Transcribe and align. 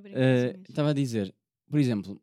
Mesmo. 0.00 0.62
Estava 0.68 0.90
a 0.90 0.92
dizer, 0.92 1.34
por 1.68 1.78
exemplo, 1.78 2.22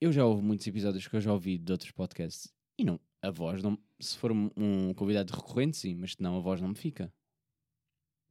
eu 0.00 0.12
já 0.12 0.24
houve 0.24 0.42
muitos 0.42 0.66
episódios 0.66 1.06
que 1.06 1.16
eu 1.16 1.20
já 1.20 1.32
ouvi 1.32 1.58
de 1.58 1.72
outros 1.72 1.90
podcasts 1.90 2.52
e 2.78 2.84
não, 2.84 3.00
a 3.22 3.30
voz 3.30 3.62
não. 3.62 3.78
Se 4.00 4.16
for 4.16 4.30
um, 4.30 4.94
convidado 4.94 5.32
recorrente, 5.32 5.76
sim, 5.76 5.94
mas 5.94 6.12
se 6.12 6.22
não, 6.22 6.36
a 6.36 6.40
voz 6.40 6.60
não 6.60 6.68
me 6.68 6.76
fica. 6.76 7.12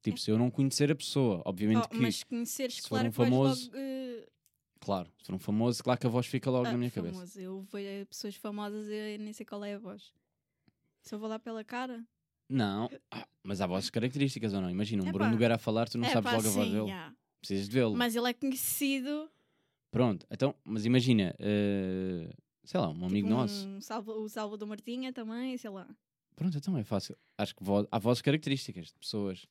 Tipo, 0.02 0.18
se 0.18 0.32
eu 0.32 0.38
não 0.38 0.50
conhecer 0.50 0.90
a 0.92 0.96
pessoa, 0.96 1.42
obviamente 1.46 1.84
Oh, 1.86 1.90
que. 1.90 1.98
mas 1.98 2.24
conheceres, 2.24 2.76
se 2.76 2.82
for 2.84 2.90
claro 2.90 3.10
um 3.10 3.12
famoso, 3.12 3.66
logo, 3.66 3.78
eh, 3.78 4.28
Claro, 4.80 5.12
se 5.18 5.26
for 5.26 5.36
um 5.36 5.40
famoso, 5.40 5.84
claro 5.84 6.00
que 6.00 6.08
a 6.08 6.10
voz 6.10 6.26
fica 6.28 6.50
logo 6.50 6.68
ah, 6.68 6.72
na 6.72 6.78
minha 6.78 6.92
cabeça. 6.92 7.16
famoso. 7.16 7.40
Eu 7.40 7.62
vejo 7.62 8.06
pessoas 8.06 8.36
famosas 8.36 8.88
e 8.88 9.18
nem 9.18 9.34
sei 9.34 9.46
qual 9.46 9.64
é 9.66 9.74
a 9.74 9.80
voz. 9.80 10.14
Se 11.02 11.14
eu 11.14 11.20
vou 11.20 11.28
lá 11.28 11.40
pela 11.40 11.64
cara. 11.64 12.06
Não, 12.50 12.90
ah, 13.12 13.28
mas 13.44 13.60
há 13.60 13.68
vozes 13.68 13.90
características 13.90 14.54
ou 14.54 14.62
não? 14.62 14.70
Imagina, 14.70 15.04
um 15.04 15.08
Epá. 15.08 15.14
Bruno 15.18 15.32
Nogueira 15.32 15.56
a 15.56 15.58
falar, 15.58 15.90
tu 15.90 15.98
não 15.98 16.08
é 16.08 16.14
sabes 16.14 16.32
pá, 16.32 16.38
logo 16.38 16.48
a 16.48 16.52
voz 16.52 16.68
sim, 16.68 16.74
dele. 16.74 16.88
já. 16.88 17.14
Precisas 17.40 17.68
de 17.70 17.74
vê-lo. 17.74 17.96
Mas 17.96 18.16
ele 18.16 18.30
é 18.30 18.34
conhecido. 18.34 19.30
Pronto, 19.92 20.26
então, 20.30 20.54
mas 20.64 20.86
imagina, 20.86 21.34
eh, 21.40 22.34
sei 22.64 22.80
lá, 22.80 22.90
um 22.90 23.06
amigo 23.06 23.28
tipo 23.28 23.30
nosso. 23.30 23.68
Um 23.68 23.82
Salva, 23.82 24.12
o 24.14 24.28
Salvador 24.28 24.68
Martinha 24.68 25.14
também, 25.14 25.58
sei 25.58 25.70
lá. 25.70 25.88
Pronto, 26.36 26.58
então 26.58 26.78
é 26.78 26.84
fácil. 26.84 27.18
Acho 27.38 27.56
que 27.56 27.64
vo- 27.64 27.88
há 27.92 27.98
vozes 28.00 28.22
características 28.22 28.88
de 28.88 28.94
pessoas. 29.00 29.48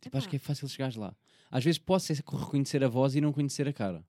Tipo, 0.00 0.16
acho 0.16 0.26
Epá. 0.26 0.30
que 0.30 0.36
é 0.36 0.38
fácil 0.38 0.68
chegares 0.68 0.96
lá. 0.96 1.14
Às 1.50 1.64
vezes 1.64 1.78
posso 1.78 2.12
é 2.12 2.14
reconhecer 2.14 2.82
a 2.84 2.88
voz 2.88 3.14
e 3.14 3.20
não 3.20 3.32
conhecer 3.32 3.66
a 3.66 3.72
cara. 3.72 4.04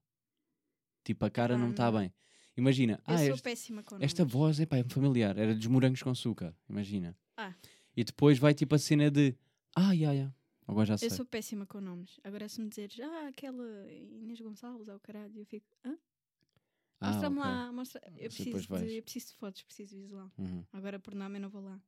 Tipo, 1.03 1.25
a 1.25 1.29
cara 1.29 1.53
Epá, 1.53 1.63
não 1.63 1.71
está 1.71 1.91
bem. 1.91 2.11
Imagina, 2.57 2.99
Eu 3.07 3.13
ah, 3.13 3.17
sou 3.17 3.27
este- 3.29 3.43
péssima 3.43 3.83
com 3.83 3.95
esta 4.01 4.23
nomes. 4.23 4.33
voz 4.33 4.59
epá, 4.59 4.77
é 4.77 4.83
familiar, 4.83 5.37
era 5.37 5.55
dos 5.55 5.65
morangos 5.67 6.01
com 6.03 6.09
açúcar, 6.09 6.53
imagina. 6.67 7.15
Ah. 7.37 7.53
E 7.95 8.03
depois 8.03 8.37
vai 8.37 8.53
tipo 8.53 8.75
a 8.75 8.77
cena 8.77 9.09
de, 9.09 9.33
ah, 9.75 9.93
ya, 9.93 10.11
ya, 10.11 10.33
agora 10.69 10.85
já 10.85 10.97
sei. 10.97 11.07
Eu 11.07 11.11
sou 11.11 11.25
péssima 11.25 11.65
com 11.65 11.81
nomes. 11.81 12.19
Agora 12.23 12.47
se 12.47 12.61
me 12.61 12.69
dizeres, 12.69 12.99
ah, 12.99 13.27
aquela 13.27 13.91
Inês 13.91 14.39
Gonçalves, 14.41 14.87
ou 14.87 14.99
caralho, 14.99 15.37
eu 15.39 15.45
fico, 15.45 15.67
hã? 15.85 15.97
Ah, 17.01 17.07
Mostra-me 17.07 17.37
ok. 17.37 17.43
lá, 17.43 17.71
mostra. 17.71 18.01
Eu 18.17 18.29
preciso, 18.29 18.67
de, 18.67 18.97
eu 18.97 19.03
preciso 19.03 19.27
de 19.27 19.33
fotos, 19.35 19.63
preciso 19.63 19.95
de 19.95 20.01
visual. 20.01 20.31
Uhum. 20.37 20.63
Agora 20.73 20.99
por 20.99 21.15
nome 21.15 21.37
eu 21.37 21.41
não 21.41 21.49
vou 21.49 21.61
lá. 21.61 21.79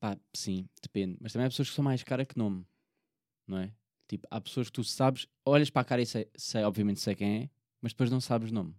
Pá, 0.00 0.18
sim, 0.34 0.68
depende. 0.82 1.16
Mas 1.20 1.32
também 1.32 1.46
há 1.46 1.50
pessoas 1.50 1.68
que 1.70 1.74
são 1.74 1.84
mais 1.84 2.02
cara 2.02 2.26
que 2.26 2.36
nome, 2.36 2.66
não 3.46 3.58
é? 3.58 3.72
Tipo, 4.08 4.26
há 4.30 4.40
pessoas 4.40 4.66
que 4.68 4.72
tu 4.72 4.84
sabes, 4.84 5.26
olhas 5.44 5.70
para 5.70 5.82
a 5.82 5.84
cara 5.84 6.02
e 6.02 6.06
sei, 6.06 6.30
sei 6.36 6.62
obviamente 6.64 7.00
sei 7.00 7.14
quem 7.14 7.44
é, 7.44 7.50
mas 7.80 7.92
depois 7.92 8.10
não 8.10 8.20
sabes 8.20 8.50
o 8.50 8.54
nome. 8.54 8.74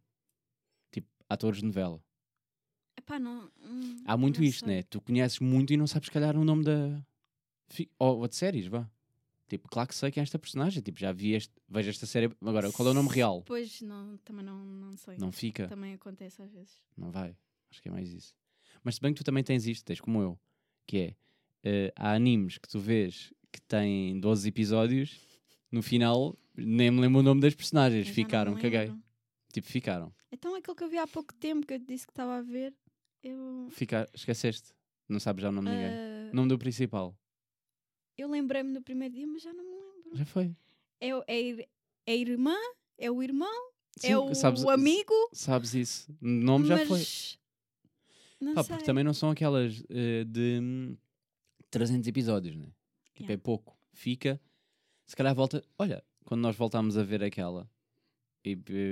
Tipo, 0.92 1.10
atores 1.30 1.60
de 1.60 1.66
novela. 1.66 2.04
Epá, 2.98 3.20
não. 3.20 3.52
hum, 3.62 4.04
Há 4.06 4.18
muito 4.18 4.42
não 4.42 4.48
isto, 4.48 4.66
sei. 4.66 4.76
né? 4.78 4.84
Tu 4.84 5.02
conheces 5.02 5.40
muito 5.40 5.74
e 5.74 5.78
não 5.78 5.88
sabes, 5.88 6.08
se 6.08 6.12
calhar, 6.12 6.36
o 6.38 6.44
nome 6.44 6.64
da. 6.64 7.06
Fi- 7.68 7.90
Ou, 8.00 8.20
ou 8.20 8.28
de 8.28 8.36
séries, 8.36 8.68
vá. 8.68 8.90
Tipo, 9.48 9.70
claro 9.70 9.88
que 9.88 9.96
sei 9.96 10.12
quem 10.12 10.20
é 10.22 10.24
esta 10.24 10.38
personagem. 10.38 10.82
Tipo, 10.84 11.00
já 11.00 11.12
vi 11.14 11.34
este. 11.34 11.54
Vejo 11.70 11.90
esta 11.90 12.06
série. 12.06 12.30
Agora, 12.42 12.72
qual 12.72 12.88
é 12.90 12.92
o 12.92 12.94
nome 12.94 13.10
real? 13.10 13.42
Pois, 13.44 13.82
não, 13.82 14.18
também 14.18 14.44
não, 14.46 14.58
não 14.66 14.98
sei. 14.98 15.18
Não 15.18 15.32
fica. 15.32 15.68
Também 15.68 15.94
acontece 15.94 16.42
às 16.42 16.52
vezes. 16.52 16.82
Não 16.98 17.12
vai. 17.12 17.36
Acho 17.72 17.82
que 17.82 17.88
é 17.88 17.92
mais 17.92 18.12
isso. 18.12 18.34
Mas 18.84 18.96
se 18.96 19.02
bem 19.02 19.14
que 19.14 19.20
tu 19.20 19.24
também 19.24 19.44
tens 19.44 19.66
isto, 19.66 19.86
tens 19.86 20.02
como 20.02 20.22
eu, 20.22 20.40
que 20.86 20.98
é 20.98 21.16
eh, 21.64 21.94
há 21.96 22.14
animes 22.14 22.58
que 22.58 22.68
tu 22.68 22.80
vês 22.80 23.34
que 23.52 23.62
têm 23.62 24.20
12 24.20 24.48
episódios, 24.50 25.18
no 25.72 25.82
final 25.82 26.38
nem 26.56 26.92
me 26.92 27.00
lembro 27.02 27.20
o 27.20 27.24
nome 27.24 27.40
das 27.42 27.56
personagens, 27.56 28.08
ficaram, 28.10 28.56
caguei. 28.56 28.94
Tipo, 29.54 29.68
ficaram. 29.68 30.14
Então 30.32 30.56
aquele 30.56 30.76
que 30.76 30.84
eu 30.84 30.90
vi 30.90 30.98
há 30.98 31.08
pouco 31.08 31.34
tempo 31.34 31.66
que 31.66 31.74
eu 31.74 31.80
te 31.80 31.86
disse 31.86 32.06
que 32.06 32.12
estava 32.12 32.38
a 32.38 32.42
ver, 32.42 32.74
eu. 33.24 33.68
Fica... 33.72 34.08
Esqueceste. 34.14 34.74
Não 35.08 35.20
sabes 35.20 35.42
já 35.42 35.50
o 35.50 35.52
nome 35.54 35.70
de 35.70 35.76
ninguém. 35.76 35.92
ah, 35.94 36.30
Nome 36.34 36.50
do 36.50 36.58
principal. 36.58 37.18
Eu 38.18 38.30
lembrei-me 38.30 38.72
no 38.72 38.82
primeiro 38.82 39.14
dia, 39.14 39.28
mas 39.28 39.42
já 39.42 39.54
não 39.54 39.64
me 39.64 39.70
lembro. 39.72 40.18
Já 40.18 40.26
foi. 40.26 40.56
É, 41.00 41.10
é, 41.10 41.68
é 42.06 42.12
a 42.12 42.16
irmã? 42.16 42.56
É 42.98 43.12
o 43.12 43.22
irmão? 43.22 43.72
Sim, 43.98 44.12
é 44.12 44.18
o, 44.18 44.34
sabes, 44.34 44.64
o 44.64 44.70
amigo? 44.70 45.14
Sabes 45.34 45.74
isso. 45.74 46.12
O 46.22 46.28
nome 46.28 46.68
já 46.68 46.78
foi. 46.86 47.00
mas... 47.00 47.40
Não 48.40 48.54
Pá, 48.54 48.64
porque 48.64 48.84
também 48.84 49.04
não 49.04 49.14
são 49.14 49.32
aquelas 49.32 49.84
eh, 49.90 50.24
de 50.24 50.60
hum, 50.62 50.96
300 51.72 52.08
episódios, 52.08 52.56
né? 52.56 52.66
Tipo, 53.14 53.24
Yeah. 53.24 53.34
é 53.34 53.38
pouco. 53.38 53.76
Fica. 53.94 54.40
Se 55.06 55.16
calhar 55.16 55.34
volta. 55.34 55.64
Olha, 55.78 56.04
quando 56.24 56.42
nós 56.42 56.56
voltámos 56.56 56.98
a 56.98 57.04
ver 57.04 57.24
aquela 57.24 57.68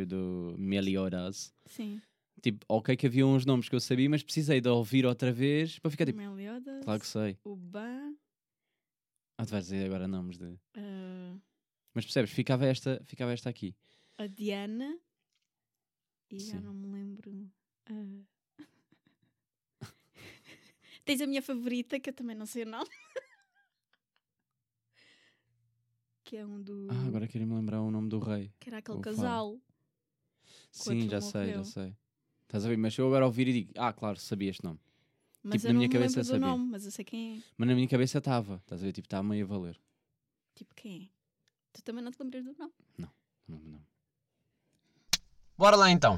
do 0.08 0.56
Meliodas, 0.58 1.54
Sim. 1.66 2.02
tipo, 2.42 2.66
ok, 2.68 2.98
que 2.98 3.08
havia 3.08 3.26
uns 3.26 3.46
nomes 3.46 3.70
que 3.70 3.76
eu 3.76 3.80
sabia, 3.80 4.10
mas 4.10 4.22
precisei 4.22 4.60
de 4.60 4.68
ouvir 4.68 5.06
outra 5.06 5.32
vez 5.32 5.80
para 5.80 5.92
ficar 5.92 6.06
tipo. 6.06 6.18
Meliodas. 6.18 6.84
Claro 6.84 7.00
que 7.00 7.08
sei. 7.08 7.38
O 7.44 7.56
Ban. 7.56 8.16
Ah, 9.38 9.46
tu 9.46 9.52
vais 9.52 9.64
dizer 9.66 9.86
agora 9.86 10.08
nomes 10.08 10.38
de. 10.38 10.58
ah, 10.78 11.38
Mas 11.94 12.06
percebes? 12.06 12.32
Ficava 12.32 12.66
esta, 12.66 13.02
ficava 13.06 13.34
esta 13.34 13.50
aqui. 13.50 13.76
a 14.18 14.28
Diana. 14.28 14.98
E 16.30 16.40
já 16.40 16.58
Sim. 16.58 16.64
não 16.64 16.74
me 16.74 16.88
lembro. 16.88 17.50
ah. 17.90 18.24
Tens 21.06 21.22
a 21.22 21.28
minha 21.28 21.42
favorita, 21.42 22.00
que 22.00 22.10
eu 22.10 22.14
também 22.14 22.36
não 22.36 22.46
sei 22.46 22.64
o 22.64 22.66
nome. 22.66 22.90
que 26.24 26.38
é 26.38 26.46
um 26.46 26.62
do. 26.62 26.88
Ah, 26.90 27.06
agora 27.08 27.28
queria 27.28 27.46
me 27.46 27.54
lembrar 27.56 27.82
o 27.82 27.92
nome 27.92 28.10
do 28.10 28.20
rei. 28.20 28.52
Que 28.60 28.70
era 28.70 28.78
aquele 28.80 29.02
casal. 29.02 29.60
Sim, 30.72 31.08
já 31.10 31.22
sei, 31.22 31.54
já 31.54 31.64
sei. 31.64 31.96
Estás 32.44 32.66
a 32.66 32.70
ver? 32.70 32.78
Mas 32.78 32.98
eu 32.98 33.08
agora 33.08 33.26
ouvir 33.26 33.48
e 33.48 33.54
digo, 33.54 33.74
ah, 33.78 33.92
claro, 33.94 34.20
sabia 34.20 34.50
este 34.50 34.64
nome. 34.64 34.80
Mas 35.48 35.62
Tipo, 35.62 35.68
eu 35.68 35.70
na 35.70 35.74
não 35.74 35.78
minha 35.80 35.88
me 35.88 35.94
cabeça 35.94 36.20
lembro 36.20 36.24
do 36.24 36.26
sabia. 36.34 36.48
nome, 36.48 36.72
mas 36.72 36.86
eu 36.86 36.92
sei 36.92 37.06
quem 37.06 37.38
é. 37.38 37.42
Mas 37.56 37.68
na 37.70 37.76
minha 37.76 37.88
cabeça 37.88 38.18
estava. 38.18 38.56
Estás 38.56 38.82
a 38.82 38.86
ver? 38.86 38.92
Tipo, 38.94 39.06
está 39.06 39.22
meio 39.22 39.46
a 39.46 39.48
valer. 39.48 39.80
Tipo, 40.56 40.74
quem 40.74 41.04
é? 41.04 41.08
Tu 41.72 41.84
também 41.84 42.04
não 42.04 42.12
te 42.12 42.18
lembras 42.22 42.44
do 42.44 42.56
nome? 42.58 42.74
Não, 42.98 43.10
não. 43.48 43.82
Bora 45.58 45.76
lá 45.76 45.92
então. 45.92 46.18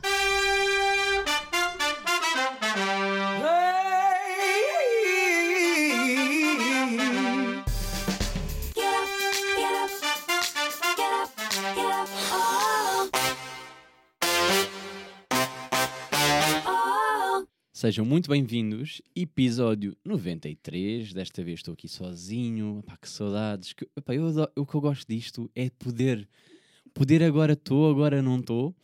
Sejam 17.80 18.04
muito 18.04 18.28
bem-vindos, 18.28 19.04
episódio 19.16 19.96
93. 20.04 21.14
Desta 21.14 21.44
vez 21.44 21.60
estou 21.60 21.76
aqui 21.76 21.88
sozinho. 21.88 22.82
Pá, 22.84 22.98
que 22.98 23.08
saudades. 23.08 23.74
Que, 23.74 23.88
epá, 23.96 24.16
eu 24.16 24.26
adoro- 24.26 24.52
o 24.56 24.66
que 24.66 24.74
eu 24.74 24.82
gosto 24.82 25.08
disto 25.08 25.48
é 25.54 25.70
poder, 25.70 26.28
poder 26.92 27.22
agora 27.22 27.54
estou, 27.54 27.88
agora 27.88 28.20
não 28.20 28.40
estou. 28.40 28.76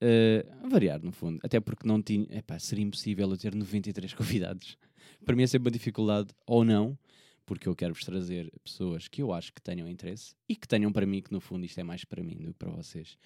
Eh, 0.00 0.46
variar, 0.70 1.02
no 1.02 1.12
fundo. 1.12 1.38
Até 1.42 1.60
porque 1.60 1.86
não 1.86 2.00
tinha. 2.00 2.26
Epá, 2.30 2.58
seria 2.58 2.82
impossível 2.82 3.30
eu 3.30 3.36
ter 3.36 3.54
93 3.54 4.14
convidados. 4.16 4.78
Para 5.22 5.36
mim 5.36 5.42
é 5.42 5.46
sempre 5.46 5.66
uma 5.66 5.70
dificuldade, 5.70 6.30
ou 6.46 6.64
não, 6.64 6.98
porque 7.44 7.68
eu 7.68 7.76
quero-vos 7.76 8.06
trazer 8.06 8.50
pessoas 8.64 9.06
que 9.06 9.20
eu 9.20 9.34
acho 9.34 9.52
que 9.52 9.60
tenham 9.60 9.86
interesse 9.86 10.34
e 10.48 10.56
que 10.56 10.66
tenham 10.66 10.90
para 10.90 11.04
mim, 11.04 11.20
que 11.20 11.30
no 11.30 11.40
fundo 11.42 11.66
isto 11.66 11.78
é 11.78 11.82
mais 11.82 12.06
para 12.06 12.22
mim 12.22 12.38
do 12.38 12.54
que 12.54 12.58
para 12.58 12.70
vocês. 12.70 13.18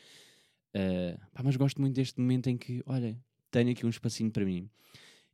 Eh, 0.74 1.16
pá, 1.32 1.40
mas 1.44 1.54
gosto 1.54 1.80
muito 1.80 1.94
deste 1.94 2.18
momento 2.18 2.48
em 2.48 2.58
que, 2.58 2.82
olha, 2.84 3.16
tenho 3.52 3.70
aqui 3.70 3.86
um 3.86 3.90
espacinho 3.90 4.32
para 4.32 4.44
mim. 4.44 4.68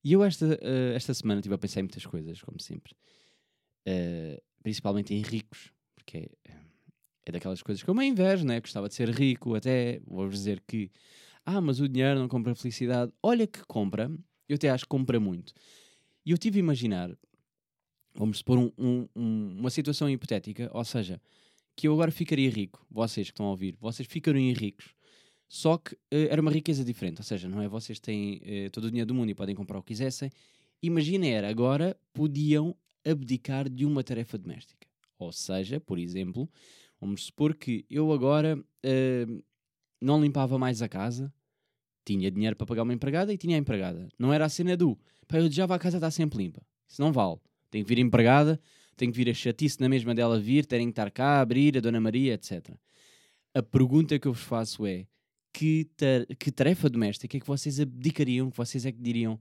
E 0.03 0.13
eu 0.13 0.25
esta, 0.25 0.59
eh, 0.63 0.95
esta 0.95 1.13
semana 1.15 1.41
estive 1.41 1.55
a 1.55 1.59
pensar 1.59 1.81
em 1.81 1.85
muitas 1.85 2.05
coisas, 2.07 2.41
como 2.41 2.61
sempre. 2.61 2.95
Eh, 3.87 4.43
principalmente 4.63 5.15
em 5.15 5.23
ricos, 5.23 5.73
porque 5.95 6.31
é, 6.45 6.53
é 7.27 7.33
daquelas 7.33 7.63
coisas 7.63 7.83
que 7.83 7.89
eu 7.91 7.95
me 7.95 8.07
invejo, 8.07 8.45
né? 8.45 8.61
Gostava 8.61 8.89
de 8.89 8.95
ser 8.95 9.09
rico, 9.11 9.55
até 9.55 10.01
vou-vos 10.07 10.35
dizer 10.35 10.63
que 10.67 10.91
ah, 11.45 11.61
mas 11.61 11.81
o 11.81 11.89
dinheiro 11.89 12.19
não 12.19 12.29
compra 12.29 12.55
felicidade. 12.55 13.13
Olha 13.23 13.47
que 13.47 13.65
compra, 13.67 14.11
eu 14.49 14.57
até 14.57 14.69
acho 14.71 14.85
que 14.85 14.89
compra 14.91 15.19
muito. 15.19 15.53
E 16.25 16.31
eu 16.33 16.39
tive 16.39 16.59
a 16.59 16.61
imaginar, 16.61 17.11
vamos 18.15 18.39
supor 18.39 18.59
um- 18.59 18.73
um- 18.79 19.09
um- 19.17 19.57
uma 19.61 19.71
situação 19.71 20.09
hipotética, 20.09 20.71
ou 20.73 20.85
seja, 20.85 21.21
que 21.75 21.89
eu 21.89 21.95
agora 21.95 22.11
ficaria 22.13 22.51
rico, 22.51 22.85
vocês 22.91 23.29
que 23.29 23.33
estão 23.33 23.47
a 23.47 23.51
ouvir, 23.51 23.75
vocês 23.81 24.07
ficariam 24.07 24.53
ricos, 24.55 24.95
só 25.53 25.77
que 25.79 25.97
eh, 26.13 26.29
era 26.31 26.41
uma 26.41 26.53
riqueza 26.53 26.85
diferente, 26.85 27.19
ou 27.19 27.25
seja, 27.25 27.49
não 27.49 27.61
é 27.61 27.67
vocês 27.67 27.99
têm 27.99 28.41
eh, 28.45 28.69
todo 28.71 28.85
o 28.85 28.89
dinheiro 28.89 29.09
do 29.09 29.15
mundo 29.17 29.31
e 29.31 29.35
podem 29.35 29.53
comprar 29.53 29.81
o 29.81 29.83
que 29.83 29.89
quisessem. 29.89 30.31
Imagina 30.81 31.27
era, 31.27 31.49
agora 31.49 31.99
podiam 32.13 32.77
abdicar 33.05 33.69
de 33.69 33.85
uma 33.85 34.05
tarefa 34.05 34.39
doméstica. 34.39 34.87
Ou 35.19 35.33
seja, 35.33 35.81
por 35.81 35.99
exemplo, 35.99 36.49
vamos 37.01 37.25
supor 37.25 37.57
que 37.57 37.85
eu 37.91 38.13
agora 38.13 38.65
eh, 38.85 39.27
não 40.01 40.23
limpava 40.23 40.57
mais 40.57 40.83
a 40.83 40.89
casa, 40.89 41.35
tinha 42.05 42.31
dinheiro 42.31 42.55
para 42.55 42.69
pagar 42.69 42.85
uma 42.85 42.95
empregada 42.95 43.33
e 43.33 43.37
tinha 43.37 43.57
a 43.57 43.59
empregada. 43.59 44.09
Não 44.17 44.33
era 44.33 44.45
a 44.45 44.49
cena 44.49 44.77
do, 44.77 44.97
pá, 45.27 45.39
eu 45.39 45.49
desejava 45.49 45.75
a 45.75 45.81
casa 45.81 45.97
estar 45.97 46.13
sempre 46.13 46.39
limpa. 46.39 46.63
Isso 46.87 47.03
não 47.03 47.11
vale. 47.11 47.41
Tem 47.73 47.83
que 47.83 47.89
vir 47.89 47.99
empregada, 47.99 48.61
tem 48.97 49.11
que 49.11 49.17
vir 49.17 49.29
a 49.29 49.35
chatice 49.35 49.81
na 49.81 49.89
mesma 49.89 50.15
dela 50.15 50.39
vir, 50.39 50.65
terem 50.65 50.87
que 50.87 50.93
estar 50.93 51.11
cá, 51.11 51.41
abrir, 51.41 51.77
a 51.77 51.81
Dona 51.81 52.01
Maria, 52.01 52.35
etc. 52.35 52.73
A 53.53 53.61
pergunta 53.65 54.17
que 54.17 54.29
eu 54.29 54.33
vos 54.33 54.45
faço 54.45 54.87
é, 54.87 55.09
que, 55.53 55.85
tar- 55.97 56.27
que 56.39 56.51
tarefa 56.51 56.89
doméstica 56.89 57.37
é 57.37 57.41
que 57.41 57.47
vocês 57.47 57.81
abdicariam, 57.81 58.51
que 58.51 58.57
vocês 58.57 58.87
é 58.87 58.93
que 58.93 59.01
diriam, 59.01 59.41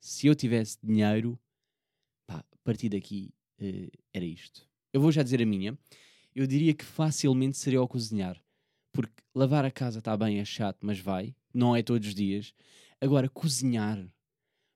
se 0.00 0.26
eu 0.26 0.34
tivesse 0.34 0.78
dinheiro, 0.82 1.38
pá, 2.26 2.38
a 2.38 2.56
partir 2.64 2.88
daqui 2.88 3.32
eh, 3.58 3.90
era 4.12 4.24
isto. 4.24 4.68
Eu 4.92 5.00
vou 5.00 5.12
já 5.12 5.22
dizer 5.22 5.40
a 5.42 5.46
minha. 5.46 5.78
Eu 6.34 6.46
diria 6.46 6.74
que 6.74 6.84
facilmente 6.84 7.56
seria 7.58 7.78
ao 7.78 7.88
cozinhar. 7.88 8.40
Porque 8.92 9.22
lavar 9.34 9.64
a 9.64 9.70
casa 9.70 9.98
está 9.98 10.16
bem, 10.16 10.38
é 10.38 10.44
chato, 10.44 10.78
mas 10.82 10.98
vai. 10.98 11.34
Não 11.52 11.76
é 11.76 11.82
todos 11.82 12.08
os 12.08 12.14
dias. 12.14 12.54
Agora, 13.00 13.28
cozinhar. 13.28 14.04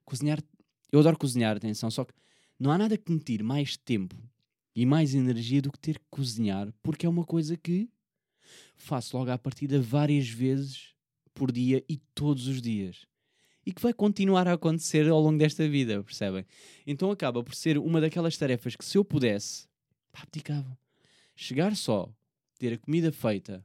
Cozinhar. 0.05 0.43
Eu 0.93 1.01
adoro 1.01 1.19
cozinhar, 1.19 1.57
atenção, 1.57 1.91
só 1.91 2.05
que 2.05 2.15
não 2.59 2.71
há 2.71 2.79
nada 2.79 2.97
que 2.97 3.11
me 3.11 3.19
tire 3.19 3.43
mais 3.43 3.77
tempo 3.77 4.17
e 4.77 4.87
mais 4.87 5.15
energia 5.15 5.61
do 5.61 5.73
que 5.73 5.79
ter 5.79 5.99
que 5.99 6.05
cozinhar, 6.11 6.73
porque 6.83 7.07
é 7.07 7.09
uma 7.09 7.25
coisa 7.25 7.57
que 7.57 7.89
faço 8.77 9.17
logo 9.17 9.31
à 9.31 9.39
partida 9.39 9.81
várias 9.81 10.29
vezes 10.29 10.95
por 11.33 11.51
dia 11.51 11.85
e 11.89 11.97
todos 12.15 12.47
os 12.47 12.61
dias. 12.61 13.07
E 13.67 13.73
que 13.73 13.81
vai 13.81 13.93
continuar 13.93 14.47
a 14.47 14.53
acontecer 14.53 15.09
ao 15.09 15.21
longo 15.21 15.39
desta 15.39 15.69
vida, 15.69 16.03
percebem? 16.03 16.45
Então 16.87 17.11
acaba 17.11 17.43
por 17.43 17.55
ser 17.55 17.79
uma 17.79 18.01
daquelas 18.01 18.37
tarefas 18.37 18.77
que 18.77 18.85
se 18.85 18.99
eu 18.99 19.05
pudesse, 19.05 19.67
pá, 20.13 20.23
abdicava. 20.23 20.79
Chegar 21.35 21.75
só, 21.75 22.13
ter 22.59 22.75
a 22.75 22.79
comida 22.79 23.11
feita 23.11 23.65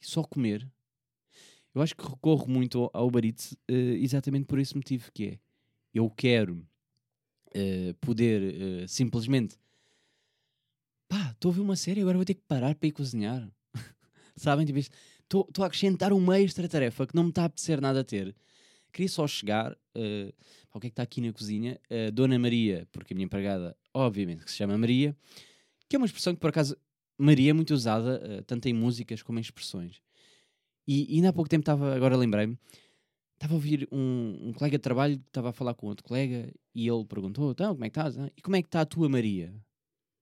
e 0.00 0.06
só 0.06 0.22
comer, 0.22 0.66
eu 1.74 1.82
acho 1.82 1.94
que 1.94 2.08
recorro 2.08 2.48
muito 2.48 2.90
ao 2.94 3.06
Uber 3.06 3.24
uh, 3.24 3.74
exatamente 3.74 4.46
por 4.46 4.58
esse 4.58 4.74
motivo 4.74 5.12
que 5.12 5.24
é, 5.26 5.38
eu 5.92 6.08
quero 6.10 6.66
uh, 7.48 7.94
poder 8.00 8.84
uh, 8.84 8.88
simplesmente 8.88 9.58
pá, 11.08 11.30
estou 11.30 11.50
a 11.50 11.54
ver 11.54 11.60
uma 11.60 11.76
série, 11.76 12.00
agora 12.00 12.18
vou 12.18 12.24
ter 12.24 12.34
que 12.34 12.42
parar 12.42 12.74
para 12.74 12.88
ir 12.88 12.92
cozinhar. 12.92 13.48
Sabem? 14.36 14.66
Tipo, 14.66 14.78
estou 14.78 15.64
a 15.64 15.66
acrescentar 15.66 16.12
uma 16.12 16.38
extra 16.38 16.68
tarefa 16.68 17.06
que 17.06 17.14
não 17.14 17.24
me 17.24 17.28
está 17.30 17.42
a 17.42 17.46
apetecer 17.46 17.80
nada 17.80 18.00
a 18.00 18.04
ter. 18.04 18.34
Queria 18.92 19.08
só 19.08 19.26
chegar, 19.26 19.72
uh, 19.72 20.32
o 20.72 20.80
que 20.80 20.86
é 20.86 20.90
que 20.90 20.92
está 20.92 21.02
aqui 21.02 21.20
na 21.20 21.32
cozinha? 21.32 21.78
Uh, 21.90 22.10
Dona 22.12 22.38
Maria, 22.38 22.88
porque 22.92 23.12
a 23.12 23.14
minha 23.14 23.26
empregada, 23.26 23.76
obviamente, 23.92 24.44
que 24.44 24.50
se 24.50 24.56
chama 24.56 24.78
Maria, 24.78 25.16
que 25.88 25.96
é 25.96 25.98
uma 25.98 26.06
expressão 26.06 26.34
que, 26.34 26.40
por 26.40 26.50
acaso, 26.50 26.76
Maria 27.18 27.50
é 27.50 27.52
muito 27.52 27.74
usada, 27.74 28.22
uh, 28.24 28.42
tanto 28.44 28.66
em 28.68 28.72
músicas 28.72 29.22
como 29.22 29.38
em 29.38 29.42
expressões. 29.42 30.00
E, 30.86 31.12
e 31.12 31.16
ainda 31.16 31.30
há 31.30 31.32
pouco 31.32 31.48
tempo 31.48 31.62
estava, 31.62 31.94
agora 31.94 32.16
lembrei-me, 32.16 32.58
estava 33.34 33.54
a 33.54 33.56
ouvir 33.56 33.88
um, 33.92 34.48
um, 34.48 34.52
colega 34.52 34.78
de 34.78 34.82
trabalho, 34.82 35.20
estava 35.26 35.50
a 35.50 35.52
falar 35.52 35.74
com 35.74 35.86
outro 35.86 36.04
colega, 36.04 36.50
e 36.74 36.88
ele 36.88 37.04
perguntou, 37.04 37.50
então, 37.50 37.74
como 37.74 37.84
é 37.84 37.90
que 37.90 37.98
estás? 37.98 38.16
E 38.36 38.40
como 38.40 38.56
é 38.56 38.62
que 38.62 38.68
está 38.68 38.80
a 38.80 38.86
tua 38.86 39.08
Maria? 39.08 39.52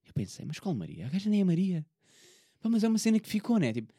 Eu 0.07 0.13
pensei, 0.13 0.45
mas 0.45 0.59
qual 0.59 0.75
Maria? 0.75 1.07
A 1.07 1.11
gaja 1.11 1.31
nem 1.31 1.41
é 1.41 1.45
Maria. 1.45 1.87
Mas 2.63 2.83
é 2.83 2.89
uma 2.89 2.99
cena 2.99 3.21
que 3.21 3.29
ficou, 3.29 3.59
né? 3.59 3.73
Tipo, 3.73 3.93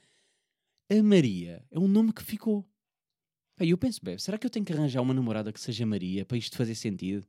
a 0.89 1.03
Maria 1.03 1.63
é 1.71 1.79
um 1.79 1.87
nome 1.87 2.13
que 2.13 2.23
ficou. 2.23 2.65
E 3.59 3.69
eu 3.69 3.77
penso, 3.77 3.99
bem, 4.03 4.17
será 4.17 4.37
que 4.37 4.45
eu 4.45 4.49
tenho 4.49 4.65
que 4.65 4.73
arranjar 4.73 5.01
uma 5.01 5.13
namorada 5.13 5.51
que 5.51 5.59
seja 5.59 5.85
Maria 5.85 6.25
para 6.25 6.37
isto 6.37 6.57
fazer 6.57 6.75
sentido? 6.75 7.25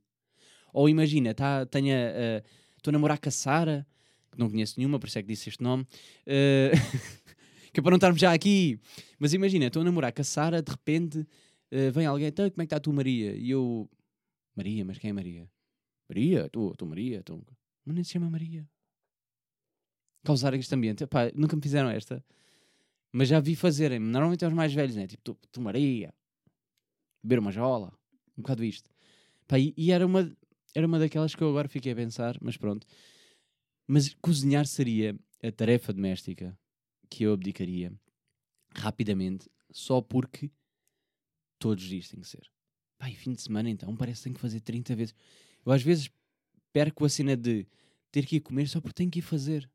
Ou 0.73 0.89
imagina, 0.89 1.33
tá, 1.33 1.65
tenha, 1.65 2.43
estou 2.75 2.91
a 2.91 2.93
namorar 2.93 3.19
com 3.19 3.29
a 3.29 3.31
Sara, 3.31 3.87
que 4.31 4.37
não 4.37 4.49
conheço 4.49 4.75
nenhuma, 4.77 4.99
por 4.99 5.07
isso 5.07 5.17
é 5.17 5.21
que 5.21 5.27
disse 5.27 5.49
este 5.49 5.63
nome, 5.63 5.83
uh, 5.83 6.71
que 7.73 7.79
é 7.79 7.83
para 7.83 7.91
não 7.91 7.97
estarmos 7.97 8.19
já 8.19 8.33
aqui. 8.33 8.79
Mas 9.17 9.33
imagina, 9.33 9.67
estou 9.67 9.81
a 9.81 9.85
namorar 9.85 10.13
com 10.13 10.21
a 10.21 10.23
Sara, 10.23 10.61
de 10.61 10.71
repente 10.71 11.19
uh, 11.19 11.91
vem 11.93 12.05
alguém, 12.05 12.27
então, 12.27 12.49
como 12.49 12.61
é 12.61 12.65
que 12.65 12.67
está 12.67 12.77
a 12.77 12.79
tua 12.79 12.93
Maria? 12.93 13.35
E 13.35 13.49
eu, 13.49 13.89
Maria, 14.55 14.85
mas 14.85 14.97
quem 14.97 15.09
é 15.09 15.13
Maria? 15.13 15.49
Maria, 16.07 16.49
tu, 16.49 16.73
tu 16.77 16.85
Maria, 16.85 17.23
tu... 17.23 17.43
mas 17.85 17.95
nem 17.95 18.03
se 18.03 18.11
chama 18.11 18.29
Maria. 18.29 18.67
Causar 20.23 20.53
este 20.53 20.73
ambiente, 20.75 21.03
Epá, 21.03 21.31
nunca 21.33 21.55
me 21.55 21.61
fizeram 21.61 21.89
esta. 21.89 22.23
Mas 23.11 23.29
já 23.29 23.39
vi 23.39 23.55
fazerem. 23.55 23.99
Normalmente 23.99 24.43
é 24.43 24.47
os 24.47 24.53
mais 24.53 24.73
velhos, 24.73 24.95
né? 24.95 25.07
Tipo, 25.07 25.23
tu, 25.23 25.47
tu 25.51 25.61
Maria, 25.61 26.13
beber 27.23 27.39
uma 27.39 27.51
jola, 27.51 27.93
um 28.37 28.41
bocado 28.41 28.63
isto. 28.63 28.89
Pá, 29.47 29.57
e, 29.59 29.73
e, 29.77 29.91
era, 29.91 30.05
uma, 30.05 30.35
era 30.75 30.85
uma 30.85 30.99
daquelas 30.99 31.33
que 31.33 31.41
eu 31.41 31.49
agora 31.49 31.67
fiquei 31.67 31.91
a 31.91 31.95
pensar, 31.95 32.37
mas 32.41 32.57
pronto. 32.57 32.85
Mas 33.87 34.13
cozinhar 34.21 34.65
seria 34.65 35.17
a 35.41 35.51
tarefa 35.51 35.93
doméstica 35.93 36.57
que 37.09 37.23
eu 37.23 37.33
abdicaria 37.33 37.93
rapidamente, 38.75 39.49
só 39.71 40.01
porque 40.01 40.51
todos 41.57 41.83
os 41.83 41.89
dias 41.89 42.09
tem 42.09 42.19
que 42.19 42.27
ser. 42.27 42.49
Pá, 42.97 43.09
e 43.09 43.15
fim 43.15 43.33
de 43.33 43.41
semana 43.41 43.69
então, 43.69 43.95
parece 43.95 44.19
que 44.19 44.23
tenho 44.25 44.35
que 44.35 44.41
fazer 44.41 44.59
30 44.59 44.95
vezes. 44.95 45.15
Eu 45.65 45.71
às 45.71 45.81
vezes 45.81 46.09
perco 46.73 47.05
a 47.05 47.09
cena 47.09 47.37
de 47.37 47.65
ter 48.11 48.25
que 48.25 48.37
ir 48.37 48.41
comer 48.41 48.67
só 48.67 48.81
porque 48.81 48.95
tenho 48.95 49.11
que 49.11 49.19
ir 49.19 49.23
fazer. 49.23 49.69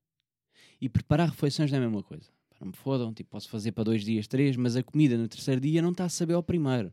E 0.80 0.88
preparar 0.88 1.30
refeições 1.30 1.70
não 1.70 1.78
é 1.78 1.82
a 1.82 1.84
mesma 1.84 2.02
coisa 2.02 2.30
não 2.62 2.68
me 2.68 2.76
fodam, 2.76 3.12
tipo, 3.12 3.30
posso 3.30 3.48
fazer 3.48 3.72
para 3.72 3.84
dois 3.84 4.04
dias, 4.04 4.26
três, 4.26 4.56
mas 4.56 4.76
a 4.76 4.82
comida 4.82 5.18
no 5.18 5.26
terceiro 5.26 5.60
dia 5.60 5.82
não 5.82 5.90
está 5.90 6.04
a 6.04 6.08
saber 6.08 6.34
ao 6.34 6.42
primeiro, 6.42 6.92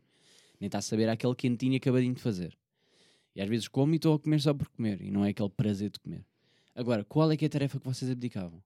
nem 0.58 0.66
está 0.66 0.78
a 0.78 0.82
saber 0.82 1.08
aquele 1.08 1.34
quentinho 1.34 1.76
acabadinho 1.76 2.12
de 2.12 2.20
fazer. 2.20 2.58
E 3.34 3.40
às 3.40 3.48
vezes 3.48 3.68
como 3.68 3.94
e 3.94 3.96
estou 3.96 4.14
a 4.14 4.18
comer 4.18 4.40
só 4.40 4.52
por 4.52 4.68
comer, 4.68 5.00
e 5.00 5.10
não 5.10 5.24
é 5.24 5.30
aquele 5.30 5.48
prazer 5.48 5.90
de 5.90 6.00
comer. 6.00 6.24
Agora, 6.74 7.04
qual 7.04 7.30
é 7.30 7.36
que 7.36 7.44
é 7.44 7.46
a 7.46 7.50
tarefa 7.50 7.78
que 7.78 7.86
vocês 7.86 8.10
abdicavam? 8.10 8.62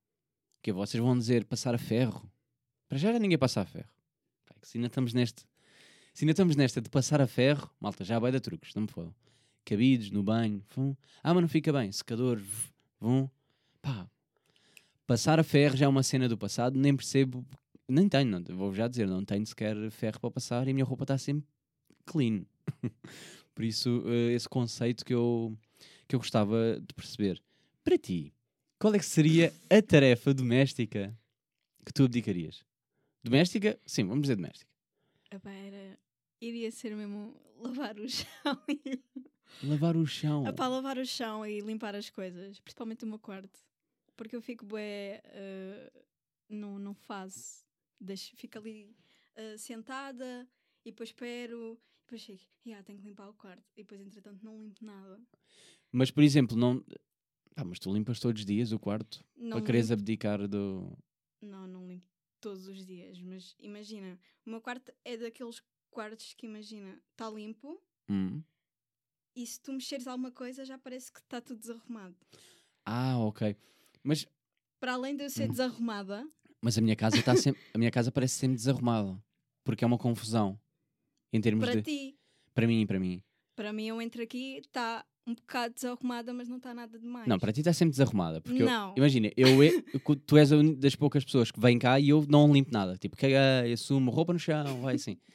Que 0.62 0.72
vocês 0.72 1.02
vão 1.02 1.16
dizer 1.16 1.44
passar 1.44 1.74
a 1.74 1.78
ferro? 1.78 2.30
Para 2.88 2.96
já, 2.96 3.12
já 3.12 3.18
ninguém 3.18 3.36
passa 3.36 3.60
a 3.60 3.64
ferro. 3.66 3.88
Se 4.62 4.78
ainda 4.78 4.86
estamos 4.86 5.12
neste. 5.12 5.44
Se 6.14 6.24
ainda 6.24 6.32
estamos 6.32 6.56
nesta 6.56 6.80
de 6.80 6.88
passar 6.88 7.20
a 7.20 7.26
ferro, 7.26 7.70
malta, 7.78 8.04
já 8.04 8.18
vai 8.18 8.32
dar 8.32 8.40
truques, 8.40 8.74
não 8.74 8.82
me 8.82 8.88
fodam. 8.88 9.14
Cabidos 9.64 10.10
no 10.10 10.22
banho, 10.22 10.62
vum. 10.74 10.94
Ah, 11.22 11.34
mas 11.34 11.42
não 11.42 11.48
fica 11.48 11.72
bem. 11.72 11.90
Secador, 11.92 12.40
vum. 13.00 13.28
Pá, 13.82 14.08
Passar 15.06 15.38
a 15.38 15.44
ferro 15.44 15.76
já 15.76 15.84
é 15.84 15.88
uma 15.88 16.02
cena 16.02 16.28
do 16.28 16.38
passado, 16.38 16.78
nem 16.78 16.96
percebo, 16.96 17.44
nem 17.86 18.08
tenho, 18.08 18.30
não, 18.30 18.56
vou 18.56 18.72
já 18.72 18.88
dizer, 18.88 19.06
não 19.06 19.24
tenho 19.24 19.46
sequer 19.46 19.76
ferro 19.90 20.18
para 20.18 20.30
passar 20.30 20.66
e 20.66 20.70
a 20.70 20.74
minha 20.74 20.84
roupa 20.84 21.04
está 21.04 21.18
sempre 21.18 21.46
clean. 22.06 22.44
Por 23.54 23.64
isso, 23.64 24.00
uh, 24.00 24.30
esse 24.30 24.48
conceito 24.48 25.04
que 25.04 25.14
eu, 25.14 25.56
que 26.08 26.14
eu 26.14 26.18
gostava 26.18 26.80
de 26.80 26.94
perceber. 26.94 27.40
Para 27.84 27.98
ti, 27.98 28.32
qual 28.78 28.94
é 28.94 28.98
que 28.98 29.04
seria 29.04 29.52
a 29.70 29.82
tarefa 29.82 30.32
doméstica 30.32 31.16
que 31.84 31.92
tu 31.92 32.04
abdicarias? 32.04 32.64
Doméstica? 33.22 33.78
Sim, 33.86 34.04
vamos 34.04 34.22
dizer 34.22 34.36
doméstica. 34.36 34.70
Era... 35.30 35.98
Iria 36.40 36.70
ser 36.70 36.96
mesmo 36.96 37.34
lavar 37.58 37.98
o 37.98 38.08
chão. 38.08 38.26
lavar 39.62 39.96
o 39.96 40.06
chão? 40.06 40.46
Epá, 40.46 40.66
lavar 40.66 40.98
o 40.98 41.04
chão 41.04 41.46
e 41.46 41.60
limpar 41.60 41.94
as 41.94 42.10
coisas, 42.10 42.58
principalmente 42.60 43.04
o 43.04 43.06
meu 43.06 43.18
quarto. 43.18 43.60
Porque 44.16 44.36
eu 44.36 44.42
fico 44.42 44.64
bué, 44.64 45.22
uh, 45.26 46.04
não, 46.48 46.78
não 46.78 46.94
faço. 46.94 47.64
Deixo, 48.00 48.36
fico 48.36 48.58
ali 48.58 48.94
uh, 49.36 49.58
sentada 49.58 50.48
e 50.84 50.90
depois 50.90 51.10
espero. 51.10 51.80
E 51.98 52.04
depois 52.04 52.20
chego, 52.20 52.40
yeah, 52.66 52.84
tenho 52.84 52.98
que 52.98 53.04
limpar 53.06 53.28
o 53.28 53.34
quarto. 53.34 53.64
E 53.76 53.82
depois, 53.82 54.00
entretanto, 54.00 54.44
não 54.44 54.58
limpo 54.58 54.84
nada. 54.84 55.20
Mas, 55.90 56.10
por 56.10 56.22
exemplo, 56.22 56.56
não. 56.56 56.84
Ah, 57.56 57.64
mas 57.64 57.78
tu 57.78 57.92
limpas 57.92 58.18
todos 58.18 58.40
os 58.40 58.46
dias 58.46 58.72
o 58.72 58.78
quarto? 58.78 59.24
Não 59.36 59.58
para 59.58 59.66
quereres 59.66 59.90
abdicar 59.90 60.46
do. 60.48 60.96
Não, 61.40 61.66
não 61.66 61.86
limpo 61.86 62.06
todos 62.40 62.66
os 62.68 62.84
dias. 62.84 63.20
Mas 63.20 63.54
imagina, 63.58 64.18
o 64.44 64.50
meu 64.50 64.60
quarto 64.60 64.92
é 65.04 65.16
daqueles 65.16 65.62
quartos 65.90 66.34
que, 66.34 66.46
imagina, 66.46 67.00
está 67.12 67.30
limpo. 67.30 67.80
Hum. 68.08 68.42
E 69.34 69.46
se 69.46 69.60
tu 69.60 69.72
mexeres 69.72 70.06
alguma 70.06 70.30
coisa, 70.30 70.64
já 70.64 70.76
parece 70.76 71.10
que 71.10 71.20
está 71.20 71.40
tudo 71.40 71.58
desarrumado. 71.58 72.16
Ah, 72.84 73.18
ok. 73.18 73.56
Mas. 74.04 74.26
Para 74.78 74.92
além 74.92 75.16
de 75.16 75.24
eu 75.24 75.30
ser 75.30 75.48
hum. 75.48 75.52
desarrumada. 75.52 76.28
Mas 76.60 76.78
a 76.78 76.80
minha 76.80 76.94
casa 76.94 77.16
está 77.16 77.34
sempre. 77.34 77.60
A 77.72 77.78
minha 77.78 77.90
casa 77.90 78.12
parece 78.12 78.34
sempre 78.34 78.56
desarrumada. 78.56 79.18
Porque 79.64 79.82
é 79.82 79.86
uma 79.86 79.98
confusão. 79.98 80.60
Em 81.32 81.40
termos 81.40 81.64
para 81.64 81.80
de. 81.80 81.82
ti. 81.82 82.18
Para 82.54 82.66
mim, 82.66 82.86
para 82.86 83.00
mim. 83.00 83.22
Para 83.56 83.72
mim, 83.72 83.86
eu 83.86 84.00
entro 84.02 84.22
aqui, 84.22 84.58
está 84.58 85.04
um 85.26 85.34
bocado 85.34 85.74
desarrumada, 85.74 86.34
mas 86.34 86.48
não 86.48 86.58
está 86.58 86.74
nada 86.74 86.98
demais. 86.98 87.26
Não, 87.26 87.38
para 87.38 87.52
ti 87.52 87.60
está 87.60 87.72
sempre 87.72 87.92
desarrumada. 87.92 88.40
Porque 88.40 88.62
não. 88.62 88.90
Eu, 88.90 88.98
imagina, 88.98 89.30
eu, 89.36 89.62
eu, 89.62 90.16
tu 90.26 90.36
és 90.36 90.52
uma 90.52 90.74
das 90.74 90.94
poucas 90.94 91.24
pessoas 91.24 91.50
que 91.50 91.58
vêm 91.58 91.78
cá 91.78 91.98
e 91.98 92.10
eu 92.10 92.26
não 92.28 92.52
limpo 92.52 92.70
nada. 92.72 92.96
Tipo, 92.98 93.16
caguei, 93.16 93.72
assumo, 93.72 94.10
roupa 94.10 94.32
no 94.32 94.38
chão, 94.38 94.80
vai 94.82 94.96
assim. 94.96 95.16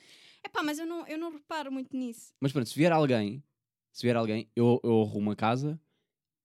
É 0.42 0.48
pá, 0.48 0.64
mas 0.64 0.80
eu 0.80 0.86
não, 0.86 1.06
eu 1.06 1.18
não 1.18 1.34
reparo 1.34 1.70
muito 1.70 1.94
nisso. 1.98 2.34
Mas 2.40 2.54
pronto, 2.54 2.70
se 2.70 2.74
vier 2.74 2.94
alguém, 2.94 3.44
se 3.92 4.04
vier 4.04 4.16
alguém, 4.16 4.50
eu, 4.56 4.80
eu 4.86 5.02
arrumo 5.02 5.32
a 5.32 5.36
casa 5.36 5.78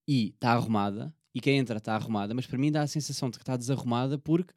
e 0.05 0.31
está 0.31 0.51
arrumada 0.51 1.15
e 1.35 1.41
quem 1.41 1.59
entra 1.59 1.79
está 1.79 1.95
arrumada, 1.95 2.33
mas 2.33 2.47
para 2.47 2.59
mim 2.59 2.71
dá 2.71 2.83
a 2.83 2.87
sensação 2.87 3.29
de 3.29 3.39
que 3.39 3.43
está 3.43 3.57
desarrumada 3.57 4.17
porque 4.17 4.55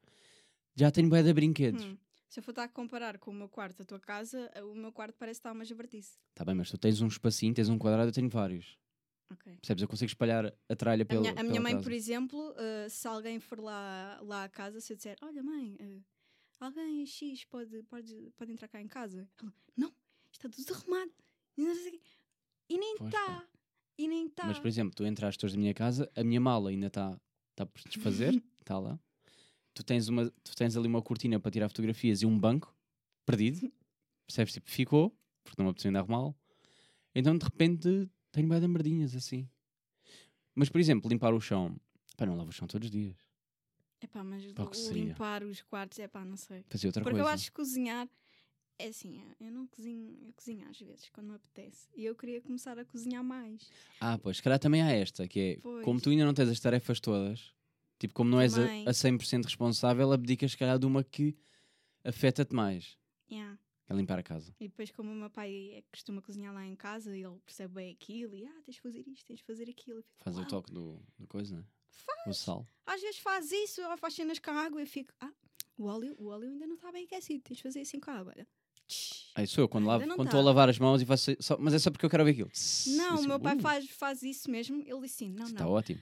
já 0.76 0.92
tenho 0.92 1.10
bué 1.10 1.24
de 1.24 1.34
brinquedos. 1.34 1.84
Hum. 1.84 1.98
Se 2.30 2.40
eu 2.40 2.44
for 2.44 2.52
estar 2.52 2.64
a 2.64 2.68
comparar 2.68 3.18
com 3.18 3.32
o 3.32 3.34
meu 3.34 3.50
quarto, 3.50 3.82
a 3.82 3.86
tua 3.86 4.00
casa, 4.00 4.52
o 4.64 4.76
meu 4.76 4.92
quarto 4.92 5.16
parece 5.18 5.40
estar 5.40 5.52
uma 5.52 5.66
jabardice. 5.66 6.20
Está 6.30 6.46
bem, 6.46 6.54
mas 6.54 6.70
tu 6.70 6.78
tens 6.78 7.02
um 7.02 7.08
espacinho, 7.08 7.54
tens 7.54 7.70
um 7.70 7.80
quadrado, 7.80 8.10
eu 8.10 8.14
tenho 8.14 8.30
vários. 8.30 8.78
Okay. 9.32 9.58
Percebes? 9.58 9.82
Eu 9.82 9.88
consigo 9.88 10.10
espalhar 10.10 10.54
a 10.70 10.76
tralha 10.76 11.06
pela. 11.06 11.22
A 11.22 11.32
minha, 11.32 11.42
a 11.42 11.44
minha 11.44 11.62
mãe, 11.62 11.74
casa. 11.74 11.84
por 11.84 11.92
exemplo, 11.92 12.52
uh, 12.52 12.90
se 12.90 13.08
alguém 13.08 13.40
for 13.40 13.60
lá, 13.60 14.20
lá 14.22 14.44
à 14.44 14.50
casa, 14.50 14.80
se 14.80 14.94
eu 14.94 14.98
disser, 14.98 15.18
olha 15.22 15.42
mãe, 15.42 15.78
uh, 15.82 16.04
alguém 16.60 17.06
X 17.06 17.44
pode, 17.46 17.82
pode, 17.84 18.32
pode 18.38 18.52
entrar 18.52 18.68
cá 18.68 18.82
em 18.82 18.88
casa, 18.88 19.28
ela, 19.42 19.54
não, 19.76 19.94
está 20.32 20.48
tudo 20.50 20.74
arrumado. 20.74 21.12
E 22.70 22.78
nem 22.78 22.96
está. 22.96 23.48
E 23.98 24.08
nem 24.08 24.28
está. 24.28 24.46
Mas, 24.46 24.60
por 24.60 24.68
exemplo, 24.68 24.94
tu 24.96 25.06
entraste 25.06 25.44
hoje 25.46 25.56
na 25.56 25.62
minha 25.62 25.74
casa, 25.74 26.10
a 26.16 26.24
minha 26.24 26.40
mala 26.40 26.70
ainda 26.70 26.88
está 26.88 27.20
tá 27.56 27.66
por 27.66 27.82
desfazer, 27.90 28.42
está 28.60 28.78
lá. 28.80 29.00
Tu 29.74 29.84
tens, 29.84 30.08
uma, 30.08 30.30
tu 30.44 30.56
tens 30.56 30.76
ali 30.76 30.88
uma 30.88 31.02
cortina 31.02 31.40
para 31.40 31.52
tirar 31.52 31.70
fotografias 31.70 32.22
e 32.22 32.26
um 32.26 32.38
banco 32.38 32.76
perdido. 33.26 33.72
Percebes? 34.26 34.54
Tipo, 34.54 34.70
ficou, 34.70 35.10
porque 35.44 35.62
não 35.62 35.66
me 35.66 35.70
apeteceu 35.72 35.90
ainda 35.90 36.00
arrumá-lo. 36.00 36.36
Então, 37.14 37.38
de 37.38 37.44
repente, 37.44 38.10
tenho 38.32 38.48
bem 38.48 38.60
de 38.60 38.68
merdinhas 38.68 39.16
assim. 39.16 39.48
Mas, 40.56 40.70
por 40.70 40.80
exemplo, 40.82 41.10
limpar 41.10 41.34
o 41.34 41.40
chão. 41.40 41.76
Pá, 42.16 42.26
não 42.26 42.36
lavo 42.36 42.50
o 42.50 42.54
chão 42.54 42.68
todos 42.68 42.88
os 42.88 42.92
dias. 42.92 43.16
Mas 44.24 44.52
Pá, 44.54 44.64
o 44.64 44.74
seria? 44.74 45.06
limpar 45.06 45.44
os 45.44 45.62
quartos, 45.64 45.98
epá, 46.00 46.24
não 46.26 46.38
sei. 46.38 46.64
Fazia 46.70 46.88
outra 46.90 47.04
Porque 47.04 47.16
coisa. 47.18 47.30
eu 47.30 47.34
acho 47.34 47.46
que 47.46 47.52
cozinhar 47.52 48.08
é 48.80 48.88
assim, 48.88 49.22
eu 49.40 49.52
não 49.52 49.66
cozinho, 49.68 50.18
eu 50.26 50.34
cozinho 50.34 50.68
às 50.70 50.80
vezes 50.80 51.10
quando 51.10 51.28
me 51.30 51.36
apetece. 51.36 51.88
E 51.96 52.06
eu 52.06 52.16
queria 52.16 52.42
começar 52.42 52.78
a 52.78 52.86
cozinhar 52.86 53.24
mais. 53.24 53.70
Ah, 54.00 54.18
pois, 54.18 54.38
se 54.38 54.44
calhar 54.44 54.60
também 54.60 54.82
há 54.82 54.92
esta, 54.92 55.28
que 55.28 55.40
é, 55.40 55.58
Pois. 55.62 55.84
como 55.84 56.00
tu 56.02 56.10
ainda 56.10 56.26
não 56.26 56.34
tens 56.34 56.50
as 56.50 56.60
tarefas 56.60 57.00
todas, 57.00 57.54
tipo, 58.00 58.14
como 58.14 58.30
não 58.30 58.40
és 58.40 58.54
a, 58.58 58.62
Também. 58.64 58.88
a 58.88 58.92
100% 58.92 59.46
responsável, 59.46 60.12
abdicas, 60.12 60.52
se 60.52 60.58
calhar, 60.58 60.78
de 60.78 60.86
uma 60.86 61.04
que 61.04 61.36
afeta-te 62.04 62.54
mais, 62.54 62.98
Yeah. 63.30 63.60
é 63.90 63.94
limpar 63.94 64.20
a 64.20 64.24
casa. 64.24 64.54
E 64.60 64.68
depois, 64.68 64.90
como 64.92 65.12
o 65.12 65.16
meu 65.16 65.30
pai 65.30 65.72
é 65.74 65.82
que 65.82 65.88
costuma 65.92 66.22
cozinhar 66.22 66.54
lá 66.54 66.66
em 66.66 66.76
casa, 66.76 67.16
ele 67.18 67.40
percebe 67.46 67.74
bem 67.74 67.92
aquilo 67.92 68.36
e 68.36 68.46
ah, 68.46 68.62
tens 68.64 68.76
de 68.76 68.82
fazer 68.82 69.06
isto, 69.08 69.26
tens 69.26 69.40
de 69.40 69.44
fazer 69.46 69.70
aquilo. 69.70 69.98
Eu 70.00 70.04
fico, 70.04 70.24
Faz 70.24 70.38
o 70.38 70.40
"Uau." 70.42 70.48
toque 70.50 70.72
do, 70.72 71.02
do 71.18 71.28
coisa, 71.28 71.58
né? 71.58 71.66
O 72.28 72.34
sal. 72.34 72.68
Às 72.86 73.02
vezes 73.02 73.18
faz 73.20 73.52
isso, 73.52 73.82
ou 73.82 73.98
faz 73.98 74.14
cenas 74.14 74.40
com 74.40 74.52
a 74.52 74.64
água 74.66 74.80
e 74.80 74.84
eu 74.84 74.88
fico, 74.88 75.12
ah, 75.20 75.32
o 75.78 75.86
óleo, 75.86 76.16
o 76.18 76.28
óleo 76.28 76.48
ainda 76.50 76.66
não 76.68 76.76
está 76.76 76.92
bem 76.92 77.06
aquecido, 77.06 77.42
tens 77.44 77.58
de 77.58 77.64
fazer 77.64 77.82
assim 77.82 78.00
com 78.00 78.12
a 78.12 78.16
água. 78.16 78.34
Olha. 78.36 78.48
Aí 79.36 79.46
sou 79.46 79.64
eu, 79.64 79.70
quando, 79.70 79.86
lavo, 79.86 80.06
quando 80.06 80.18
tá. 80.18 80.24
estou 80.24 80.40
a 80.40 80.44
lavar 80.44 80.70
as 80.70 80.80
mãos 80.80 81.02
e 81.02 81.06
faço. 81.06 81.32
Só, 81.40 81.58
mas 81.58 81.74
é 81.74 81.80
só 81.80 81.92
porque 81.92 82.06
eu 82.06 82.10
quero 82.10 82.24
ver 82.26 82.32
aquilo. 82.32 82.50
Não, 82.96 83.16
Isso, 83.16 83.24
o 83.26 83.28
meu 83.28 83.40
pai 83.40 83.56
uh, 83.56 83.60
faz, 83.62 83.90
faz 83.92 84.24
isso 84.24 84.50
mesmo. 84.50 84.82
Ele 84.82 85.02
disse 85.02 85.26
assim: 85.26 85.34
não, 85.34 85.46
Está 85.46 85.64
não, 85.66 85.72
ótimo. 85.72 86.02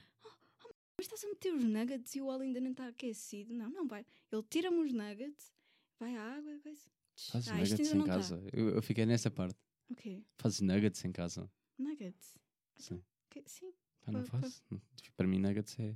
mas 0.97 1.05
estás 1.07 1.23
a 1.23 1.27
meter 1.27 1.53
os 1.53 1.63
nuggets 1.63 2.15
e 2.15 2.21
o 2.21 2.27
óleo 2.27 2.43
ainda 2.43 2.61
não 2.61 2.71
está 2.71 2.87
aquecido. 2.87 3.53
Não, 3.53 3.69
não 3.69 3.87
vai. 3.87 4.05
Ele 4.31 4.43
tira-me 4.49 4.77
os 4.77 4.93
nuggets, 4.93 5.51
vai 5.99 6.15
à 6.15 6.21
água, 6.37 6.59
coisa. 6.61 6.81
Tch. 7.15 7.29
Fazes 7.31 7.47
Ah, 7.49 7.55
nuggets 7.55 7.93
em 7.93 7.99
tá. 7.99 8.05
casa. 8.05 8.43
Eu, 8.53 8.69
eu 8.69 8.81
fiquei 8.81 9.05
nessa 9.05 9.31
parte. 9.31 9.57
O 9.89 9.95
quê? 9.95 10.21
Fazes 10.37 10.61
nuggets 10.61 11.03
em 11.05 11.11
casa. 11.11 11.51
Nuggets? 11.77 12.35
Sim. 12.77 13.03
Que- 13.29 13.43
Sim, 13.47 13.73
Pá, 14.05 14.11
não 14.11 14.23
faço. 14.25 14.63
Para 15.17 15.27
mim, 15.27 15.39
nuggets 15.39 15.77
é. 15.79 15.95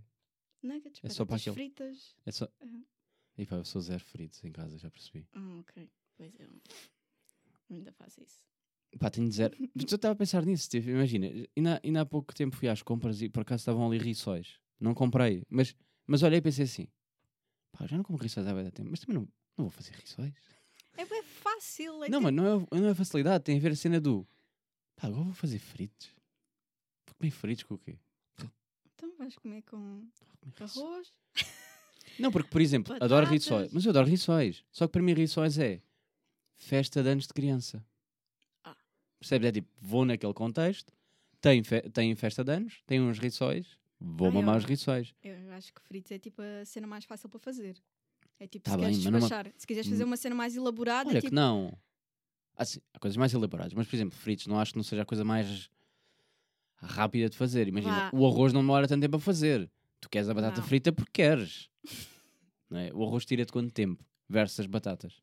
nuggets, 0.64 1.00
É 1.04 1.10
só 1.10 1.26
para 1.26 1.38
fritas. 1.40 2.16
É 2.26 2.32
só. 2.32 2.48
Aham. 2.62 2.84
E 3.38 3.46
pá, 3.46 3.56
eu 3.56 3.64
sou 3.66 3.82
zero 3.82 4.04
fritos 4.04 4.44
em 4.44 4.52
casa, 4.52 4.78
já 4.78 4.90
percebi. 4.92 5.26
Ah, 5.34 5.60
ok. 5.60 5.90
Pois 6.20 6.38
eu 6.38 6.50
ainda 7.72 7.94
faço 7.94 8.22
isso. 8.22 8.44
Pá, 9.00 9.10
tenho 9.10 9.32
zero. 9.32 9.56
Mas 9.74 9.90
eu 9.90 9.96
estava 9.96 10.12
a 10.12 10.16
pensar 10.18 10.46
nisso, 10.46 10.70
tipo, 10.70 10.90
imagina, 10.90 11.28
ainda, 11.56 11.80
ainda 11.82 12.02
há 12.02 12.06
pouco 12.06 12.36
tempo 12.36 12.58
fui 12.58 12.68
às 12.68 12.82
compras 12.82 13.22
e 13.22 13.30
por 13.30 13.42
acaso 13.42 13.62
estavam 13.62 13.88
ali 13.88 13.98
riçóis. 13.98 14.60
Não 14.78 14.94
comprei, 14.94 15.44
mas, 15.50 15.74
mas 16.06 16.22
olhei 16.24 16.40
e 16.40 16.42
pensei 16.42 16.66
assim: 16.66 16.88
pá, 17.72 17.88
já 17.88 17.96
não 17.96 18.04
como 18.04 18.18
riçóis 18.18 18.46
há 18.46 18.54
bem 18.54 18.70
tempo, 18.72 18.90
mas 18.92 19.00
também 19.00 19.16
não, 19.16 19.22
não 19.58 19.66
vou 19.66 19.70
fazer 19.70 19.94
riçóis. 19.94 20.34
É 20.98 21.06
bem 21.06 21.24
fácil. 21.24 22.04
É 22.04 22.10
não, 22.10 22.20
tipo- 22.20 22.22
mas 22.24 22.34
não 22.34 22.68
é, 22.74 22.82
não 22.82 22.90
é 22.90 22.94
facilidade, 22.96 23.46
tem 23.46 23.58
a 23.58 23.62
ver 23.62 23.72
a 23.72 23.76
cena 23.78 24.02
do 24.02 24.28
pá, 24.98 25.08
agora 25.08 25.24
vou 25.24 25.34
fazer 25.34 25.60
fritos. 25.60 26.08
Vou 27.08 27.16
comer 27.16 27.32
fritos 27.32 27.64
com 27.64 27.76
o 27.76 27.78
quê? 27.80 27.98
Então 28.96 29.16
vais 29.18 29.36
comer 29.38 29.62
com 29.62 30.06
comer 30.42 30.64
arroz? 30.64 31.14
Não, 32.20 32.32
porque, 32.32 32.50
por 32.50 32.60
exemplo, 32.60 32.92
adoro 33.00 33.26
Batatas. 33.28 33.32
riçóis, 33.32 33.72
mas 33.72 33.86
eu 33.86 33.92
adoro 33.92 34.08
riçóis. 34.10 34.66
Só 34.72 34.88
que 34.88 34.92
para 34.92 35.02
mim, 35.02 35.14
riçóis 35.14 35.58
é 35.58 35.82
festa 36.60 37.02
de 37.02 37.10
anos 37.10 37.26
de 37.26 37.34
criança. 37.34 37.84
Ah. 38.64 38.76
Percebes? 39.20 39.48
É 39.48 39.52
tipo, 39.54 39.70
vou 39.82 40.06
naquele 40.06 40.34
contexto, 40.34 40.94
tem, 41.42 41.64
fe 41.64 41.82
tem 41.90 42.14
festa 42.16 42.44
de 42.44 42.52
anos, 42.52 42.84
tem 42.86 43.02
uns 43.02 43.18
riçóis, 43.18 43.80
vou 44.00 44.28
Ai, 44.28 44.34
mamar 44.34 44.56
ó. 44.56 44.58
os 44.60 44.66
riçóis. 44.66 45.16
Eu 45.24 45.52
acho 45.54 45.74
que 45.74 45.82
fritos 45.82 46.12
é 46.12 46.20
tipo 46.20 46.42
a 46.42 46.64
cena 46.66 46.86
mais 46.86 47.06
fácil 47.06 47.28
para 47.30 47.40
fazer. 47.40 47.82
É 48.40 48.48
tipo, 48.48 48.66
Tá 48.66 48.72
se 48.72 48.78
bem, 48.78 48.86
queres 48.88 49.02
despachar, 49.04 49.52
se 49.58 49.66
quiseres 49.66 49.90
fazer 49.90 50.04
uma 50.04 50.16
cena 50.18 50.36
mais 50.36 50.56
elaborada, 50.56 51.10
Olha 51.10 51.18
é 51.18 51.22
tipo, 51.22 51.30
que 51.32 51.36
não. 51.36 51.76
Assim, 52.56 52.80
há 52.94 53.00
coisas 53.00 53.18
mais 53.18 53.34
elaboradas, 53.34 53.74
mas 53.74 53.88
por 53.88 53.96
exemplo, 53.96 54.18
fritos, 54.18 54.46
não 54.48 54.60
acho 54.60 54.74
que 54.74 54.78
não 54.78 54.84
seja 54.84 55.02
a 55.02 55.06
coisa 55.06 55.24
mais 55.24 55.70
rápida 56.76 57.30
de 57.30 57.36
fazer. 57.38 57.68
Imagina, 57.68 58.10
Vá. 58.10 58.18
o 58.18 58.26
arroz 58.28 58.54
não 58.54 58.62
demora 58.62 58.88
tanto 58.88 59.02
tempo 59.02 59.16
a 59.18 59.20
fazer. 59.20 59.70
Tu 60.02 60.10
queres 60.10 60.30
a 60.30 60.34
batata 60.34 60.62
Não. 60.62 60.68
frita 60.68 60.92
porque 60.94 61.12
queres. 61.12 61.70
não 62.70 62.80
é? 62.80 62.94
O 62.94 63.04
arroz 63.04 63.26
tira-te 63.26 63.52
quanto 63.52 63.72
tempo 63.74 64.06
versus 64.30 64.60
as 64.62 64.66
batatas? 64.68 65.22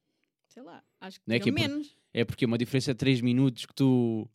sei 0.49 0.63
lá, 0.63 0.83
acho 1.01 1.21
que 1.21 1.29
Não 1.29 1.37
é 1.37 1.41
que 1.41 1.49
é 1.49 1.53
por- 1.53 1.61
menos. 1.61 1.97
É 2.13 2.25
porque 2.25 2.45
é 2.45 2.49
uma 2.49 2.59
diferença 2.59 2.93
de 2.95 2.99
3 2.99 3.21
minutos 3.21 3.67
que 3.67 3.75
tu, 3.75 4.29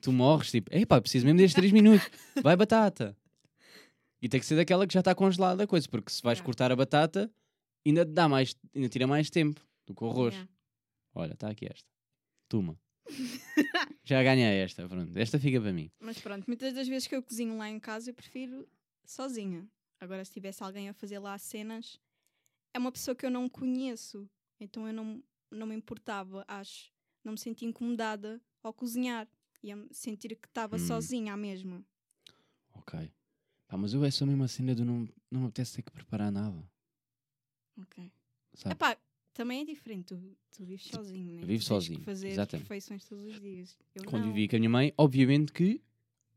tu 0.00 0.12
morres, 0.12 0.50
tipo, 0.50 0.74
epá, 0.74 1.00
preciso 1.00 1.24
mesmo 1.26 1.38
destes 1.38 1.54
3 1.56 1.72
minutos, 1.72 2.08
vai 2.42 2.54
batata. 2.56 3.16
E 4.22 4.28
tem 4.28 4.38
que 4.40 4.46
ser 4.46 4.56
daquela 4.56 4.86
que 4.86 4.94
já 4.94 5.00
está 5.00 5.14
congelada 5.14 5.62
a 5.62 5.66
coisa, 5.66 5.88
porque 5.88 6.10
se 6.12 6.22
vais 6.22 6.38
Yeah. 6.38 6.44
cortar 6.46 6.70
a 6.72 6.76
batata, 6.76 7.30
ainda 7.86 8.04
dá 8.04 8.28
mais, 8.28 8.54
ainda 8.74 8.88
tira 8.88 9.06
mais 9.06 9.30
tempo 9.30 9.60
do 9.86 9.94
que 9.94 10.04
o 10.04 10.08
arroz. 10.10 10.34
Yeah. 10.34 10.50
Olha, 11.14 11.32
está 11.32 11.48
aqui 11.50 11.66
esta. 11.66 11.88
Toma. 12.48 12.78
já 14.04 14.22
ganhei 14.22 14.60
esta, 14.62 14.86
pronto. 14.88 15.16
Esta 15.16 15.38
fica 15.38 15.60
para 15.60 15.72
mim. 15.72 15.90
Mas 16.00 16.18
pronto, 16.20 16.44
muitas 16.46 16.72
das 16.74 16.86
vezes 16.88 17.06
que 17.08 17.14
eu 17.16 17.22
cozinho 17.22 17.56
lá 17.56 17.68
em 17.68 17.78
casa, 17.80 18.10
eu 18.10 18.14
prefiro 18.14 18.68
sozinha. 19.04 19.66
Agora, 20.00 20.24
se 20.24 20.32
tivesse 20.32 20.62
alguém 20.62 20.88
a 20.88 20.94
fazer 20.94 21.18
lá 21.18 21.36
cenas, 21.38 21.98
é 22.74 22.78
uma 22.78 22.92
pessoa 22.92 23.14
que 23.14 23.26
eu 23.26 23.30
não 23.30 23.48
conheço. 23.48 24.28
Então 24.60 24.86
eu 24.86 24.92
não, 24.92 25.22
não 25.50 25.66
me 25.66 25.74
importava, 25.74 26.44
acho. 26.48 26.92
Não 27.24 27.32
me 27.32 27.38
sentia 27.38 27.68
incomodada 27.68 28.40
ao 28.62 28.72
cozinhar. 28.72 29.28
Ia 29.62 29.76
sentir 29.90 30.36
que 30.36 30.46
estava 30.46 30.76
Hum. 30.76 30.78
sozinha 30.80 31.32
à 31.34 31.36
mesma. 31.36 31.84
Ok. 32.74 33.10
Pá, 33.66 33.76
mas 33.76 33.92
eu 33.92 34.04
é 34.04 34.10
só 34.10 34.24
mesmo 34.24 34.44
a 34.44 34.48
cena 34.48 34.74
do 34.74 34.84
não, 34.84 35.08
não 35.30 35.40
me 35.40 35.46
apetece 35.46 35.76
ter 35.76 35.82
que 35.82 35.90
preparar 35.90 36.30
nada. 36.32 36.64
Ok. 37.80 38.10
Sabe? 38.54 38.72
Epá, 38.74 38.96
também 39.34 39.60
é 39.60 39.64
diferente. 39.64 40.06
Tu, 40.06 40.36
tu 40.52 40.64
vives 40.64 40.86
sozinho, 40.86 41.34
né? 41.34 41.42
eu 41.42 41.46
vivo 41.46 41.62
Tu 41.62 41.68
tens 41.68 41.68
que 41.68 41.68
sozinho, 41.68 42.00
fazer 42.00 42.28
exatamente. 42.28 42.64
refeições 42.64 43.04
todos 43.04 43.24
os 43.26 43.40
dias. 43.40 43.76
Eu 43.94 44.04
quando 44.04 44.22
não. 44.24 44.32
vivia 44.32 44.48
com 44.48 44.56
a 44.56 44.58
minha 44.58 44.70
mãe, 44.70 44.92
obviamente 44.96 45.52
que 45.52 45.82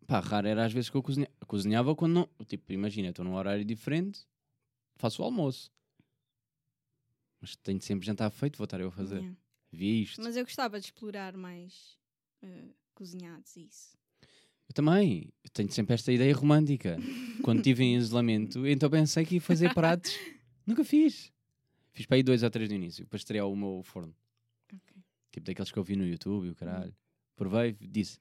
pá, 0.07 0.19
raro 0.19 0.47
era 0.47 0.65
às 0.65 0.73
vezes 0.73 0.89
que 0.89 0.97
eu 0.97 1.03
cozinhava. 1.03 1.31
Cozinhava 1.47 1.95
quando 1.95 2.13
não. 2.13 2.45
Tipo, 2.45 2.73
imagina, 2.73 3.09
estou 3.09 3.23
num 3.25 3.35
horário 3.35 3.63
diferente, 3.63 4.25
faço 4.95 5.21
o 5.21 5.25
almoço. 5.25 5.71
Mas 7.41 7.55
tenho 7.55 7.81
sempre 7.81 8.05
jantar 8.05 8.29
feito, 8.29 8.57
vou 8.57 8.65
estar 8.65 8.79
eu 8.79 8.89
a 8.89 8.91
fazer. 8.91 9.17
Yeah. 9.17 9.37
Vi 9.71 10.03
isto. 10.03 10.21
Mas 10.21 10.37
eu 10.37 10.43
gostava 10.43 10.79
de 10.79 10.85
explorar 10.85 11.35
mais 11.35 11.97
eh, 12.41 12.69
cozinhados 12.93 13.55
e 13.55 13.65
isso. 13.65 13.97
Eu 14.69 14.73
também. 14.73 15.33
Eu 15.43 15.49
tenho 15.49 15.71
sempre 15.71 15.95
esta 15.95 16.11
ideia 16.11 16.35
romântica. 16.35 16.97
quando 17.41 17.57
estive 17.57 17.83
em 17.83 17.95
isolamento, 17.95 18.67
então 18.67 18.89
pensei 18.89 19.25
que 19.25 19.35
ia 19.35 19.41
fazer 19.41 19.73
pratos. 19.73 20.11
Nunca 20.65 20.83
fiz. 20.83 21.31
Fiz 21.93 22.05
para 22.05 22.17
aí 22.17 22.23
dois 22.23 22.43
ou 22.43 22.49
três 22.49 22.69
no 22.69 22.75
início, 22.75 23.05
para 23.07 23.17
estrear 23.17 23.47
o 23.47 23.55
meu 23.55 23.81
forno. 23.83 24.15
Ok. 24.71 24.95
Tipo 25.31 25.45
daqueles 25.45 25.71
que 25.71 25.79
eu 25.79 25.83
vi 25.83 25.95
no 25.95 26.05
YouTube 26.05 26.47
e 26.47 26.49
o 26.51 26.55
caralho. 26.55 26.95
Provei 27.35 27.75
e 27.81 27.87
disse: 27.87 28.19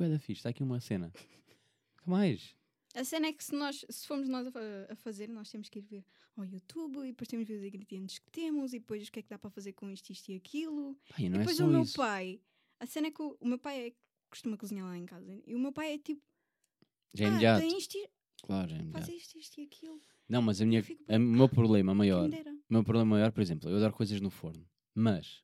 é 0.00 0.08
da 0.08 0.18
fixe, 0.18 0.40
está 0.40 0.50
aqui 0.50 0.62
uma 0.62 0.80
cena. 0.80 1.12
Nunca 1.96 2.10
mais. 2.10 2.54
A 2.98 3.04
cena 3.04 3.26
é 3.26 3.32
que 3.32 3.44
se 3.44 3.54
nós 3.54 3.84
se 3.90 4.06
formos 4.06 4.28
nós 4.28 4.46
a, 4.46 4.92
a 4.92 4.96
fazer, 4.96 5.28
nós 5.28 5.50
temos 5.50 5.68
que 5.68 5.78
ir 5.80 5.82
ver 5.82 6.04
ao 6.36 6.44
YouTube 6.46 6.98
e 7.00 7.08
depois 7.12 7.28
temos 7.28 7.46
de 7.46 7.52
ver 7.52 7.58
os 7.60 7.64
ingredientes 7.66 8.18
que 8.18 8.30
temos 8.30 8.72
e 8.72 8.78
depois 8.78 9.06
o 9.06 9.12
que 9.12 9.18
é 9.18 9.22
que 9.22 9.28
dá 9.28 9.38
para 9.38 9.50
fazer 9.50 9.72
com 9.74 9.90
isto, 9.90 10.10
isto 10.10 10.30
e 10.30 10.36
aquilo. 10.36 10.94
Pá, 11.10 11.16
e 11.20 11.26
é 11.26 11.28
depois 11.28 11.56
só 11.56 11.66
o 11.66 11.68
meu 11.70 11.82
isso. 11.82 11.96
pai, 11.96 12.40
a 12.80 12.86
cena 12.86 13.08
é 13.08 13.10
que 13.10 13.20
o, 13.22 13.36
o 13.38 13.46
meu 13.46 13.58
pai 13.58 13.88
é 13.88 13.92
costuma 14.30 14.56
cozinhar 14.56 14.86
lá 14.86 14.96
em 14.96 15.04
casa 15.06 15.40
e 15.46 15.54
o 15.54 15.58
meu 15.58 15.72
pai 15.72 15.92
é 15.94 15.98
tipo, 15.98 16.22
Já 17.12 17.24
é 17.24 17.28
ah, 17.28 17.30
imediato. 17.30 17.60
tem 17.60 17.78
isto, 17.78 17.98
Claro, 18.42 18.72
é 18.74 18.84
faz 18.92 19.08
isto, 19.08 19.38
isto 19.38 19.60
e 19.60 19.64
aquilo. 19.64 20.00
Não, 20.28 20.40
mas 20.42 20.60
a 20.60 20.66
minha, 20.66 20.82
o 21.08 21.18
meu 21.18 21.48
problema 21.48 21.94
maior, 21.94 22.28
o 22.28 22.72
meu 22.72 22.82
problema 22.84 23.16
maior, 23.16 23.30
por 23.32 23.40
exemplo, 23.40 23.68
eu 23.68 23.76
adoro 23.76 23.92
coisas 23.94 24.20
no 24.20 24.30
forno, 24.30 24.66
mas 24.94 25.42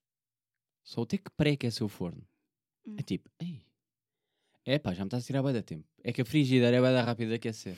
só 0.83 1.03
o 1.03 1.07
ter 1.07 1.19
que 1.19 1.31
pré-aquecer 1.31 1.85
o 1.85 1.89
forno 1.89 2.27
Hum. 2.85 2.97
é 2.99 3.03
tipo, 3.03 3.31
ei, 3.39 3.65
é 4.65 4.79
pá, 4.79 4.93
já 4.95 5.05
me 5.05 5.09
estás 5.09 5.25
a 5.25 5.27
tirar 5.27 5.43
bem 5.43 5.53
da 5.53 5.63
tempo. 5.63 5.87
É 6.03 6.13
que 6.13 6.23
a 6.23 6.25
frigideira 6.25 6.77
é 6.77 6.81
bem 6.81 6.93
da 6.93 7.03
rápida 7.03 7.31
de 7.31 7.35
aquecer. 7.37 7.77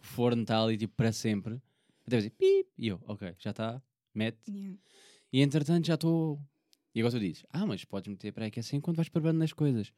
O 0.00 0.04
forno 0.04 0.42
está 0.42 0.62
ali 0.62 0.76
tipo 0.76 0.94
para 0.96 1.12
sempre. 1.12 1.60
Até 2.06 2.16
dizer 2.16 2.30
pip, 2.30 2.68
e 2.76 2.88
eu, 2.88 3.00
ok, 3.06 3.34
já 3.38 3.50
está, 3.50 3.82
mete. 4.14 4.38
Yeah. 4.50 4.78
E 5.32 5.40
entretanto 5.40 5.86
já 5.86 5.94
estou. 5.94 6.40
E 6.94 7.00
agora 7.00 7.14
tu 7.14 7.20
dizes, 7.20 7.44
ah, 7.50 7.64
mas 7.64 7.84
podes 7.84 8.08
meter 8.08 8.32
pré-aquecer 8.32 8.76
enquanto 8.76 8.96
vais 8.96 9.08
preparando 9.08 9.38
nas 9.38 9.52
coisas. 9.52 9.92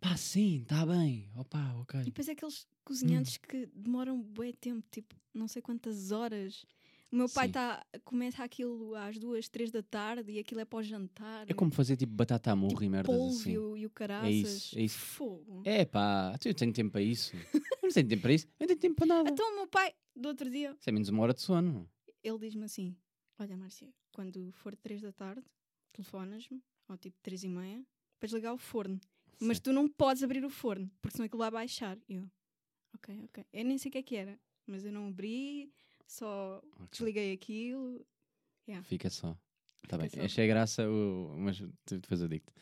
Pá, 0.00 0.16
sim, 0.16 0.60
está 0.62 0.84
bem, 0.84 1.30
opá, 1.34 1.74
ok. 1.80 2.00
E 2.00 2.04
depois 2.04 2.28
aqueles 2.28 2.66
cozinhantes 2.84 3.36
Hum. 3.36 3.46
que 3.48 3.66
demoram 3.74 4.20
bué 4.22 4.52
tempo, 4.52 4.86
tipo, 4.90 5.14
não 5.32 5.48
sei 5.48 5.62
quantas 5.62 6.12
horas. 6.12 6.66
O 7.10 7.16
meu 7.16 7.28
pai 7.28 7.46
Sim. 7.46 7.52
tá, 7.52 7.86
começa 8.04 8.42
aquilo 8.42 8.94
às 8.96 9.18
duas, 9.18 9.48
três 9.48 9.70
da 9.70 9.82
tarde 9.82 10.32
e 10.32 10.38
aquilo 10.38 10.60
é 10.60 10.64
para 10.64 10.78
o 10.78 10.82
jantar. 10.82 11.48
É 11.48 11.54
como 11.54 11.70
fazer 11.70 11.96
tipo 11.96 12.12
batata 12.12 12.50
a 12.50 12.56
murro 12.56 12.82
e 12.82 12.88
merdas 12.88 13.14
assim. 13.14 13.54
polvo 13.54 13.76
e 13.76 13.86
o 13.86 13.90
caraças. 13.90 14.30
isso, 14.30 14.78
é 14.78 14.82
isso. 14.82 14.98
Fogo. 14.98 15.62
É 15.64 15.84
pá, 15.84 16.36
eu 16.44 16.54
tenho 16.54 16.72
tempo 16.72 16.90
para 16.90 17.02
isso. 17.02 17.36
Eu 17.54 17.60
não 17.84 17.90
tenho 17.90 18.08
tempo 18.08 18.22
para 18.22 18.32
isso. 18.32 18.46
Eu 18.46 18.52
não 18.60 18.66
tenho 18.66 18.80
tempo 18.80 18.96
para 18.96 19.06
nada. 19.06 19.30
Então 19.30 19.52
o 19.52 19.56
meu 19.56 19.68
pai, 19.68 19.94
do 20.14 20.28
outro 20.28 20.50
dia, 20.50 20.76
Isso 20.78 20.90
é 20.90 20.92
menos 20.92 21.08
uma 21.08 21.22
hora 21.22 21.32
de 21.32 21.40
sono. 21.40 21.88
ele 22.22 22.38
diz-me 22.38 22.64
assim: 22.64 22.96
Olha, 23.38 23.56
Márcia, 23.56 23.88
quando 24.12 24.50
for 24.52 24.74
três 24.74 25.00
da 25.00 25.12
tarde, 25.12 25.44
telefonas-me, 25.92 26.60
ou 26.88 26.96
tipo 26.96 27.16
três 27.22 27.44
e 27.44 27.48
meia, 27.48 27.84
para 28.18 28.26
desligar 28.26 28.52
o 28.52 28.58
forno. 28.58 28.98
Mas 29.40 29.60
tu 29.60 29.72
não 29.72 29.88
podes 29.88 30.22
abrir 30.22 30.44
o 30.44 30.50
forno, 30.50 30.90
porque 31.00 31.16
senão 31.16 31.26
aquilo 31.26 31.38
vai 31.38 31.50
baixar. 31.50 31.98
E 32.08 32.14
eu, 32.14 32.28
ok, 32.94 33.20
ok. 33.24 33.44
Eu 33.52 33.64
nem 33.64 33.78
sei 33.78 33.90
o 33.90 33.92
que 33.92 33.98
é 33.98 34.02
que 34.02 34.16
era, 34.16 34.40
mas 34.66 34.84
eu 34.84 34.92
não 34.92 35.08
abri, 35.08 35.70
só 36.06 36.62
Ok. 36.76 36.88
desliguei 36.92 37.32
aquilo. 37.32 38.06
Fica 38.84 39.08
só. 39.10 39.36
Tá 39.88 39.96
bem. 39.96 40.08
só. 40.08 40.20
Achei 40.22 40.46
graça, 40.48 40.88
o... 40.88 41.34
mas 41.38 41.62
depois 41.86 42.20
eu 42.20 42.28
digo-te. 42.28 42.52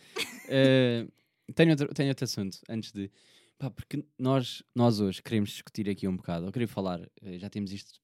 Eh, 0.49 1.07
tenho, 1.55 1.71
outro, 1.71 1.89
tenho 1.95 2.09
outro 2.11 2.25
assunto 2.25 2.59
antes 2.69 2.93
de. 2.93 3.11
Pá, 3.57 3.71
porque 3.71 4.05
nós, 4.19 4.63
nós 4.75 5.01
hoje 5.01 5.23
queremos 5.23 5.51
discutir 5.51 5.89
aqui 5.89 6.07
um 6.07 6.17
bocado. 6.17 6.47
Eu 6.47 6.53
queria 6.53 6.69
falar, 6.69 7.01
eh, 7.23 7.39
já 7.39 7.49
temos 7.49 7.73
isto. 7.73 7.99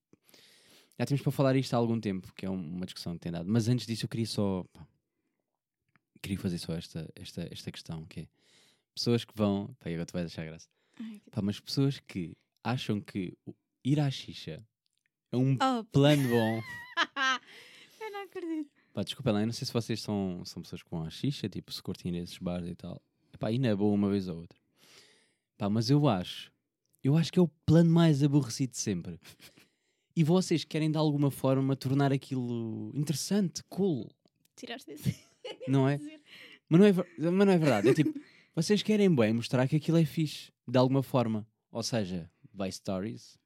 Já 0.99 1.05
temos 1.07 1.23
para 1.23 1.33
falar 1.33 1.57
isto 1.57 1.75
há 1.75 1.77
algum 1.77 1.99
tempo, 2.01 2.33
que 2.35 2.47
é 2.47 2.51
um- 2.51 2.77
uma 2.77 2.87
discussão 2.87 3.15
que 3.15 3.21
tem 3.21 3.33
dado. 3.33 3.49
Mas 3.49 3.69
antes 3.69 3.87
disso 3.87 4.05
eu 4.05 4.09
queria 4.09 4.27
só. 4.27 4.65
pá, 4.73 4.87
queria 6.23 6.39
fazer 6.39 6.59
só 6.59 6.75
esta, 6.75 7.11
esta, 7.15 7.49
esta 7.51 7.71
questão, 7.73 8.05
que 8.07 8.21
é 8.21 8.29
pessoas 8.95 9.25
que 9.25 9.33
vão. 9.37 9.75
Pá, 9.79 9.91
agora 9.91 10.07
tu 10.07 10.13
vais 10.13 10.27
achar 10.27 10.45
graça. 10.47 10.69
Ai, 10.99 11.21
que- 11.23 11.31
Pá, 11.31 11.43
mas 11.43 11.61
pessoas 11.61 11.99
que 12.01 12.35
acham 12.65 13.01
que 13.01 13.37
ir 13.85 14.01
à 14.01 14.11
xixa 14.11 14.67
é 15.33 15.37
um 15.37 15.55
Oh, 15.55 15.85
plano 15.85 16.29
bom. 16.29 16.63
eu 18.01 18.11
não 18.13 18.23
acredito. 18.23 18.71
Pá, 18.93 19.03
desculpa 19.03 19.31
lá, 19.33 19.41
eu 19.41 19.47
não 19.47 19.53
sei 19.53 19.67
se 19.67 19.73
vocês 19.73 20.01
são, 20.03 20.43
são 20.45 20.63
pessoas 20.63 20.83
vão 20.91 21.05
à 21.05 21.11
xixa, 21.11 21.49
tipo, 21.49 21.73
se 21.73 21.83
curtem 21.83 22.17
esses 22.19 22.39
bares 22.39 22.69
e 22.69 22.75
tal. 22.75 23.01
Pá, 23.39 23.51
e 23.53 23.59
não 23.59 23.69
é 23.69 23.75
boa 23.77 23.95
uma 23.95 24.11
vez 24.11 24.29
ou 24.29 24.39
outra. 24.41 24.59
Pá, 25.57 25.69
mas 25.71 25.91
eu 25.91 26.09
acho, 26.09 26.53
eu 27.03 27.17
acho 27.17 27.33
que 27.33 27.39
é 27.39 27.43
o 27.43 27.49
plano 27.65 27.91
mais 27.91 28.23
aborrecido 28.23 28.73
de 28.73 28.79
sempre. 28.79 29.19
E 30.17 30.25
vocês 30.25 30.65
querem 30.65 30.91
de 30.91 30.99
alguma 30.99 31.31
forma 31.31 31.77
tornar 31.77 32.13
aquilo 32.13 32.91
interessante, 32.95 33.63
cool, 33.69 34.11
Tiraste 34.57 34.91
esse. 34.91 35.17
não 35.69 35.89
é? 35.89 35.99
Mas 36.69 36.81
não 36.81 36.87
é, 36.87 36.93
mas 36.93 37.47
não 37.47 37.53
é 37.53 37.59
verdade. 37.59 37.89
É 37.89 37.95
tipo, 37.95 38.15
vocês 38.55 38.81
querem 38.81 39.13
bem 39.13 39.33
mostrar 39.33 39.67
que 39.67 39.75
aquilo 39.75 39.97
é 39.99 40.05
fixe, 40.05 40.53
de 40.69 40.79
alguma 40.79 41.03
forma. 41.03 41.45
Ou 41.73 41.83
seja, 41.83 42.31
by 42.53 42.71
stories, 42.71 43.37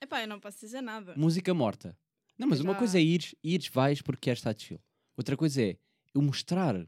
Epá, 0.00 0.22
eu 0.22 0.28
não 0.28 0.38
posso 0.40 0.58
dizer 0.60 0.80
nada. 0.80 1.14
música 1.16 1.52
morta. 1.52 1.96
Não, 2.38 2.46
mas 2.48 2.60
uma 2.60 2.72
já- 2.72 2.78
coisa 2.78 2.98
é 2.98 3.02
ires, 3.02 3.34
ires, 3.42 3.68
vais 3.68 4.00
porque 4.00 4.22
queres 4.22 4.38
estar 4.38 4.54
chill. 4.56 4.80
Outra 5.16 5.36
coisa 5.36 5.60
é 5.62 5.76
eu 6.14 6.22
mostrar 6.22 6.86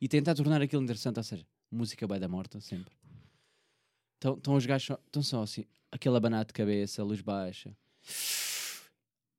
e 0.00 0.08
tentar 0.08 0.34
tornar 0.34 0.62
aquilo 0.62 0.82
interessante, 0.82 1.18
ou 1.18 1.22
seja, 1.24 1.46
música 1.70 2.06
vai 2.06 2.18
da 2.18 2.28
morta, 2.28 2.60
sempre. 2.60 2.94
Então, 4.16 4.36
então 4.38 4.54
os 4.54 4.64
gajos 4.64 4.96
estão 5.06 5.22
só 5.22 5.42
assim, 5.42 5.64
aquele 5.92 6.16
abanar 6.16 6.44
de 6.44 6.52
cabeça, 6.54 7.04
luz 7.04 7.20
baixa, 7.20 7.76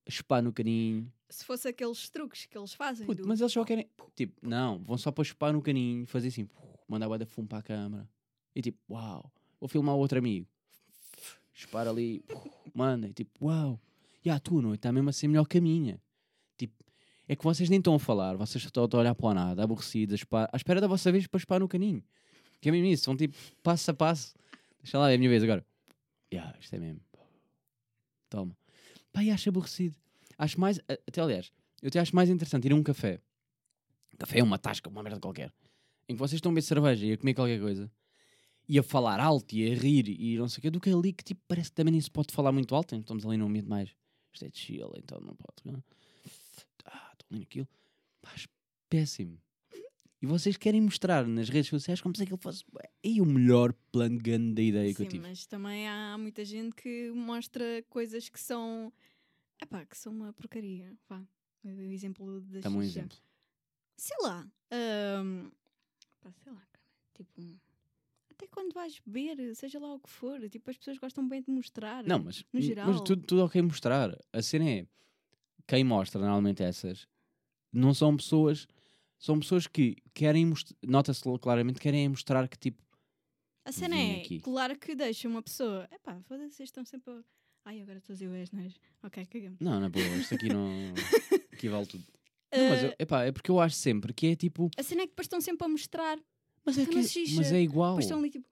chupar 0.07 0.41
no 0.43 0.53
caninho. 0.53 1.11
Se 1.29 1.43
fosse 1.43 1.67
aqueles 1.67 2.09
truques 2.09 2.45
que 2.45 2.57
eles 2.57 2.73
fazem. 2.73 3.05
Puto, 3.07 3.23
do- 3.23 3.27
mas 3.27 3.39
eles 3.41 3.51
só 3.51 3.63
querem, 3.65 3.89
tipo, 4.15 4.47
não, 4.47 4.83
vão 4.83 4.97
só 4.97 5.11
para 5.11 5.23
chupar 5.23 5.51
no 5.51 5.61
caninho, 5.61 6.05
fazer 6.07 6.27
assim, 6.29 6.47
mandar 6.87 7.11
a 7.11 7.17
de 7.17 7.25
fumo 7.25 7.47
para 7.47 7.57
a 7.59 7.63
câmara. 7.63 8.09
E 8.55 8.61
tipo, 8.61 8.79
uau, 8.89 9.31
vou 9.59 9.67
filmar 9.67 9.95
o 9.95 9.99
outro 9.99 10.17
amigo. 10.19 10.47
Chupar 11.59 11.89
ali, 11.89 12.23
manda, 12.73 13.05
e 13.05 13.11
tipo, 13.11 13.47
uau. 13.47 13.77
E 14.23 14.29
a 14.29 14.39
tua 14.39 14.61
noite 14.61 14.79
está 14.79 14.93
mesmo 14.93 15.09
a 15.09 15.11
ser 15.11 15.27
melhor 15.27 15.43
que 15.43 15.57
a 15.57 15.61
minha. 15.61 16.01
Tipo, 16.57 16.85
é 17.27 17.35
que 17.35 17.43
vocês 17.43 17.69
nem 17.69 17.79
estão 17.79 17.93
a 17.95 17.99
falar, 17.99 18.37
vocês 18.37 18.63
estão 18.63 18.87
a 18.89 18.97
olhar 18.97 19.13
para 19.13 19.25
o 19.25 19.33
nada, 19.33 19.61
aborrecidos, 19.61 20.13
a 20.13 20.17
chupar, 20.17 20.49
à 20.53 20.55
espera 20.55 20.79
da 20.79 20.87
vossa 20.87 21.11
vez 21.11 21.27
para 21.27 21.37
chupar 21.37 21.59
no 21.59 21.67
caninho. 21.67 22.01
Que 22.61 22.69
é 22.69 22.71
mesmo 22.71 22.87
isso, 22.87 23.03
são 23.03 23.17
tipo, 23.17 23.35
passo 23.61 23.91
a 23.91 23.93
passo. 23.93 24.33
Deixa 24.81 24.97
lá, 24.97 25.11
é 25.11 25.15
a 25.15 25.17
minha 25.17 25.29
vez 25.29 25.43
agora. 25.43 25.65
Ya, 26.33 26.55
isto 26.61 26.73
é 26.77 26.79
mesmo. 26.79 27.01
Toma. 28.29 28.57
Pá, 29.11 29.21
e 29.21 29.29
acho 29.29 29.49
aborrecido. 29.49 29.97
Acho 30.37 30.57
mais, 30.61 30.79
até 30.87 31.19
aliás, 31.19 31.51
eu 31.81 31.89
até 31.89 31.99
acho 31.99 32.15
mais 32.15 32.29
interessante 32.29 32.67
ir 32.67 32.71
a 32.71 32.75
um 32.75 32.83
café. 32.83 33.19
Café 34.17 34.39
é 34.39 34.43
uma 34.43 34.57
tasca, 34.57 34.89
uma 34.89 35.03
merda 35.03 35.19
qualquer. 35.19 35.51
Em 36.07 36.13
que 36.13 36.19
vocês 36.19 36.37
estão 36.37 36.51
a 36.51 36.53
beber 36.53 36.61
cerveja 36.61 37.05
e 37.05 37.11
a 37.11 37.17
comer 37.17 37.33
qualquer 37.33 37.59
coisa. 37.59 37.91
E 38.69 38.77
a 38.77 38.83
falar 38.83 39.19
alto 39.19 39.55
e 39.55 39.71
a 39.71 39.75
rir 39.75 40.07
e 40.07 40.37
não 40.37 40.47
sei 40.47 40.59
o 40.59 40.61
quê. 40.61 40.69
Do 40.69 40.79
que 40.79 40.91
ali 40.91 41.11
que 41.11 41.23
tipo, 41.23 41.41
parece 41.47 41.71
que 41.71 41.75
também 41.75 41.91
nem 41.91 41.99
se 41.99 42.11
pode 42.11 42.31
falar 42.31 42.51
muito 42.51 42.75
alto. 42.75 42.93
então 42.93 42.99
Estamos 42.99 43.25
ali 43.25 43.35
num 43.35 43.47
ambiente 43.47 43.67
mais... 43.67 43.89
Isto 44.31 44.45
é 44.45 44.49
de 44.49 44.59
chill, 44.59 44.91
então 44.95 45.19
não 45.19 45.35
pode... 45.35 45.55
não. 45.65 45.83
Ah, 46.85 47.09
estou 47.13 47.27
ali 47.31 47.39
naquilo. 47.39 47.67
Acho 48.27 48.47
péssimo. 48.87 49.41
E 50.21 50.25
vocês 50.25 50.55
querem 50.57 50.81
mostrar 50.81 51.25
nas 51.25 51.49
redes 51.49 51.69
sociais 51.69 51.99
como 52.01 52.15
se 52.15 52.23
aquilo 52.23 52.37
fosse... 52.37 52.63
E 53.03 53.21
o 53.21 53.25
melhor 53.25 53.73
plano 53.91 54.19
gun 54.19 54.53
da 54.53 54.61
ideia 54.61 54.93
que 54.93 55.01
eu 55.01 55.05
Sim, 55.05 55.11
tive. 55.11 55.27
mas 55.27 55.45
também 55.47 55.87
há 55.87 56.17
muita 56.17 56.43
gente 56.45 56.75
que 56.75 57.09
mostra 57.11 57.83
coisas 57.89 58.27
que 58.29 58.39
são. 58.39 58.93
Epá, 59.61 59.85
que 59.85 59.97
são 59.97 60.11
uma 60.13 60.33
porcaria. 60.33 60.93
Vá. 61.07 61.23
O 61.63 61.91
exemplo 61.91 62.41
da 62.41 62.59
Dá-me 62.59 62.77
um 62.77 62.81
exemplo. 62.81 63.17
Sei 63.97 64.17
lá. 64.21 64.45
pá, 66.21 66.31
sei 66.43 66.51
lá, 66.51 66.67
cara. 66.71 66.85
Tipo. 67.15 67.59
Até 68.39 68.47
quando 68.47 68.73
vais 68.73 68.97
beber, 69.05 69.53
seja 69.53 69.79
lá 69.79 69.93
o 69.93 69.99
que 69.99 70.09
for, 70.09 70.39
tipo, 70.49 70.69
as 70.71 70.77
pessoas 70.77 70.97
gostam 70.97 71.27
bem 71.27 71.41
de 71.41 71.51
mostrar. 71.51 72.05
Não, 72.05 72.19
mas, 72.19 72.41
no 72.53 72.61
mas 72.61 72.65
geral. 72.65 73.03
tudo, 73.03 73.21
tudo 73.27 73.43
ok 73.43 73.61
mostrar. 73.61 74.17
A 74.31 74.41
cena 74.41 74.69
é 74.69 74.87
quem 75.67 75.83
mostra 75.83 76.21
normalmente 76.21 76.63
essas 76.63 77.05
não 77.71 77.93
são 77.93 78.15
pessoas, 78.15 78.65
são 79.17 79.37
pessoas 79.41 79.67
que 79.67 79.97
querem 80.13 80.45
mostrar, 80.45 80.77
nota-se 80.87 81.21
claramente, 81.41 81.81
querem 81.81 82.07
mostrar 82.07 82.47
que 82.47 82.57
tipo, 82.57 82.81
A 83.65 83.73
cena 83.73 83.97
é, 83.97 84.21
aqui. 84.21 84.39
claro 84.39 84.79
que 84.79 84.95
deixa 84.95 85.27
uma 85.27 85.43
pessoa. 85.43 85.85
Epá, 85.91 86.21
foda-se, 86.21 86.55
vocês 86.55 86.69
estão 86.69 86.85
sempre. 86.85 87.11
a- 87.11 87.23
Ai, 87.65 87.81
agora 87.81 87.97
estou 87.97 88.13
a 88.13 88.15
dizer 88.15 88.29
o 88.29 88.33
és? 88.33 88.49
Ok, 89.03 89.25
cagamos. 89.25 89.59
não, 89.59 89.81
na 89.81 89.89
boa, 89.89 90.05
isto 90.17 90.33
aqui 90.33 90.47
não 90.47 90.93
equivale 91.51 91.85
tudo. 91.85 92.05
Não, 92.55 92.69
mas 92.69 92.83
eu, 92.83 92.93
epá, 92.97 93.25
é 93.25 93.33
porque 93.33 93.51
eu 93.51 93.59
acho 93.59 93.75
sempre 93.75 94.13
que 94.13 94.27
é 94.27 94.35
tipo, 94.37 94.71
a 94.77 94.81
cena 94.81 95.01
é 95.01 95.05
que 95.07 95.11
depois 95.11 95.25
estão 95.25 95.41
sempre 95.41 95.65
a 95.65 95.69
mostrar. 95.69 96.17
Mas 96.65 96.77
é, 96.77 96.85
que, 96.85 96.95
mas 96.95 97.11
xixa, 97.11 97.35
mas 97.35 97.51
é 97.51 97.61
igual. 97.61 97.91
Depois 97.93 98.05
estão 98.05 98.19
ali 98.19 98.29
tipo. 98.29 98.45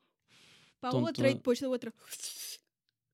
Para 0.79 0.89
a 0.89 0.91
Estão 0.91 1.03
outra 1.03 1.29
e 1.29 1.33
depois 1.33 1.59
da 1.59 1.67
outra. 1.69 1.93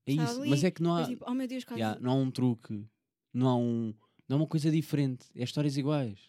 É 0.05 0.11
está 0.11 0.23
isso, 0.25 0.41
ali, 0.41 0.49
mas 0.49 0.63
é 0.63 0.71
que 0.71 0.83
não 0.83 0.93
há, 0.93 1.01
Depois, 1.01 1.17
tipo, 1.17 1.25
oh 1.31 1.33
meu 1.33 1.47
Deus, 1.47 1.63
quase. 1.63 1.79
já, 1.79 1.97
não 1.99 2.11
há 2.11 2.15
um 2.15 2.29
truque, 2.29 2.85
não 3.33 3.47
há 3.47 3.55
um, 3.55 3.93
não 4.27 4.37
há 4.37 4.39
uma 4.41 4.47
coisa 4.47 4.69
diferente, 4.69 5.25
é 5.35 5.43
histórias 5.43 5.77
iguais. 5.77 6.19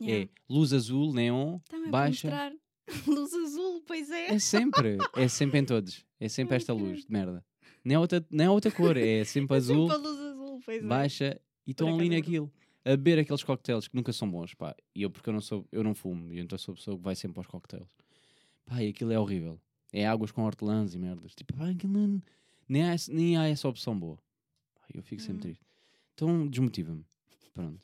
Yeah. 0.00 0.24
É 0.24 0.28
luz 0.48 0.72
azul, 0.72 1.12
neon, 1.12 1.58
Também 1.68 1.90
baixa. 1.90 2.28
para 2.28 2.50
mostrar 2.50 3.06
luz 3.06 3.34
azul, 3.34 3.82
pois 3.86 4.10
é. 4.10 4.34
É 4.34 4.38
sempre, 4.38 4.96
é 5.14 5.28
sempre 5.28 5.58
em 5.58 5.64
todos. 5.64 6.06
É 6.18 6.28
sempre 6.28 6.56
esta 6.56 6.72
luz 6.72 7.04
de 7.04 7.12
merda. 7.12 7.44
Nem 7.84 7.96
é 7.96 7.98
outra, 7.98 8.26
nem 8.30 8.46
é 8.46 8.50
outra 8.50 8.70
cor, 8.70 8.96
é 8.96 9.24
sempre 9.24 9.54
É 9.56 9.58
azul, 9.58 9.90
sempre 9.90 10.06
a 10.06 10.08
luz 10.10 10.20
azul, 10.20 10.60
pois 10.64 10.82
é. 10.82 10.86
baixa 10.86 11.40
e 11.66 11.72
estão 11.72 11.88
acaso 11.88 12.00
ali 12.00 12.14
é 12.14 12.18
naquilo. 12.18 12.52
A 12.84 12.90
beber 12.90 13.18
aqueles 13.18 13.42
cocktails 13.42 13.86
que 13.88 13.94
nunca 13.94 14.12
são 14.12 14.30
bons, 14.30 14.54
pá. 14.54 14.74
E 14.94 15.02
eu, 15.02 15.10
porque 15.10 15.28
eu 15.28 15.34
não 15.34 15.40
sou, 15.42 15.66
eu 15.70 15.84
não 15.84 15.94
fumo, 15.94 16.32
e 16.32 16.40
então 16.40 16.56
sou 16.56 16.72
a 16.72 16.76
pessoa 16.76 16.96
que 16.96 17.02
vai 17.02 17.14
sempre 17.14 17.38
aos 17.38 17.46
cocktails. 17.46 17.90
E 18.70 18.88
aquilo 18.88 19.12
é 19.12 19.18
horrível. 19.18 19.60
É 19.92 20.06
águas 20.06 20.30
com 20.30 20.42
hortelãs 20.44 20.94
e 20.94 20.98
merdas. 20.98 21.34
Tipo, 21.34 21.54
pá, 21.54 21.70
aquilo 21.70 21.92
não, 21.92 22.22
nem, 22.68 22.82
há, 22.90 22.94
nem 23.08 23.36
há 23.36 23.48
essa 23.48 23.68
opção 23.68 23.98
boa. 23.98 24.16
Pá, 24.74 24.82
eu 24.94 25.02
fico 25.02 25.22
sempre 25.22 25.36
Hum. 25.38 25.40
triste. 25.40 25.64
Então 26.14 26.46
desmotiva-me. 26.48 27.04
Pronto. 27.54 27.80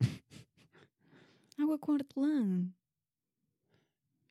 Água 1.58 1.78
com 1.78 1.92
hortelã. 1.92 2.66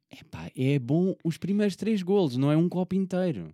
É 0.09 0.23
pá, 0.23 0.51
é 0.55 0.77
bom 0.79 1.15
os 1.23 1.37
primeiros 1.37 1.75
três 1.75 2.01
golos, 2.03 2.37
não 2.37 2.51
é 2.51 2.57
um 2.57 2.69
copo 2.69 2.95
inteiro. 2.95 3.53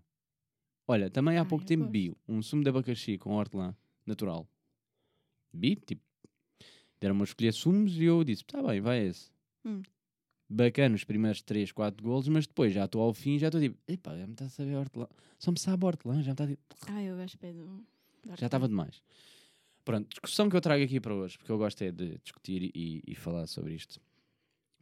Olha, 0.88 1.10
também 1.10 1.38
há 1.38 1.42
Ah, 1.42 1.46
pouco 1.46 1.64
tempo 1.66 1.84
gosto. 1.84 1.92
vi 1.94 2.14
um 2.28 2.42
sumo 2.42 2.64
de 2.64 2.70
abacaxi 2.70 3.18
com 3.18 3.34
hortelã 3.36 3.76
natural. 4.06 4.48
Vi, 5.54 5.76
tipo, 5.76 6.02
deram-me 7.00 7.22
a 7.22 7.26
escolher 7.26 7.54
sumos 7.54 7.96
e 7.98 8.04
eu 8.04 8.24
disse, 8.24 8.44
tá 8.44 8.62
bem, 8.62 8.82
vai 8.82 9.06
esse. 9.06 9.32
Hum. 9.64 9.82
Bacana 10.50 10.96
os 10.96 11.04
primeiros 11.04 11.42
3, 11.44 11.72
4 11.72 12.04
golos, 12.04 12.28
mas 12.28 12.48
depois 12.48 12.74
já 12.74 12.86
estou 12.86 13.02
ao 13.02 13.14
fim 13.14 13.38
já 13.38 13.48
estou 13.50 13.62
tipo, 13.62 13.78
epá, 13.88 14.18
já 14.18 14.26
me 14.26 14.34
está 14.34 14.46
a 14.46 14.50
saber 14.50 14.76
hortelã. 14.76 15.08
Só 15.38 15.52
me 15.52 15.60
sabe 15.60 15.86
hortelã, 15.86 16.16
já 16.24 16.30
me 16.30 16.32
está 16.32 16.44
a 16.46 16.48
tipo, 16.48 16.62
Ah, 16.88 17.04
eu 17.04 17.16
gosto 17.16 17.38
do. 17.38 17.84
já 18.38 18.48
estava 18.48 18.68
demais. 18.68 19.02
Pronto, 19.86 20.08
discussão 20.10 20.50
que 20.50 20.56
eu 20.56 20.62
trago 20.62 20.84
aqui 20.84 21.00
para 21.00 21.14
hoje, 21.14 21.38
porque 21.38 21.52
eu 21.52 21.58
gosto 21.58 21.82
é 21.84 21.92
de 21.92 22.18
discutir 22.24 22.72
e, 22.76 23.02
e 23.08 23.16
falar 23.16 23.46
sobre 23.48 23.74
isto, 23.76 24.00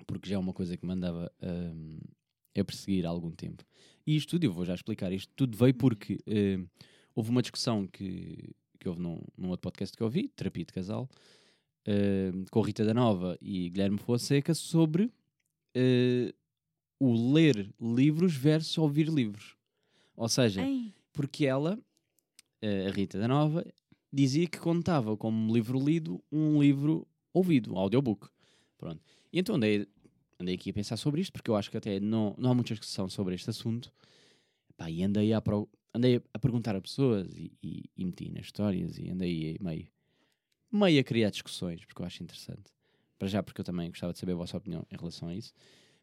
porque 0.06 0.30
já 0.30 0.36
é 0.36 0.40
uma 0.40 0.54
coisa 0.54 0.76
que 0.78 0.86
me 0.86 0.94
andava 0.94 1.32
hum, 1.42 2.00
a 2.58 2.64
perseguir 2.64 3.06
há 3.06 3.10
algum 3.10 3.32
tempo. 3.32 3.64
E 4.06 4.16
isto 4.16 4.32
tudo, 4.32 4.46
eu 4.46 4.54
vou 4.54 4.66
já 4.66 4.74
explicar, 4.74 5.12
isto 5.12 5.32
tudo 5.36 5.58
veio 5.58 5.74
porque 5.74 6.18
hum, 6.28 6.66
houve 7.14 7.30
uma 7.30 7.42
discussão 7.42 7.86
que, 7.88 8.54
que 8.80 8.88
houve 8.88 9.02
num, 9.02 9.22
num 9.38 9.50
outro 9.50 9.62
podcast 9.64 9.96
que 9.96 10.02
eu 10.02 10.08
ouvi, 10.08 10.30
Terapia 10.30 10.66
de 10.66 10.74
Casal, 10.74 11.10
hum, 11.88 12.46
com 12.50 12.62
Rita 12.62 12.86
da 12.86 12.94
Nova 12.94 13.38
e 13.42 13.70
Guilherme 13.70 13.98
Fonseca, 13.98 14.54
sobre 14.54 15.12
hum, 15.76 16.32
o 17.00 17.34
ler 17.34 17.74
livros 17.80 18.36
versus 18.36 18.78
ouvir 18.78 19.08
livros. 19.10 19.56
Ou 20.16 20.28
seja, 20.28 20.62
porque 21.14 21.46
ela, 21.46 21.80
eh, 22.62 22.88
a 22.88 22.92
Rita 22.92 23.20
da 23.20 23.28
Nova, 23.28 23.66
dizia 24.12 24.48
que 24.48 24.58
contava 24.58 25.16
como 25.16 25.54
livro 25.54 25.80
lido 25.84 26.24
um 26.32 26.62
livro 26.62 27.08
ouvido, 27.34 27.74
um 27.74 27.78
audiobook. 27.78 28.28
Pronto. 28.78 29.02
E 29.32 29.40
então 29.40 29.56
andei, 29.56 29.88
andei 30.40 30.56
aqui 30.56 30.72
a 30.72 30.74
pensar 30.74 30.98
sobre 30.98 31.22
isto, 31.22 31.32
porque 31.34 31.50
eu 31.52 31.56
acho 31.56 31.70
que 31.70 31.78
até 31.78 32.00
não, 32.00 32.34
não 32.38 32.52
há 32.52 32.56
muita 32.56 32.74
discussão 32.74 33.08
sobre 33.10 33.36
este 33.36 33.50
assunto. 33.50 33.92
Pá, 34.76 34.90
e 34.90 35.04
andei 35.04 35.34
a, 35.34 35.42
pro- 35.42 35.70
andei 35.94 36.22
a 36.34 36.40
perguntar 36.40 36.76
a 36.76 36.82
pessoas 36.82 37.36
e, 37.36 37.52
e, 37.62 37.84
e 37.96 38.06
meti 38.06 38.30
nas 38.32 38.46
histórias 38.46 38.98
e 38.98 39.10
andei 39.10 39.58
meio, 39.60 39.88
meio 40.72 41.00
a 41.00 41.04
criar 41.04 41.30
discussões, 41.30 41.84
porque 41.86 42.02
eu 42.02 42.06
acho 42.06 42.24
interessante. 42.24 42.72
Para 43.18 43.28
já, 43.28 43.42
porque 43.42 43.62
eu 43.62 43.66
também 43.66 43.90
gostava 43.90 44.14
de 44.14 44.20
saber 44.20 44.34
a 44.34 44.36
vossa 44.36 44.58
opinião 44.58 44.86
em 44.92 44.96
relação 44.98 45.28
a 45.30 45.36
isso. 45.36 45.52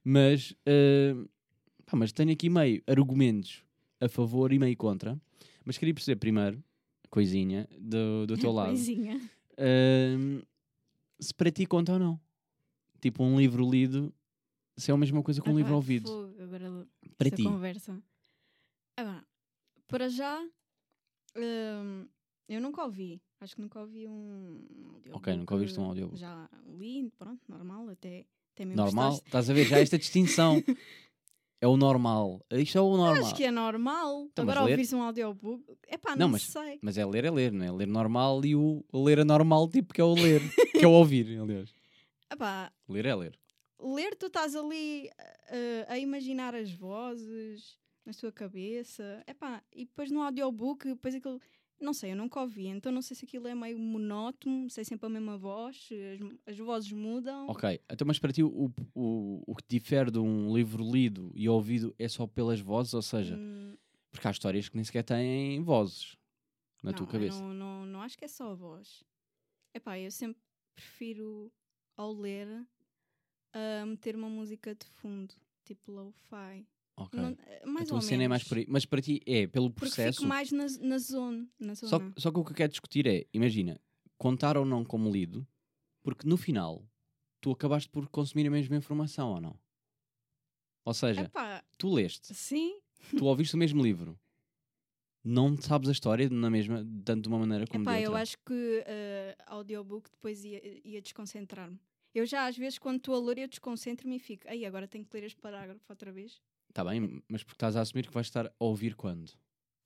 Mas, 0.02 0.54
eh, 0.66 1.14
pá, 1.86 1.96
mas 1.96 2.12
tenho 2.12 2.32
aqui 2.32 2.50
meio 2.50 2.82
argumentos 2.86 3.64
a 4.00 4.08
favor 4.08 4.52
e 4.52 4.58
meio 4.58 4.76
contra. 4.76 5.18
Mas 5.64 5.78
queria 5.78 5.94
perceber 5.94 6.16
primeiro, 6.18 6.62
coisinha, 7.10 7.68
do, 7.78 8.26
do 8.26 8.36
teu 8.36 8.50
lado, 8.52 8.70
Coisinha. 8.70 9.20
ahm, 9.58 10.42
se 11.20 11.32
para 11.34 11.50
ti 11.50 11.64
conta 11.66 11.92
ou 11.92 11.98
não. 11.98 12.20
Tipo, 13.00 13.22
um 13.22 13.38
livro 13.38 13.68
lido, 13.70 14.12
se 14.76 14.90
é 14.90 14.94
a 14.94 14.96
mesma 14.96 15.22
coisa 15.22 15.40
que 15.40 15.48
um 15.48 15.52
Ah, 15.52 15.56
livro 15.56 15.72
pá, 15.72 15.76
ouvido. 15.76 16.08
fogo, 16.08 16.42
Agora 16.42 16.88
Para 17.16 17.30
ti. 17.30 17.44
conversa. 17.44 18.02
Pá, 18.96 19.24
para 19.86 20.08
já, 20.08 20.40
hum, 21.36 22.08
eu 22.48 22.60
nunca 22.60 22.82
ouvi. 22.84 23.20
Acho 23.40 23.56
que 23.56 23.60
nunca 23.62 23.80
ouvi 23.80 24.06
um 24.08 24.60
audiobook. 24.94 25.12
Ok, 25.12 25.36
nunca 25.36 25.54
ouviste 25.54 25.78
um 25.78 25.84
audiobook. 25.84 26.18
Já 26.18 26.48
li, 26.78 27.10
pronto, 27.18 27.40
normal, 27.48 27.88
até, 27.90 28.24
até 28.54 28.64
mesmo 28.64 28.82
Normal, 28.82 29.10
gostaste. 29.10 29.28
estás 29.28 29.50
a 29.50 29.52
ver? 29.52 29.66
Já 29.66 29.78
esta 29.78 29.98
distinção 29.98 30.62
é 31.60 31.66
o 31.66 31.76
normal. 31.76 32.40
Isto 32.50 32.78
é 32.78 32.80
o 32.80 32.96
normal. 32.96 33.24
Acho 33.26 33.34
que 33.34 33.44
é 33.44 33.50
normal. 33.50 34.28
Então, 34.32 34.44
Agora 34.44 34.62
ouvires 34.62 34.92
um 34.92 35.02
audiobook. 35.02 35.62
Epá, 35.88 36.10
Não, 36.10 36.18
não, 36.26 36.28
mas- 36.30 36.42
sei. 36.44 36.78
Mas 36.80 36.96
é 36.96 37.04
ler, 37.04 37.24
é 37.24 37.30
ler, 37.30 37.52
não 37.52 37.64
é? 37.66 37.70
Ler 37.70 37.86
normal 37.86 38.44
e 38.44 38.56
o 38.56 38.82
ler 38.94 39.18
é 39.18 39.24
normal, 39.24 39.68
tipo, 39.68 39.92
que 39.92 40.00
é 40.00 40.04
o 40.04 40.14
ler, 40.14 40.40
que 40.72 40.84
é 40.84 40.88
o 40.88 40.92
ouvir, 40.92 41.38
aliás. 41.38 41.72
Epá, 42.32 42.72
Ler 42.88 43.06
é 43.06 43.14
ler. 43.14 43.38
ler, 43.80 44.16
tu 44.16 44.26
estás 44.26 44.56
ali 44.56 45.10
uh, 45.50 45.84
a 45.92 45.98
imaginar 45.98 46.54
as 46.54 46.72
vozes 46.72 47.78
na 48.06 48.12
tua 48.12 48.32
cabeça. 48.32 49.22
Epá, 49.26 49.62
e 49.72 49.84
depois 49.84 50.10
no 50.10 50.22
audiobook, 50.22 50.86
depois 50.88 51.14
aquilo. 51.14 51.40
Não 51.84 51.92
sei, 51.92 52.12
eu 52.12 52.16
nunca 52.16 52.40
ouvi, 52.40 52.66
então 52.66 52.90
não 52.90 53.02
sei 53.02 53.14
se 53.14 53.26
aquilo 53.26 53.46
é 53.46 53.54
meio 53.54 53.78
monótono, 53.78 54.70
se 54.70 54.80
é 54.80 54.84
sempre 54.84 55.06
a 55.06 55.10
mesma 55.10 55.36
voz, 55.36 55.88
as, 56.46 56.52
as 56.54 56.58
vozes 56.58 56.90
mudam. 56.90 57.46
Ok, 57.46 57.78
então, 57.90 58.06
mas 58.06 58.18
para 58.18 58.32
ti 58.32 58.42
o, 58.42 58.72
o, 58.94 59.42
o 59.46 59.54
que 59.54 59.64
difere 59.68 60.10
de 60.10 60.18
um 60.18 60.56
livro 60.56 60.82
lido 60.82 61.30
e 61.34 61.46
ouvido 61.46 61.94
é 61.98 62.08
só 62.08 62.26
pelas 62.26 62.58
vozes, 62.58 62.94
ou 62.94 63.02
seja, 63.02 63.36
Hum, 63.36 63.76
porque 64.10 64.26
há 64.26 64.30
histórias 64.30 64.68
que 64.68 64.76
nem 64.76 64.84
sequer 64.84 65.02
têm 65.02 65.62
vozes 65.62 66.16
na 66.82 66.90
não, 66.90 66.96
tua 66.96 67.06
cabeça. 67.06 67.38
Não, 67.42 67.52
não, 67.52 67.86
não 67.86 68.00
acho 68.00 68.16
que 68.16 68.24
é 68.24 68.28
só 68.28 68.52
a 68.52 68.54
voz. 68.54 69.04
Epá, 69.74 69.98
eu 69.98 70.10
sempre 70.10 70.40
prefiro, 70.74 71.52
ao 71.96 72.12
ler, 72.14 72.66
a 73.52 73.84
meter 73.84 74.16
uma 74.16 74.28
música 74.30 74.74
de 74.74 74.86
fundo, 74.86 75.34
tipo 75.64 75.92
lo-fi. 75.92 76.66
Ok. 76.96 77.18
Não- 77.20 77.36
eh, 77.46 77.66
mais 77.66 77.86
a 77.86 77.88
tua 77.88 77.96
ou 77.96 78.02
cena 78.02 78.22
é 78.24 78.28
mais 78.28 78.42
menos. 78.42 78.48
por 78.48 78.58
aí. 78.58 78.66
Mas 78.68 78.84
para 78.86 79.02
ti 79.02 79.20
é 79.26 79.46
pelo 79.46 79.70
Porque 79.70 79.86
processo. 79.86 80.18
fico 80.18 80.28
mais 80.28 80.52
na, 80.52 80.66
na 80.80 80.98
zona. 80.98 81.48
Na 81.58 81.74
Só, 81.74 81.86
zona. 81.98 82.12
só 82.16 82.30
que 82.30 82.38
o 82.38 82.44
que 82.44 82.52
eu 82.52 82.56
quero 82.56 82.70
discutir 82.70 83.06
é, 83.06 83.26
imagina, 83.32 83.80
contar 84.16 84.56
ou 84.56 84.64
não 84.64 84.84
como 84.84 85.10
lido, 85.10 85.46
porque 86.02 86.26
no 86.28 86.36
final 86.36 86.86
tu 87.40 87.50
acabaste 87.50 87.88
por 87.90 88.08
consumir 88.08 88.46
a 88.46 88.50
mesma 88.50 88.76
informação 88.76 89.32
ou 89.32 89.40
não? 89.40 89.58
Ou 90.84 90.94
seja, 90.94 91.22
Epá, 91.22 91.64
tu 91.78 91.92
leste, 91.92 92.34
sim. 92.34 92.78
tu 93.16 93.24
ouviste 93.24 93.54
o 93.54 93.58
mesmo 93.58 93.82
livro, 93.82 94.18
não 95.24 95.56
sabes 95.56 95.88
a 95.88 95.92
história 95.92 96.28
na 96.28 96.50
mesma, 96.50 96.86
tanto 97.04 97.22
de 97.22 97.28
uma 97.28 97.38
maneira 97.38 97.66
como 97.66 97.82
Epá, 97.84 97.96
de 97.98 98.04
eu 98.04 98.10
outra. 98.10 98.22
acho 98.22 98.36
que 98.44 98.52
uh, 98.84 99.42
audiobook 99.46 100.10
depois 100.10 100.44
ia, 100.44 100.60
ia 100.86 101.00
desconcentrar-me. 101.00 101.80
Eu 102.14 102.26
já 102.26 102.46
às 102.46 102.56
vezes 102.56 102.78
quando 102.78 102.98
estou 102.98 103.14
a 103.14 103.18
ler 103.26 103.38
eu 103.38 103.48
desconcentro-me 103.48 104.16
e 104.16 104.18
fico, 104.18 104.46
aí 104.48 104.64
agora 104.66 104.86
tenho 104.86 105.04
que 105.04 105.16
ler 105.16 105.24
este 105.24 105.40
parágrafo 105.40 105.80
outra 105.88 106.12
vez. 106.12 106.40
Está 106.74 106.82
bem, 106.84 107.22
mas 107.28 107.44
porque 107.44 107.54
estás 107.54 107.76
a 107.76 107.82
assumir 107.82 108.04
que 108.08 108.12
vais 108.12 108.26
estar 108.26 108.46
a 108.48 108.52
ouvir 108.58 108.96
quando? 108.96 109.30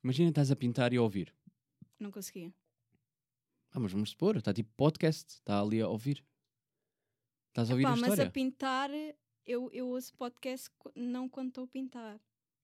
Imagina 0.03 0.31
estás 0.31 0.51
a 0.51 0.57
pintar 0.57 0.90
e 0.94 0.96
a 0.96 1.03
ouvir. 1.03 1.35
Não 2.01 2.11
conseguia. 2.11 2.51
Ah, 3.70 3.79
mas 3.79 3.92
vamos 3.92 4.09
supor, 4.09 4.38
está 4.38 4.55
tipo 4.55 4.70
podcast, 4.74 5.35
está 5.35 5.61
ali 5.61 5.83
a 5.83 5.87
ouvir. 5.88 6.24
Estás 7.48 7.68
a 7.68 7.74
ouvir 7.74 7.83
Epá, 7.83 7.92
a 7.92 7.96
mas 7.96 8.03
história. 8.12 8.29
a 8.29 8.31
pintar, 8.31 8.88
eu, 9.44 9.70
eu 9.70 9.88
ouço 9.88 10.14
podcast 10.14 10.70
não 10.96 11.29
quando 11.29 11.48
estou 11.48 11.64
a 11.64 11.68
pintar. 11.68 12.18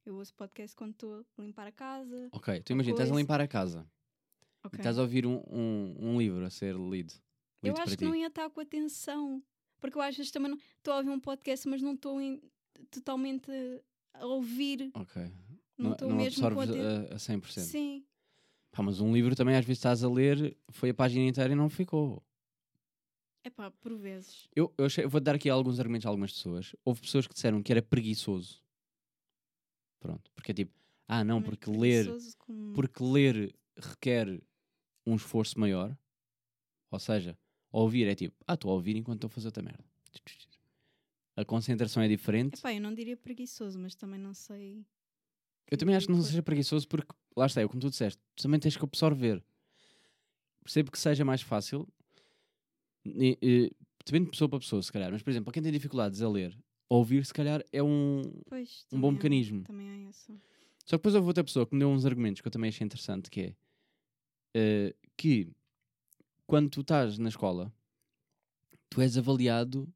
Eu 0.06 0.16
ouço 0.16 0.32
podcast 0.34 0.74
quando 0.74 0.92
estou 0.92 1.20
a 1.36 1.42
limpar 1.42 1.66
a 1.66 1.72
casa. 1.72 2.30
Ok, 2.32 2.62
tu 2.62 2.72
imagina, 2.72 2.94
estás 2.94 3.12
a 3.12 3.14
limpar 3.14 3.42
a 3.42 3.46
casa 3.46 3.86
e 4.62 4.66
Ok. 4.68 4.80
estás 4.80 4.98
a 4.98 5.02
ouvir 5.02 5.26
um, 5.26 5.42
um, 5.50 5.96
um 6.00 6.18
livro 6.18 6.42
a 6.46 6.48
ser 6.48 6.74
lido. 6.74 7.12
Eu 7.62 7.74
lido 7.74 7.82
acho 7.82 7.90
que 7.90 7.98
ti. 7.98 8.04
não 8.06 8.14
ia 8.14 8.28
estar 8.28 8.48
com 8.48 8.58
atenção. 8.62 9.42
Porque 9.82 9.98
eu 9.98 10.02
às 10.02 10.16
vezes 10.16 10.32
também 10.32 10.58
estou 10.78 10.94
a 10.94 10.96
ouvir 10.96 11.10
um 11.10 11.20
podcast, 11.20 11.68
mas 11.68 11.82
não 11.82 11.92
estou 11.92 12.18
totalmente 12.90 13.50
a 14.14 14.26
ouvir. 14.26 14.90
Ok. 14.94 15.22
Não 15.76 15.92
estou 15.92 16.08
mesmo 16.10 16.46
absorves 16.46 16.70
a, 17.10 17.14
a 17.14 17.16
100%. 17.18 17.60
Sim. 17.60 18.04
Pá, 18.70 18.82
mas 18.82 19.00
um 19.00 19.12
livro 19.12 19.34
também 19.36 19.56
às 19.56 19.64
vezes 19.64 19.78
estás 19.78 20.02
a 20.02 20.08
ler, 20.10 20.56
foi 20.70 20.90
a 20.90 20.94
página 20.94 21.24
inteira 21.28 21.52
e 21.52 21.56
não 21.56 21.68
ficou. 21.68 22.22
Epá, 23.44 23.70
por 23.70 23.94
vezes. 23.96 24.48
Eu, 24.56 24.72
eu, 24.78 24.86
achei- 24.86 25.04
eu 25.04 25.08
vou 25.10 25.20
dar 25.20 25.34
aqui 25.34 25.50
alguns 25.50 25.78
argumentos 25.78 26.06
a 26.06 26.08
algumas 26.08 26.32
pessoas. 26.32 26.74
Houve 26.84 27.00
pessoas 27.02 27.26
que 27.26 27.34
disseram 27.34 27.62
que 27.62 27.70
era 27.72 27.82
preguiçoso. 27.82 28.62
Pronto, 30.00 30.30
porque 30.34 30.50
é 30.50 30.54
tipo, 30.54 30.72
ah 31.08 31.22
não, 31.22 31.40
Mas 31.40 31.48
porque 31.50 31.70
ler, 31.70 32.06
como- 32.38 32.72
porque 32.72 33.02
ler 33.04 33.54
requer 33.76 34.42
um 35.06 35.14
esforço 35.16 35.58
maior. 35.58 35.96
Ou 36.90 36.98
seja, 36.98 37.36
ouvir 37.70 38.06
é 38.06 38.14
tipo, 38.14 38.34
ah, 38.46 38.54
estou 38.54 38.70
a 38.70 38.74
ouvir 38.74 38.96
enquanto 38.96 39.18
estou 39.18 39.28
a 39.28 39.30
fazer 39.30 39.48
outra 39.48 39.62
merda. 39.62 39.84
A 41.36 41.44
concentração 41.44 42.02
é 42.02 42.08
diferente. 42.08 42.58
Epá, 42.58 42.72
eu 42.72 42.80
não 42.80 42.94
diria 42.94 43.16
preguiçoso, 43.16 43.78
mas 43.78 43.94
também 43.94 44.20
não 44.20 44.32
sei. 44.34 44.84
Eu 45.70 45.76
também 45.76 45.96
acho 45.96 46.06
que 46.06 46.12
não 46.12 46.18
Pois. 46.20 46.28
seja 46.28 46.42
preguiçoso 46.42 46.86
porque, 46.86 47.12
lá 47.36 47.46
está, 47.46 47.60
é 47.60 47.66
como 47.66 47.80
tu 47.80 47.90
disseste, 47.90 48.20
tu 48.36 48.42
também 48.42 48.60
tens 48.60 48.76
que 48.76 48.84
absorver. 48.84 49.42
Percebo 50.62 50.90
que 50.90 50.98
seja 50.98 51.24
mais 51.24 51.42
fácil, 51.42 51.88
e, 53.04 53.36
e, 53.42 53.70
depende 54.04 54.26
de 54.26 54.30
pessoa 54.30 54.48
para 54.48 54.58
pessoa, 54.60 54.82
se 54.82 54.90
calhar, 54.92 55.10
mas 55.12 55.22
por 55.22 55.30
exemplo, 55.30 55.46
para 55.46 55.52
quem 55.54 55.62
tem 55.62 55.72
dificuldades 55.72 56.22
a 56.22 56.28
ler, 56.28 56.56
ouvir, 56.88 57.24
se 57.26 57.34
calhar, 57.34 57.62
é 57.72 57.82
um, 57.82 58.22
Pois, 58.46 58.86
um 58.92 59.00
bom 59.00 59.08
há- 59.08 59.12
mecanismo. 59.12 59.62
Também 59.64 59.88
há 59.90 60.08
essa. 60.08 60.32
Só 60.84 60.96
que 60.96 60.98
depois 60.98 61.14
houve 61.14 61.26
outra 61.28 61.44
pessoa 61.44 61.66
que 61.66 61.74
me 61.74 61.80
deu 61.80 61.88
uns 61.88 62.04
argumentos 62.06 62.40
que 62.40 62.48
eu 62.48 62.52
também 62.52 62.68
achei 62.68 62.84
interessante, 62.84 63.30
que 63.30 63.40
é 63.40 63.56
eh, 64.54 64.94
que 65.16 65.50
quando 66.46 66.70
tu 66.70 66.82
estás 66.82 67.18
na 67.18 67.28
escola, 67.28 67.72
tu 68.90 69.00
és 69.00 69.16
avaliado 69.18 69.92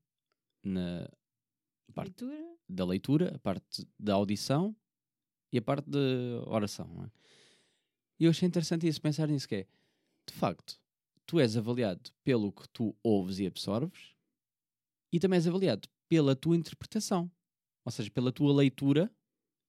na 0.63 1.09
parte 2.05 2.25
Leitura? 2.25 2.57
da 2.69 2.85
leitura, 2.85 3.35
a 3.37 3.39
parte 3.39 3.87
da 3.99 4.15
audição 4.15 4.75
e 5.53 5.59
a 5.59 5.63
parte 5.63 5.89
da 5.89 5.99
oração. 6.47 7.05
é? 7.05 7.11
E 8.21 8.25
eu 8.25 8.31
achei 8.31 8.47
interessante 8.49 8.87
isso, 8.87 9.01
pensar 9.01 9.29
nisso, 9.29 9.49
que 9.49 9.55
é, 9.55 9.67
de 10.27 10.35
facto, 10.35 10.79
tu 11.27 11.39
és 11.39 11.57
avaliado 11.57 12.11
pelo 12.25 12.53
que 12.53 12.69
tu 12.71 12.95
ouves 13.03 13.39
e 13.39 13.47
absorves 13.47 14.15
e 15.13 15.19
também 15.21 15.37
és 15.37 15.47
avaliado 15.47 15.89
pela 16.09 16.35
tua 16.35 16.57
interpretação. 16.57 17.31
Ou 17.85 17.93
seja, 17.93 18.11
pela 18.11 18.31
tua 18.33 18.53
leitura 18.53 19.11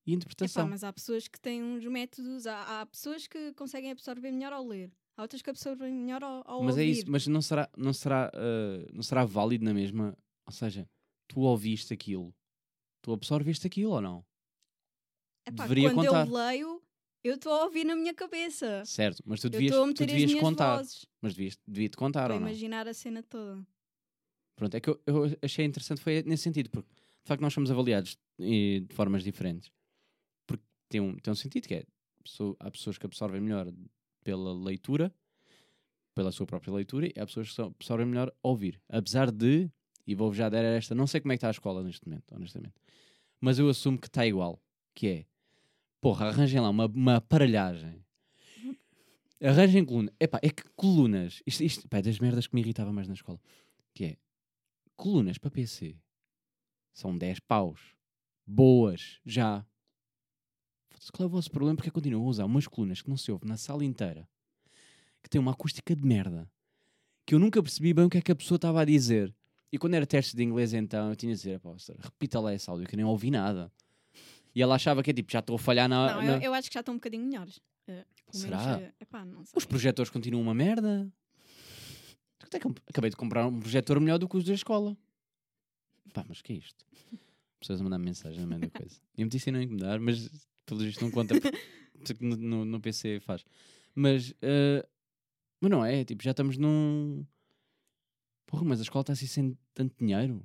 e 0.05 0.11
Epá, 0.11 0.17
interpretação. 0.17 0.67
mas 0.67 0.83
há 0.83 0.91
pessoas 0.91 1.27
que 1.27 1.39
têm 1.39 1.61
uns 1.63 1.85
métodos, 1.85 2.45
há, 2.47 2.81
há 2.81 2.85
pessoas 2.85 3.27
que 3.27 3.53
conseguem 3.53 3.91
absorver 3.91 4.31
melhor 4.31 4.51
ao 4.51 4.65
ler, 4.65 4.91
há 5.15 5.21
outras 5.21 5.41
que 5.41 5.49
absorvem 5.49 5.93
melhor 5.93 6.23
ao, 6.23 6.43
ao 6.45 6.63
Mas 6.63 6.77
é 6.77 6.81
ouvir. 6.81 6.91
isso, 6.91 7.05
mas 7.11 7.27
não 7.27 7.41
será, 7.41 7.69
não 7.77 7.93
será, 7.93 8.29
ah, 8.33 8.89
não 8.91 9.03
será 9.03 9.23
válido 9.25 9.63
na 9.63 9.73
mesma. 9.73 10.17
Ou 10.45 10.51
seja, 10.51 10.89
tu 11.29 11.41
ouviste 11.41 11.93
aquilo, 11.93 12.35
tu 13.01 13.13
absorveste 13.13 13.65
aquilo 13.65 13.91
ou 13.91 14.01
não? 14.01 14.25
Epá, 15.45 15.63
deveria 15.63 15.93
quando 15.93 16.07
contar. 16.07 16.27
eu 16.27 16.33
leio, 16.33 16.81
eu 17.23 17.35
estou 17.35 17.53
a 17.53 17.63
ouvir 17.63 17.85
na 17.85 17.95
minha 17.95 18.13
cabeça. 18.13 18.83
Certo, 18.85 19.23
mas 19.25 19.39
tu 19.39 19.49
devias, 19.49 19.75
tu 19.75 20.05
devias 20.05 20.33
contar. 20.33 20.77
vozes 20.77 21.05
Mas 21.21 21.33
devias, 21.33 21.57
devia-te 21.65 21.95
contar 21.95 22.25
para 22.25 22.33
ou 22.33 22.39
não? 22.39 22.47
imaginar 22.47 22.87
a 22.87 22.93
cena 22.93 23.23
toda. 23.23 23.65
Pronto, 24.55 24.75
é 24.75 24.79
que 24.81 24.89
eu, 24.89 25.01
eu 25.05 25.37
achei 25.41 25.63
interessante 25.63 26.01
foi 26.01 26.21
nesse 26.23 26.43
sentido, 26.43 26.69
porque 26.69 26.89
de 26.89 27.27
facto 27.27 27.41
nós 27.41 27.53
somos 27.53 27.71
avaliados 27.71 28.17
eh, 28.39 28.81
de 28.81 28.93
formas 28.93 29.23
diferentes. 29.23 29.71
Porque 30.45 30.63
tem 30.89 30.99
um, 30.99 31.15
tem 31.15 31.31
um 31.31 31.35
sentido 31.35 31.67
que 31.67 31.75
é, 31.75 31.85
há 32.59 32.71
pessoas 32.71 32.97
que 32.97 33.05
absorvem 33.05 33.39
melhor 33.39 33.71
pela 34.23 34.53
leitura, 34.53 35.13
pela 36.13 36.31
sua 36.31 36.45
própria 36.45 36.73
leitura, 36.73 37.07
e 37.07 37.13
há 37.19 37.25
pessoas 37.25 37.53
que 37.53 37.61
absorvem 37.61 38.05
melhor 38.05 38.33
ouvir. 38.43 38.81
Apesar 38.89 39.31
de, 39.31 39.71
e 40.09 40.15
vou 40.15 40.33
já 40.33 40.49
dar 40.49 40.63
esta, 40.63 40.95
não 40.95 41.05
sei 41.05 41.21
como 41.21 41.33
é 41.33 41.35
que 41.35 41.37
está 41.37 41.49
a 41.49 41.51
escola 41.51 41.83
neste 41.83 42.07
momento, 42.07 42.33
honestamente, 42.33 42.73
mas 43.39 43.59
eu 43.59 43.69
assumo 43.69 43.95
que 43.95 44.07
está 44.07 44.25
igual, 44.25 44.59
que 44.95 45.07
é, 45.07 45.25
porra, 46.01 46.29
arranjem 46.29 46.59
lá 46.59 46.71
uma, 46.71 46.87
uma 46.87 47.15
aparelhagem. 47.17 48.03
Arranjem 49.39 49.85
coluna. 49.85 50.11
Epá, 50.19 50.39
é 50.41 50.49
que 50.49 50.63
colunas, 50.75 51.43
isto, 51.45 51.63
isto 51.63 51.87
é 51.91 52.01
das 52.01 52.17
merdas 52.17 52.47
que 52.47 52.55
me 52.55 52.61
irritava 52.61 52.91
mais 52.91 53.07
na 53.07 53.13
escola, 53.13 53.39
que 53.93 54.03
é, 54.03 54.17
colunas 54.97 55.37
para 55.37 55.51
PC 55.51 55.95
são 56.91 57.15
10 57.15 57.41
paus. 57.41 57.79
Boas, 58.47 59.19
já. 59.23 59.63
Qual 61.13 61.25
é 61.25 61.27
o 61.27 61.29
vosso 61.29 61.51
problema? 61.51 61.75
Porque 61.75 61.91
continuam 61.91 62.25
a 62.25 62.29
usar 62.29 62.45
umas 62.45 62.67
colunas 62.67 62.99
que 62.99 63.09
não 63.09 63.15
se 63.15 63.31
ouve 63.31 63.47
na 63.47 63.57
sala 63.57 63.85
inteira, 63.85 64.27
que 65.21 65.29
tem 65.29 65.39
uma 65.39 65.51
acústica 65.51 65.95
de 65.95 66.03
merda, 66.03 66.49
que 67.27 67.35
eu 67.35 67.39
nunca 67.39 67.61
percebi 67.61 67.93
bem 67.93 68.05
o 68.05 68.09
que 68.09 68.17
é 68.17 68.21
que 68.21 68.31
a 68.31 68.35
pessoa 68.35 68.55
estava 68.55 68.81
a 68.81 68.85
dizer. 68.85 69.33
E 69.71 69.77
quando 69.77 69.93
era 69.93 70.05
teste 70.05 70.35
de 70.35 70.43
inglês, 70.43 70.73
então, 70.73 71.09
eu 71.09 71.15
tinha 71.15 71.31
de 71.33 71.37
dizer, 71.37 71.59
"Pá, 71.59 71.77
senhora, 71.77 72.03
repita 72.03 72.39
lá 72.39 72.53
esse 72.53 72.69
áudio, 72.69 72.87
que 72.87 72.95
eu 72.95 72.97
nem 72.97 73.05
ouvi 73.05 73.29
nada. 73.29 73.71
E 74.55 74.61
ela 74.61 74.75
achava 74.75 75.03
que 75.03 75.11
é 75.11 75.13
tipo, 75.13 75.31
já 75.31 75.39
estou 75.39 75.55
a 75.55 75.59
falhar 75.59 75.87
na. 75.87 76.13
não, 76.15 76.21
na- 76.21 76.35
eu, 76.37 76.41
eu 76.41 76.53
acho 76.53 76.69
que 76.69 76.73
já 76.73 76.79
estão 76.79 76.95
um 76.95 76.97
bocadinho 76.97 77.23
melhores. 77.25 77.59
Eh, 77.87 78.03
pelo 78.31 78.43
menos, 78.43 78.61
Será? 78.63 78.79
eh, 78.81 78.93
epá. 78.99 79.25
Os 79.55 79.65
projetores 79.65 80.09
continuam 80.09 80.41
uma 80.41 80.53
merda. 80.55 81.11
Até 82.41 82.59
que 82.59 82.67
Acabei 82.87 83.09
de 83.11 83.15
comprar 83.15 83.45
um 83.45 83.59
projetor 83.59 83.99
melhor 83.99 84.17
do 84.17 84.27
que 84.27 84.37
os 84.37 84.43
da 84.43 84.53
escola. 84.53 84.97
Pá, 86.13 86.25
mas 86.27 86.41
que 86.41 86.53
é 86.53 86.55
isto? 86.55 86.83
Pessoas 87.59 87.79
a 87.79 87.83
mandar 87.83 87.99
mensagem 87.99 88.39
na 88.41 88.47
mesma 88.57 88.69
coisa. 88.73 88.99
Eu 89.17 89.25
me 89.25 89.29
disse 89.29 89.49
a 89.49 89.53
não 89.53 89.61
incomodar, 89.61 89.99
mas 89.99 90.29
pelo 90.65 90.79
visto 90.79 91.01
não 91.03 91.11
conta 91.11 91.35
porque 91.39 91.57
no, 92.25 92.35
no, 92.35 92.65
no 92.65 92.81
PC 92.81 93.19
faz. 93.19 93.45
Mas, 93.93 94.33
eh, 94.41 94.83
mas 95.61 95.69
não 95.69 95.85
é, 95.85 96.03
tipo, 96.03 96.23
já 96.23 96.31
estamos 96.31 96.57
num. 96.57 97.23
Porra, 98.49 98.63
mas 98.63 98.79
a 98.79 98.81
escola 98.81 99.03
está 99.03 99.13
assim 99.13 99.27
sem 99.27 99.57
tanto 99.75 99.95
dinheiro. 99.95 100.43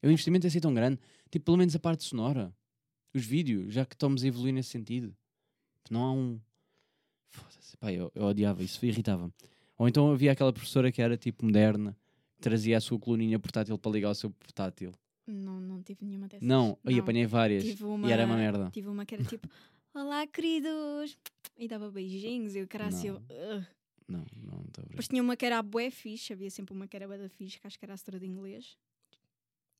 É 0.00 0.06
um 0.06 0.12
investimento 0.12 0.46
assim 0.46 0.60
tão 0.60 0.72
grande. 0.72 1.00
Tipo, 1.28 1.46
pelo 1.46 1.56
menos 1.56 1.74
a 1.74 1.78
parte 1.80 2.04
sonora. 2.04 2.54
Os 3.12 3.26
vídeos, 3.26 3.74
já 3.74 3.84
que 3.84 3.96
estamos 3.96 4.22
a 4.22 4.28
evoluir 4.28 4.54
nesse 4.54 4.70
sentido. 4.70 5.12
Não 5.90 6.04
há 6.04 6.12
um. 6.12 6.40
Foda-se, 7.30 7.76
pá, 7.78 7.92
eu, 7.92 8.12
eu 8.14 8.26
odiava 8.26 8.62
isso, 8.62 8.86
irritava-me. 8.86 9.32
Ou 9.76 9.88
então 9.88 10.08
havia 10.12 10.30
aquela 10.30 10.52
professora 10.52 10.92
que 10.92 11.02
era 11.02 11.16
tipo 11.16 11.44
moderna, 11.44 11.98
que 12.36 12.42
trazia 12.42 12.76
a 12.76 12.80
sua 12.80 12.96
coluninha 12.96 13.40
portátil 13.40 13.76
para 13.76 13.90
ligar 13.90 14.10
o 14.10 14.14
seu 14.14 14.30
portátil. 14.30 14.92
Não, 15.26 15.60
não 15.60 15.82
tive 15.82 16.04
nenhuma 16.04 16.28
dessas. 16.28 16.46
Não, 16.46 16.78
aí 16.84 16.94
Não. 16.94 17.02
apanhei 17.02 17.26
várias. 17.26 17.64
Tive 17.64 17.84
E 18.06 18.12
era 18.12 18.24
uma 18.24 18.36
merda. 18.36 18.70
Tive 18.70 18.88
uma 18.88 19.04
que 19.04 19.16
era 19.16 19.24
tipo, 19.24 19.48
olá 19.92 20.24
queridos, 20.28 21.18
e 21.58 21.66
dava 21.66 21.90
beijinhos 21.90 22.54
e 22.54 22.62
o 22.62 22.68
cara 22.68 22.86
assim, 22.86 23.08
eu, 23.08 23.14
Não. 23.14 23.66
Não, 24.10 24.26
não 24.36 24.60
estou 24.66 24.82
a 24.82 24.84
ver. 24.84 24.90
Depois 24.90 25.08
tinha 25.08 25.22
uma 25.22 25.36
que 25.36 25.46
era 25.46 25.58
a 25.58 25.62
bué 25.62 25.90
fixe, 25.90 26.32
havia 26.32 26.50
sempre 26.50 26.74
uma 26.74 26.86
que 26.88 26.96
era 26.96 27.06
bué 27.06 27.16
da 27.18 27.28
fixe, 27.28 27.60
que 27.60 27.66
acho 27.66 27.78
que 27.78 27.84
era 27.84 27.94
a 27.94 27.96
setora 27.96 28.18
de 28.18 28.26
inglês. 28.26 28.76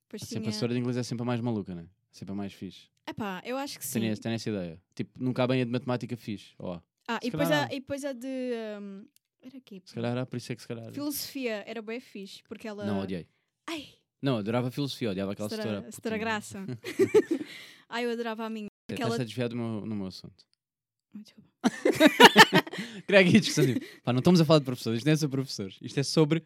Depois 0.06 0.22
Sempre 0.22 0.24
a 0.24 0.28
tinha... 0.28 0.42
professora 0.42 0.72
de 0.72 0.78
inglês 0.80 0.96
é 0.96 1.02
sempre 1.02 1.22
a 1.22 1.24
mais 1.26 1.40
maluca, 1.40 1.74
né? 1.74 1.86
Sempre 2.10 2.32
a 2.32 2.34
mais 2.34 2.52
fixe. 2.52 2.88
Epá, 3.06 3.40
eu 3.44 3.56
acho 3.56 3.78
que 3.78 3.86
sim. 3.86 4.00
Tenho, 4.00 4.16
tenho 4.18 4.34
essa 4.34 4.48
ideia. 4.50 4.80
Tipo, 4.94 5.22
nunca 5.22 5.42
há 5.44 5.46
bem 5.46 5.62
a 5.62 5.64
de 5.64 5.70
matemática 5.70 6.16
fixe. 6.16 6.54
Ó, 6.58 6.80
Ah, 7.08 7.18
se 7.22 7.28
e 7.28 7.30
depois, 7.30 7.50
a, 7.50 7.64
e 7.66 7.80
depois 7.80 8.04
a 8.04 8.12
de... 8.12 8.26
hum, 8.80 9.06
era 9.42 9.56
aqui. 9.58 9.80
se 9.84 9.94
calhar 9.94 10.18
há, 10.18 10.26
por 10.26 10.36
isso 10.36 10.50
é 10.52 10.56
que 10.56 10.62
se 10.62 10.68
calhar. 10.68 10.92
Filosofia 10.92 11.62
era 11.66 11.80
bué 11.80 12.00
fixe, 12.00 12.42
porque 12.48 12.66
ela... 12.66 12.84
Não, 12.84 13.00
odiei. 13.00 13.26
Ai, 13.68 13.88
Não, 14.20 14.36
adorava 14.38 14.70
filosofia, 14.70 15.10
odiava 15.12 15.32
aquela 15.32 15.48
setora 15.48 15.82
putinha. 15.82 16.18
graça. 16.18 16.58
Ai, 17.88 18.04
eu 18.04 18.10
adorava 18.10 18.44
a 18.44 18.50
minha. 18.50 18.66
Aquela... 18.90 19.10
Estás 19.10 19.20
a 19.20 19.24
desviar 19.24 19.48
do 19.48 19.56
meu, 19.56 19.86
no 19.86 19.94
meu 19.96 20.06
assunto. 20.06 20.44
Desculpa. 21.14 21.48
Queria 23.06 23.20
aqui 23.20 23.40
discussão. 23.40 23.66
tipo, 23.66 23.84
Pá, 24.02 24.12
não 24.12 24.20
estamos 24.20 24.40
a 24.40 24.44
falar 24.44 24.58
de 24.60 24.64
professores, 24.64 24.98
isto 24.98 25.06
não 25.06 25.12
é 25.12 25.16
sobre 25.16 25.36
professores. 25.36 25.78
Isto 25.82 26.00
é 26.00 26.02
sobre 26.02 26.42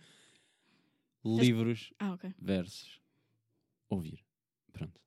livros 1.24 1.92
Ah, 1.98 2.12
ok. 2.14 2.30
versus 2.40 3.00
ouvir. 3.88 4.20
Pronto. 4.72 5.00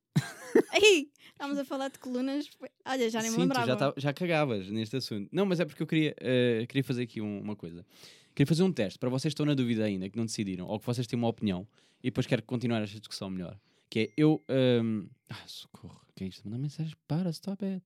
Ai, 0.72 1.08
estávamos 1.32 1.60
a 1.60 1.66
falar 1.66 1.90
de 1.90 2.00
colunas. 2.00 2.50
Olha, 2.86 3.10
já 3.10 3.22
nem 3.22 3.30
me 3.32 3.36
Sim, 3.36 3.48
tu 3.48 3.58
lembrava. 3.60 3.78
já, 3.78 3.94
já 3.98 4.14
cagavas 4.14 4.70
neste 4.70 4.96
assunto. 4.98 5.30
Não, 5.32 5.46
mas 5.46 5.60
é 5.60 5.66
porque 5.66 5.82
eu 5.84 5.88
queria, 5.88 6.16
eh, 6.20 6.66
queria 6.68 6.84
fazer 6.84 7.04
aqui 7.04 7.22
um- 7.22 7.42
uma 7.42 7.56
coisa. 7.56 7.86
Queria 8.34 8.48
fazer 8.48 8.64
um 8.64 8.72
teste 8.72 8.98
para 9.00 9.10
vocês 9.10 9.32
que 9.32 9.34
estão 9.34 9.46
na 9.46 9.54
dúvida 9.56 9.84
ainda, 9.84 10.10
que 10.10 10.18
não 10.18 10.26
decidiram, 10.26 10.68
ou 10.68 10.80
que 10.80 10.86
vocês 10.86 11.08
têm 11.08 11.18
uma 11.18 11.28
opinião, 11.28 11.68
e 12.04 12.08
depois 12.10 12.26
quero 12.28 12.44
continuar 12.44 12.82
esta 12.84 13.00
discussão 13.00 13.30
melhor. 13.30 13.60
Que 13.90 14.00
é 14.00 14.12
eu. 14.18 14.44
ehm, 14.48 15.08
Ah, 15.30 15.44
socorro, 15.48 16.02
que 16.16 16.24
é 16.24 16.28
isto? 16.28 16.44
Manda 16.46 16.58
mensagem, 16.60 16.96
para, 17.08 17.30
stop 17.32 17.64
it. 17.66 17.84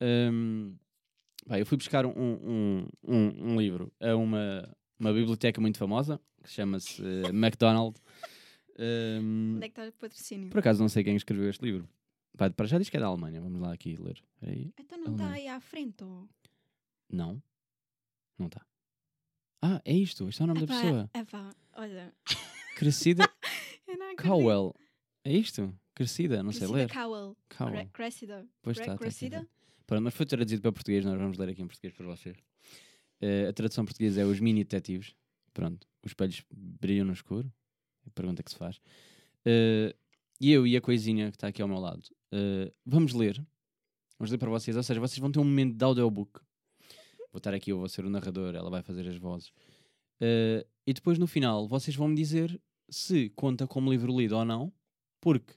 Ehm, 0.00 0.74
pá, 1.46 1.58
eu 1.58 1.66
fui 1.66 1.76
buscar 1.78 2.04
um, 2.06 2.10
um, 2.16 2.86
um, 3.06 3.52
um 3.52 3.60
livro 3.60 3.92
a 4.00 4.14
uma, 4.16 4.68
uma 4.98 5.12
biblioteca 5.12 5.60
muito 5.60 5.78
famosa, 5.78 6.20
que 6.42 6.50
chama-se 6.50 7.02
eh, 7.02 7.28
McDonald. 7.30 7.96
Ehm, 8.78 9.56
Onde 9.56 9.66
é 9.66 9.68
que 9.68 9.80
está 9.80 9.88
o 9.88 9.92
patrocínio? 9.92 10.50
por 10.50 10.58
acaso 10.58 10.80
não 10.80 10.88
sei 10.88 11.04
quem 11.04 11.16
escreveu 11.16 11.48
este 11.48 11.64
livro. 11.64 11.88
Pá, 12.36 12.50
para 12.50 12.66
já 12.66 12.78
diz 12.78 12.88
que 12.90 12.96
é 12.96 13.00
da 13.00 13.06
Alemanha. 13.06 13.40
Vamos 13.40 13.60
lá 13.60 13.72
aqui 13.72 13.96
ler. 13.96 14.22
Aí. 14.42 14.72
Então 14.78 14.98
não 14.98 15.12
está 15.12 15.30
aí 15.32 15.46
à 15.46 15.60
frente, 15.60 16.02
ó. 16.02 16.24
Não. 17.08 17.40
Não 18.36 18.46
está. 18.48 18.66
Ah, 19.62 19.80
é 19.84 19.94
isto. 19.94 20.28
Isto 20.28 20.42
é 20.42 20.44
o 20.44 20.46
nome 20.48 20.66
da 20.66 20.74
Epá, 20.74 20.82
pessoa. 20.82 21.10
epá, 21.14 21.50
olha. 21.74 22.12
Crescida. 22.76 23.30
Cowell. 24.20 24.74
É 25.24 25.32
isto? 25.32 25.72
Crescida, 25.94 26.42
não 26.42 26.50
sei 26.50 26.60
Cressida 26.66 26.78
ler. 26.78 26.90
Cowell. 26.92 27.36
Cowell. 27.56 27.72
Cre- 27.74 27.88
Cressida. 27.92 28.46
Pois 28.60 28.76
está. 28.76 28.86
tá 28.86 28.92
aqui, 28.94 29.04
Cressida? 29.04 29.40
tá. 29.42 29.46
Pronto, 29.86 30.02
mas 30.02 30.14
foi 30.14 30.26
traduzido 30.26 30.62
para 30.62 30.72
português. 30.72 31.04
Nós 31.04 31.18
vamos 31.18 31.36
ler 31.38 31.50
aqui 31.50 31.62
em 31.62 31.66
português 31.66 31.92
para 31.94 32.06
vocês. 32.06 32.36
Eh, 33.20 33.48
a 33.48 33.52
tradução 33.52 33.84
portuguesa 33.84 34.22
é 34.22 34.24
Os 34.24 34.40
Mini 34.40 34.64
Detetives. 34.64 35.14
Pronto. 35.52 35.86
Os 36.02 36.10
espelhos 36.10 36.42
brilham 36.50 37.04
no 37.06 37.12
escuro. 37.12 37.52
É 38.04 38.08
a 38.08 38.12
pergunta 38.12 38.42
que 38.42 38.50
se 38.50 38.56
faz. 38.56 38.80
Eh, 39.44 39.94
e 40.40 40.52
eu 40.52 40.66
e 40.66 40.76
a 40.76 40.80
coisinha 40.80 41.30
que 41.30 41.36
está 41.36 41.48
aqui 41.48 41.62
ao 41.62 41.68
meu 41.68 41.78
lado. 41.78 42.02
eh, 42.32 42.72
vamos 42.84 43.12
ler. 43.12 43.44
Vamos 44.18 44.30
ler 44.30 44.38
para 44.38 44.50
vocês. 44.50 44.76
Ou 44.76 44.82
seja, 44.82 45.00
vocês 45.00 45.18
vão 45.18 45.30
ter 45.30 45.38
um 45.38 45.44
momento 45.44 45.76
de 45.76 45.84
audiobook. 45.84 46.40
Vou 47.32 47.38
estar 47.38 47.52
aqui, 47.52 47.72
eu 47.72 47.78
vou 47.78 47.88
ser 47.88 48.04
o 48.04 48.10
narrador, 48.10 48.54
ela 48.54 48.70
vai 48.70 48.82
fazer 48.82 49.08
as 49.08 49.16
vozes. 49.16 49.52
E 50.86 50.92
depois 50.92 51.18
no 51.18 51.26
final 51.26 51.66
vocês 51.66 51.96
vão 51.96 52.06
me 52.06 52.14
dizer 52.14 52.60
se 52.88 53.30
conta 53.30 53.66
como 53.66 53.90
livro 53.90 54.16
lido 54.16 54.36
ou 54.36 54.44
não, 54.44 54.72
porque 55.20 55.52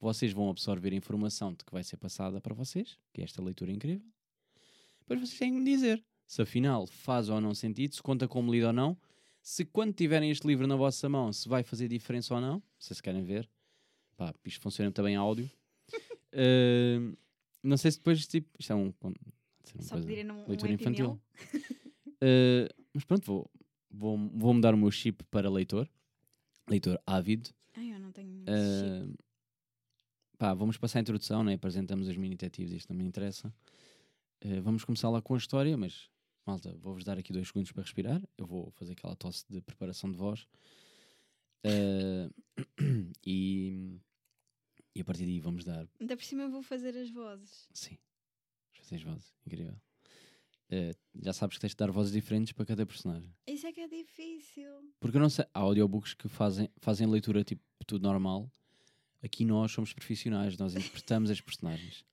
vocês 0.00 0.32
vão 0.32 0.48
absorver 0.50 0.92
a 0.92 0.96
informação 0.96 1.52
de 1.52 1.64
que 1.64 1.72
vai 1.72 1.82
ser 1.82 1.96
passada 1.96 2.40
para 2.40 2.54
vocês, 2.54 2.98
que 3.12 3.20
é 3.20 3.24
esta 3.24 3.42
leitura 3.42 3.72
incrível. 3.72 4.06
Depois 5.00 5.20
vocês 5.20 5.38
têm 5.38 5.52
que 5.52 5.58
me 5.58 5.64
dizer 5.64 6.04
se 6.26 6.42
afinal 6.42 6.86
faz 6.86 7.30
ou 7.30 7.40
não 7.40 7.54
sentido, 7.54 7.94
se 7.94 8.02
conta 8.02 8.28
como 8.28 8.52
lido 8.52 8.66
ou 8.66 8.72
não, 8.72 8.96
se 9.40 9.64
quando 9.64 9.94
tiverem 9.94 10.30
este 10.30 10.46
livro 10.46 10.66
na 10.66 10.76
vossa 10.76 11.08
mão, 11.08 11.32
se 11.32 11.48
vai 11.48 11.62
fazer 11.62 11.88
diferença 11.88 12.34
ou 12.34 12.40
não, 12.40 12.62
se 12.78 12.88
vocês 12.88 13.00
querem 13.00 13.22
ver. 13.22 13.48
Pá, 14.16 14.34
isto 14.44 14.60
funciona 14.60 14.92
também 14.92 15.16
áudio. 15.16 15.50
Eh, 16.32 16.98
não 17.62 17.76
sei 17.78 17.90
se 17.92 17.98
depois, 17.98 18.26
tipo, 18.26 18.48
isto 18.58 18.72
é 18.72 18.76
um. 18.76 18.92
uma 19.00 19.14
Só 19.80 19.94
coisa- 19.94 20.06
pedirem 20.06 20.24
num 20.24 20.46
leitura 20.46 20.70
um 20.70 20.74
infantil. 20.74 21.20
Uh, 22.20 22.68
mas 22.92 23.04
pronto, 23.04 23.24
vou, 23.24 23.50
vou, 23.90 24.30
vou 24.34 24.52
mudar 24.52 24.74
o 24.74 24.76
meu 24.76 24.90
chip 24.90 25.24
para 25.30 25.48
leitor. 25.48 25.88
Leitor 26.68 27.00
ávido. 27.06 27.48
Ai, 27.74 27.94
eu 27.94 28.00
não 28.00 28.12
tenho 28.12 28.40
chip. 28.40 29.18
Uh, 30.38 30.44
pá, 30.48 30.54
vamos 30.54 30.76
passar 30.76 31.00
a 31.00 31.02
introdução, 31.02 31.42
né? 31.42 31.54
apresentamos 31.54 32.06
os 32.06 32.16
mini 32.16 32.36
detetives, 32.36 32.72
isto 32.72 32.88
não 32.92 32.96
me 32.96 33.04
interessa. 33.04 33.52
Uh, 34.44 34.62
vamos 34.62 34.84
começar 34.84 35.10
lá 35.10 35.20
com 35.20 35.34
a 35.34 35.38
história, 35.38 35.76
mas 35.76 36.08
malta, 36.46 36.74
vou-vos 36.78 37.04
dar 37.04 37.18
aqui 37.18 37.32
dois 37.32 37.48
segundos 37.48 37.72
para 37.72 37.82
respirar. 37.82 38.22
Eu 38.36 38.46
vou 38.46 38.70
fazer 38.70 38.92
aquela 38.92 39.16
tosse 39.16 39.44
de 39.50 39.60
preparação 39.60 40.10
de 40.10 40.16
voz. 40.16 40.46
Uh, 41.66 42.32
e, 43.26 44.00
e 44.94 45.00
a 45.00 45.04
partir 45.04 45.24
daí 45.24 45.40
vamos 45.40 45.64
dar 45.64 45.88
Ainda 46.00 46.16
por 46.16 46.24
cima 46.24 46.44
eu 46.44 46.50
vou 46.50 46.62
fazer 46.62 46.96
as 46.96 47.10
vozes. 47.10 47.68
Sim. 47.74 47.98
As 48.78 48.86
seis 48.86 49.02
vozes. 49.02 49.34
Incrível. 49.44 49.76
Eh, 50.70 50.94
já 51.22 51.32
sabes 51.32 51.56
que 51.56 51.62
tens 51.62 51.70
de 51.70 51.76
dar 51.76 51.90
vozes 51.90 52.12
diferentes 52.12 52.52
para 52.52 52.66
cada 52.66 52.84
personagem. 52.84 53.34
Isso 53.46 53.66
é 53.66 53.72
que 53.72 53.80
é 53.80 53.88
difícil. 53.88 54.92
Porque 55.00 55.16
eu 55.16 55.20
não 55.20 55.30
sei. 55.30 55.46
Há 55.54 55.60
audiobooks 55.60 56.14
que 56.14 56.28
fazem, 56.28 56.70
fazem 56.76 57.06
leitura 57.06 57.42
tipo 57.42 57.62
tudo 57.86 58.02
normal. 58.02 58.50
Aqui 59.22 59.44
nós 59.44 59.72
somos 59.72 59.92
profissionais, 59.92 60.56
nós 60.56 60.74
interpretamos 60.74 61.30
as 61.30 61.40
personagens. 61.40 62.04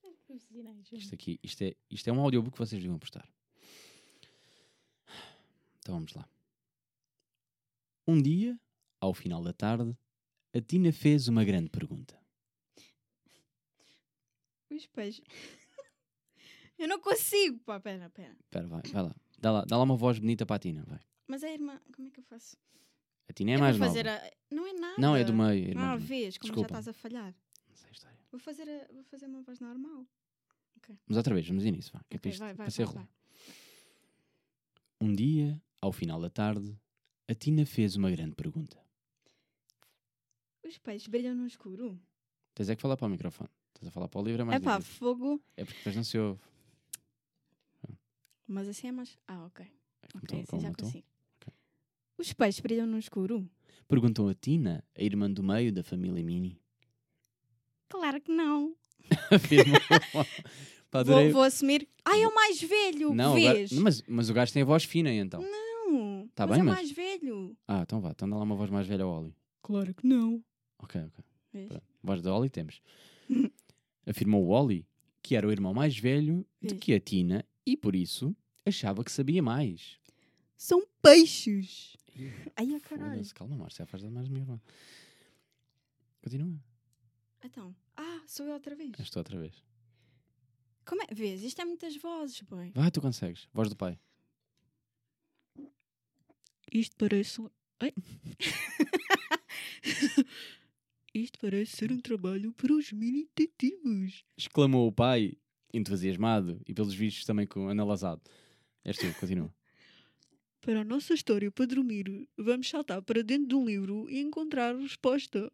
Isto 0.91 1.15
aqui, 1.15 1.39
isto 1.43 1.63
é, 1.63 1.75
isto 1.89 2.07
é 2.07 2.13
um 2.13 2.19
audiobook 2.19 2.53
que 2.53 2.59
vocês 2.59 2.81
deviam 2.81 2.97
prestar. 2.97 3.27
Então 5.79 5.95
vamos 5.95 6.13
lá. 6.13 6.27
Um 8.07 8.21
dia, 8.21 8.59
ao 8.99 9.13
final 9.13 9.43
da 9.43 9.53
tarde, 9.53 9.95
a 10.53 10.61
Tina 10.61 10.91
fez 10.91 11.27
uma 11.27 11.43
grande 11.43 11.69
pergunta. 11.69 12.19
Os 14.69 14.85
peixes. 14.87 15.23
eu 16.77 16.87
não 16.87 16.99
consigo. 16.99 17.59
Pá, 17.59 17.79
pera, 17.79 18.09
pera. 18.09 18.35
Espera, 18.43 18.67
vai, 18.67 18.81
vai 18.81 19.03
lá. 19.03 19.15
Dá 19.37 19.51
lá. 19.51 19.65
Dá 19.65 19.77
lá 19.77 19.83
uma 19.83 19.95
voz 19.95 20.19
bonita 20.19 20.45
para 20.45 20.55
a 20.55 20.59
Tina, 20.59 20.83
vai. 20.83 20.99
Mas 21.27 21.43
a 21.43 21.51
irmã, 21.51 21.79
como 21.93 22.07
é 22.07 22.11
que 22.11 22.19
eu 22.19 22.23
faço? 22.23 22.57
A 23.27 23.33
Tina 23.33 23.51
é 23.51 23.55
eu 23.55 23.59
mais 23.59 23.77
vou 23.77 23.87
nova. 23.87 23.99
a... 24.09 24.31
Não 24.51 24.67
é 24.67 24.73
nada. 24.73 24.95
Não, 25.01 25.15
é 25.15 25.23
do 25.23 25.33
meio. 25.33 25.65
é 25.65 25.67
Ah, 25.67 25.69
irmã. 25.69 25.97
vês, 25.97 26.37
como 26.37 26.53
Desculpa. 26.53 26.73
já 26.73 26.79
estás 26.79 26.87
a 26.87 26.93
falhar. 26.93 27.35
Não 27.69 27.75
sei 27.75 27.89
a 27.89 27.91
história. 27.91 28.17
Vou 28.31 28.39
fazer, 28.39 28.69
a... 28.69 28.93
vou 28.93 29.03
fazer 29.03 29.25
uma 29.25 29.41
voz 29.41 29.59
normal. 29.59 30.05
Mas 31.07 31.17
outra 31.17 31.33
vez, 31.33 31.47
vamos 31.47 31.65
início, 31.65 31.91
vá. 31.91 32.01
Que 32.07 32.17
é 32.17 32.19
para, 32.19 32.29
isto, 32.29 32.39
vai, 32.39 32.53
vai, 32.53 32.65
para 32.65 32.71
ser 32.71 32.85
vai. 32.85 33.07
Um 35.01 35.13
dia, 35.15 35.59
ao 35.81 35.91
final 35.91 36.21
da 36.21 36.29
tarde, 36.29 36.77
a 37.27 37.33
Tina 37.33 37.65
fez 37.65 37.95
uma 37.95 38.11
grande 38.11 38.35
pergunta. 38.35 38.77
Os 40.63 40.77
peixes 40.77 41.07
brilham 41.07 41.33
no 41.35 41.47
escuro. 41.47 41.99
Tens 42.53 42.69
é 42.69 42.75
que 42.75 42.81
falar 42.81 42.97
para 42.97 43.07
o 43.07 43.09
microfone. 43.09 43.49
Estás 43.73 43.87
a 43.87 43.91
falar 43.91 44.07
para 44.07 44.21
o 44.21 44.23
livro, 44.23 44.41
é 44.41 44.43
É 44.43 44.45
mais 44.45 44.63
pá, 44.63 44.77
difícil. 44.77 44.99
fogo. 44.99 45.43
É 45.57 45.65
porque 45.65 45.77
depois 45.79 45.95
não 45.95 46.03
se 46.03 46.17
ouve. 46.19 46.39
Mas 48.47 48.67
assim 48.67 48.87
é 48.87 48.91
mais. 48.91 49.17
Ah, 49.27 49.45
ok. 49.45 49.65
É 49.65 50.17
Ok, 50.17 50.41
assim 50.43 50.59
já 50.59 50.71
consigo. 50.73 51.07
Os 52.17 52.31
peixes 52.33 52.59
brilham 52.61 52.87
no 52.87 52.97
escuro? 52.97 53.49
Perguntou 53.87 54.27
a 54.29 54.33
Tina, 54.33 54.83
a 54.97 55.03
irmã 55.03 55.29
do 55.29 55.43
meio 55.43 55.71
da 55.71 55.83
família 55.83 56.23
Mini. 56.23 56.59
Claro 57.89 58.19
que 58.21 58.31
não. 58.31 58.75
Afirmou. 59.31 59.79
Pá, 60.89 61.03
Vou, 61.03 61.15
adorei. 61.15 61.31
vou 61.31 61.43
assumir. 61.43 61.87
Ai, 62.05 62.23
é 62.23 62.27
o 62.27 62.33
mais 62.33 62.61
velho. 62.61 63.13
Não, 63.13 63.35
que 63.35 63.41
agora- 63.41 63.53
vês? 63.59 63.71
mas, 63.73 64.01
mas 64.07 64.29
o 64.29 64.33
gajo 64.33 64.53
tem 64.53 64.61
a 64.61 64.65
voz 64.65 64.85
fina, 64.85 65.11
então. 65.13 65.41
Não. 65.41 66.27
Tá 66.33 66.47
mas 66.47 66.57
bem, 66.57 66.61
é 66.61 66.63
mas- 66.63 66.75
mais 66.75 66.91
velho. 66.91 67.55
Ah, 67.67 67.81
então 67.81 67.99
vá. 67.99 68.11
Então 68.11 68.29
dá 68.29 68.37
lá 68.37 68.43
uma 68.43 68.55
voz 68.55 68.69
mais 68.69 68.87
velha 68.87 69.03
ao 69.03 69.21
Oli. 69.23 69.35
Claro 69.61 69.93
que 69.93 70.07
não. 70.07 70.43
Ok, 70.79 71.01
ok. 71.01 71.23
Vês? 71.53 71.67
Pronto. 71.67 71.83
Voz 72.01 72.21
da 72.21 72.33
Oli 72.35 72.49
temos. 72.49 72.81
Afirmou 74.07 74.43
o 74.45 74.49
Oli 74.49 74.85
que 75.21 75.35
era 75.35 75.47
o 75.47 75.51
irmão 75.51 75.73
mais 75.73 75.97
velho 75.97 76.45
de 76.61 76.69
Vês? 76.69 76.79
que 76.79 76.93
a 76.93 76.99
Tina 76.99 77.43
e, 77.65 77.75
por 77.75 77.95
isso, 77.95 78.35
achava 78.65 79.03
que 79.03 79.11
sabia 79.11 79.41
mais. 79.41 79.97
São 80.55 80.83
peixes. 81.01 81.97
Ai, 82.55 82.75
a 82.75 82.79
caralho. 82.79 83.33
Calma, 83.33 83.57
Márcia, 83.57 83.83
afasta 83.83 84.09
mais 84.09 84.27
do 84.27 84.33
microfone. 84.33 84.61
Continua. 86.21 86.59
Então. 87.43 87.75
Ah, 87.95 88.21
sou 88.25 88.45
eu 88.45 88.53
outra 88.53 88.75
vez. 88.75 88.91
Estou 88.99 89.19
outra 89.19 89.39
vez. 89.39 89.63
Como 90.85 91.01
é? 91.01 91.07
Vês? 91.13 91.43
Isto 91.43 91.61
é 91.61 91.65
muitas 91.65 91.95
vozes, 91.97 92.41
boy. 92.41 92.71
Vai, 92.73 92.91
tu 92.91 93.01
consegues. 93.01 93.47
Voz 93.53 93.69
do 93.69 93.75
pai. 93.75 93.99
Isto 96.71 96.95
parece. 96.97 97.41
Ai. 97.79 97.93
Isto 101.13 101.39
parece 101.39 101.77
ser 101.77 101.91
um 101.91 102.01
trabalho 102.01 102.51
para 102.53 102.73
os 102.73 102.91
mini 102.91 103.29
detetives. 103.35 104.23
Exclamou 104.37 104.87
o 104.87 104.91
pai, 104.91 105.37
entusiasmado 105.73 106.61
e 106.67 106.73
pelos 106.73 106.93
vistos 106.93 107.25
também 107.25 107.47
com 107.47 107.69
analasado. 107.69 108.21
És 108.83 108.97
tu, 108.97 109.05
continua. 109.19 109.53
Para 110.65 110.81
a 110.81 110.83
nossa 110.83 111.13
história 111.13 111.51
para 111.51 111.65
dormir, 111.67 112.27
vamos 112.37 112.67
saltar 112.69 113.01
para 113.01 113.21
dentro 113.21 113.47
de 113.47 113.55
um 113.55 113.65
livro 113.65 114.09
e 114.09 114.19
encontrar 114.19 114.75
a 114.75 114.79
resposta. 114.79 115.51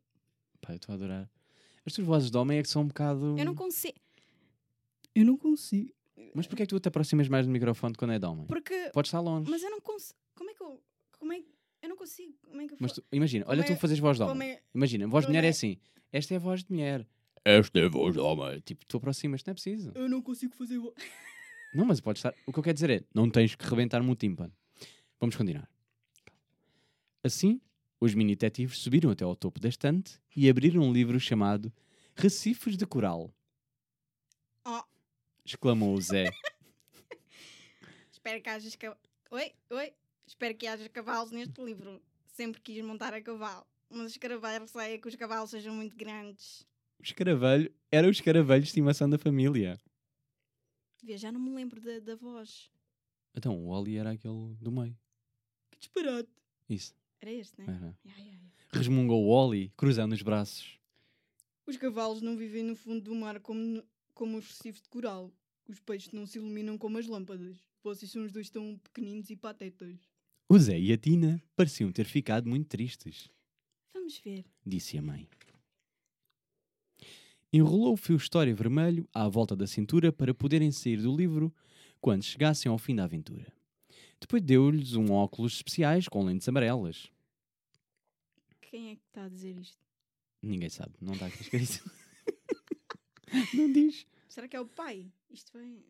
Pá, 0.62 0.72
eu 0.74 0.78
estou 0.78 0.94
a 0.94 0.96
adorar. 0.96 1.30
As 1.86 1.94
tuas 1.94 2.08
vozes 2.08 2.32
de 2.32 2.38
homem 2.38 2.60
é 2.60 2.64
que 2.64 2.70
são 2.70 2.84
um 2.84 2.88
bocado. 2.88 3.36
Eu 3.38 3.44
não 3.46 3.54
consigo. 3.56 3.98
Eu 5.14 5.26
não 5.26 5.38
consigo. 5.38 5.92
Mas 6.34 6.48
porquê 6.48 6.64
é 6.64 6.66
que 6.66 6.70
tu 6.70 6.80
te 6.80 6.88
aproximas 6.88 7.28
mais 7.28 7.46
do 7.46 7.52
microfone 7.52 7.94
quando 7.96 8.12
é 8.14 8.20
de 8.20 8.26
homem? 8.26 8.46
Porque. 8.48 8.90
Podes 8.94 9.10
estar 9.10 9.20
longe. 9.20 9.50
Mas 9.50 9.62
eu 9.64 9.70
não 9.72 9.82
consigo. 9.82 10.18
Como 10.36 10.50
é 10.50 10.54
que 10.54 10.64
eu. 10.64 10.82
Como 11.20 11.34
é 11.34 11.40
que. 11.42 11.48
Eu 11.82 11.90
não 11.90 11.98
consigo. 11.98 12.34
Como 12.48 12.62
é 12.62 12.68
que 12.68 12.74
eu 12.74 12.78
Mas 12.80 12.94
tu- 12.94 13.04
imagina, 13.12 13.44
olha 13.48 13.64
Como 13.64 13.74
tu 13.76 13.78
é- 13.78 13.82
fazes 13.82 14.00
voz 14.00 14.18
de 14.18 14.24
Como 14.24 14.36
homem. 14.36 14.52
é. 14.52 14.62
Imagina, 14.74 15.08
voz 15.08 15.24
de 15.24 15.28
como 15.28 15.32
mulher 15.36 15.44
é 15.44 15.48
é- 15.48 15.50
assim. 15.50 15.78
Esta 16.14 16.34
é 16.36 16.38
a 16.38 16.40
voz 16.40 16.64
de 16.64 16.72
mulher. 16.72 17.06
Esta 17.44 17.80
é 17.80 17.86
a 17.86 17.90
voz 17.90 18.14
de 18.14 18.20
homem. 18.20 18.60
Tipo, 18.62 18.86
tu 18.86 18.98
aproximas, 18.98 19.44
não 19.44 19.52
é 19.52 19.54
preciso. 19.56 19.92
Eu 19.96 20.08
não 20.08 20.22
consigo 20.22 20.54
fazer. 20.56 20.78
vo- 20.78 20.94
Não, 21.74 21.86
mas 21.86 22.00
pode 22.02 22.20
estar. 22.20 22.34
O 22.46 22.52
que 22.54 22.60
eu 22.60 22.64
quero 22.64 22.74
dizer 22.74 22.90
é, 22.90 23.04
não 23.16 23.30
tens 23.30 23.56
que 23.56 23.66
rebentar-me 23.66 24.10
o 24.12 24.16
tímpano. 24.16 24.54
Vamos 25.22 25.36
continuar. 25.36 25.70
Assim, 27.24 27.62
os 28.00 28.16
mini 28.16 28.36
detetives 28.36 28.80
subiram 28.80 29.12
até 29.12 29.24
ao 29.24 29.36
topo 29.36 29.60
da 29.60 29.70
estante 29.70 30.20
e 30.36 30.50
abriram 30.50 30.82
um 30.82 30.92
livro 30.92 31.20
chamado 31.20 31.72
Recifes 32.16 32.76
de 32.76 32.88
Coral. 32.88 33.32
Oh. 34.66 34.82
Exclamou 35.46 35.94
o 35.94 36.02
Zé. 36.02 36.26
Espero 38.12 38.42
que 38.42 38.50
haja. 38.50 38.76
Ca... 38.76 38.98
Oi, 39.30 39.52
oi. 39.70 39.94
Espero 40.26 40.58
que 40.58 40.66
haja 40.66 40.90
cavalos 40.90 41.32
neste 41.32 41.64
livro. 41.64 42.02
Sempre 42.34 42.60
quis 42.60 42.84
montar 42.84 43.14
a 43.14 43.22
cavalo. 43.22 43.68
Mas 43.92 44.14
os 44.14 44.18
cavalos 44.18 44.76
é 44.76 44.98
que 44.98 45.08
os 45.08 45.16
cavalos 45.16 45.52
sejam 45.52 45.76
muito 45.76 45.96
grandes. 45.96 46.66
O 46.98 47.04
escaravelho 47.04 47.72
era 47.92 48.08
o 48.08 48.12
escaravelho 48.12 48.64
de 48.64 48.70
estimação 48.70 49.08
da 49.08 49.20
família. 49.20 49.80
Vê, 51.04 51.16
já 51.16 51.32
não 51.32 51.40
me 51.40 51.52
lembro 51.54 51.80
da, 51.80 52.00
da 52.00 52.16
voz. 52.16 52.72
Então, 53.36 53.56
o 53.56 53.68
Oli 53.68 53.98
era 53.98 54.12
aquele 54.12 54.56
do 54.60 54.72
meio. 54.72 54.98
Disparate. 55.82 56.30
Isso. 56.70 56.96
Era 57.20 57.32
este, 57.32 57.60
né? 57.60 57.66
Era. 57.68 57.98
Ya, 58.06 58.18
ya, 58.24 58.32
ya. 58.34 58.52
Resmungou 58.72 59.26
o 59.26 59.30
Oli, 59.30 59.70
cruzando 59.76 60.14
os 60.14 60.22
braços. 60.22 60.80
Os 61.68 61.76
cavalos 61.76 62.22
não 62.22 62.38
vivem 62.38 62.64
no 62.64 62.76
fundo 62.76 63.02
do 63.02 63.14
mar 63.16 63.40
como, 63.42 63.60
no- 63.60 63.84
como 64.14 64.38
os 64.38 64.48
recifes 64.48 64.82
de 64.82 64.88
coral. 64.90 65.30
Os 65.68 65.80
peixes 65.80 66.12
não 66.14 66.26
se 66.26 66.38
iluminam 66.38 66.78
como 66.78 66.98
as 66.98 67.08
lâmpadas. 67.08 67.58
Vocês 67.84 68.10
são 68.12 68.24
os 68.24 68.32
dois 68.32 68.50
tão 68.50 68.78
pequeninos 68.84 69.30
e 69.30 69.36
patetas. 69.36 69.98
O 70.48 70.58
Zé 70.58 70.80
e 70.80 70.92
a 70.94 70.98
Tina 70.98 71.42
pareciam 71.56 71.92
ter 71.92 72.06
ficado 72.06 72.48
muito 72.48 72.68
tristes. 72.68 73.30
Vamos 73.94 74.18
ver. 74.20 74.46
disse 74.66 74.98
a 74.98 75.02
mãe. 75.02 75.28
Enrolou 77.54 77.94
o 77.94 77.98
fio 77.98 78.16
história 78.16 78.54
vermelho 78.56 79.08
à 79.14 79.28
volta 79.28 79.56
da 79.56 79.68
cintura 79.68 80.12
para 80.12 80.34
poderem 80.34 80.72
sair 80.72 80.98
do 81.02 81.16
livro 81.16 81.54
quando 82.00 82.24
chegassem 82.24 82.70
ao 82.72 82.78
fim 82.78 82.96
da 82.96 83.04
aventura. 83.04 83.52
Depois 84.22 84.42
deu-lhes 84.42 84.94
um 84.94 85.12
óculos 85.12 85.56
especiais 85.56 86.08
com 86.08 86.24
lentes 86.24 86.48
amarelas. 86.48 87.12
Quem 88.62 88.92
é 88.92 88.96
que 88.96 89.02
está 89.08 89.26
a 89.26 89.30
dizer 89.30 89.58
isto? 89.58 89.78
Ninguém 90.42 90.70
sabe, 90.70 90.94
não 91.02 91.14
está 91.14 91.26
aqui 91.26 91.42
escrito. 91.42 91.84
não 93.54 93.72
diz. 93.72 94.06
Será 94.30 94.48
que 94.48 94.56
é 94.56 94.60
o 94.62 94.66
pai? 94.68 95.12
Isto 95.30 95.52
vai. 95.54 95.84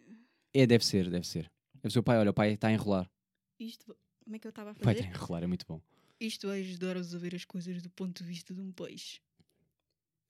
É, 0.53 0.65
deve 0.65 0.83
ser, 0.85 1.09
deve 1.09 1.27
ser. 1.27 1.51
Deve 1.75 1.91
ser 1.93 1.99
o 1.99 2.03
pai, 2.03 2.17
olha, 2.17 2.31
o 2.31 2.33
pai 2.33 2.53
está 2.53 2.67
a 2.69 2.71
enrolar. 2.73 3.09
Isto. 3.59 3.95
Como 4.23 4.35
é 4.35 4.39
que 4.39 4.47
eu 4.47 4.49
estava 4.49 4.69
a 4.71 4.73
O 4.73 4.75
pai 4.75 4.95
fazer? 4.95 5.07
está 5.07 5.19
a 5.19 5.21
enrolar, 5.23 5.43
é 5.43 5.47
muito 5.47 5.65
bom. 5.67 5.81
Isto 6.19 6.47
vai 6.47 6.61
ajudar-os 6.61 7.13
a 7.13 7.17
ver 7.17 7.35
as 7.35 7.45
coisas 7.45 7.81
do 7.81 7.89
ponto 7.89 8.23
de 8.23 8.29
vista 8.29 8.53
de 8.53 8.61
um 8.61 8.71
peixe. 8.71 9.19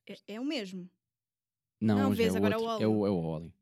É, 0.07 0.17
é 0.35 0.39
o 0.39 0.45
mesmo. 0.45 0.89
Não, 1.79 1.97
Não, 1.97 2.09
hoje 2.09 2.17
vês, 2.17 2.29
é, 2.29 2.33
o 2.33 2.37
agora 2.37 2.55
é 2.55 2.57
outro. 2.57 2.77
o 2.77 2.81
é 2.81 2.87
o 2.87 3.07
É 3.07 3.09
o 3.09 3.15
Oli. 3.15 3.53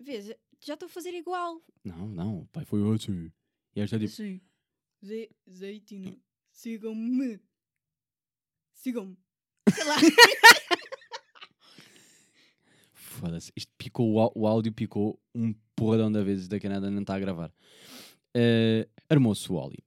Vês, 0.00 0.34
já 0.64 0.74
estou 0.74 0.86
a 0.86 0.90
fazer 0.90 1.12
igual. 1.14 1.60
Não, 1.84 2.08
não, 2.08 2.38
o 2.40 2.46
pai 2.46 2.64
foi 2.64 2.80
assim. 2.94 3.30
E 3.74 3.80
esta 3.80 3.96
é 3.96 3.98
tipo, 3.98 4.10
Assim. 4.12 4.40
Ze... 5.04 5.30
Zeitina. 5.50 6.16
Sigam-me. 6.50 7.40
Sigam-me. 8.74 9.16
Sei 9.72 9.84
lá. 9.84 9.96
Foda-se. 12.94 13.52
Isto 13.56 13.72
picou, 13.78 14.32
o 14.34 14.46
áudio 14.46 14.72
picou 14.72 15.20
um 15.34 15.54
porradão 15.76 16.10
da 16.10 16.22
vezes 16.22 16.48
da 16.48 16.58
Canadá 16.60 16.90
não 16.90 17.02
está 17.02 17.14
a 17.14 17.20
gravar. 17.20 17.52
Eh, 18.34 18.88
Armou-se 19.08 19.50
o 19.50 19.56
Oli. 19.56 19.78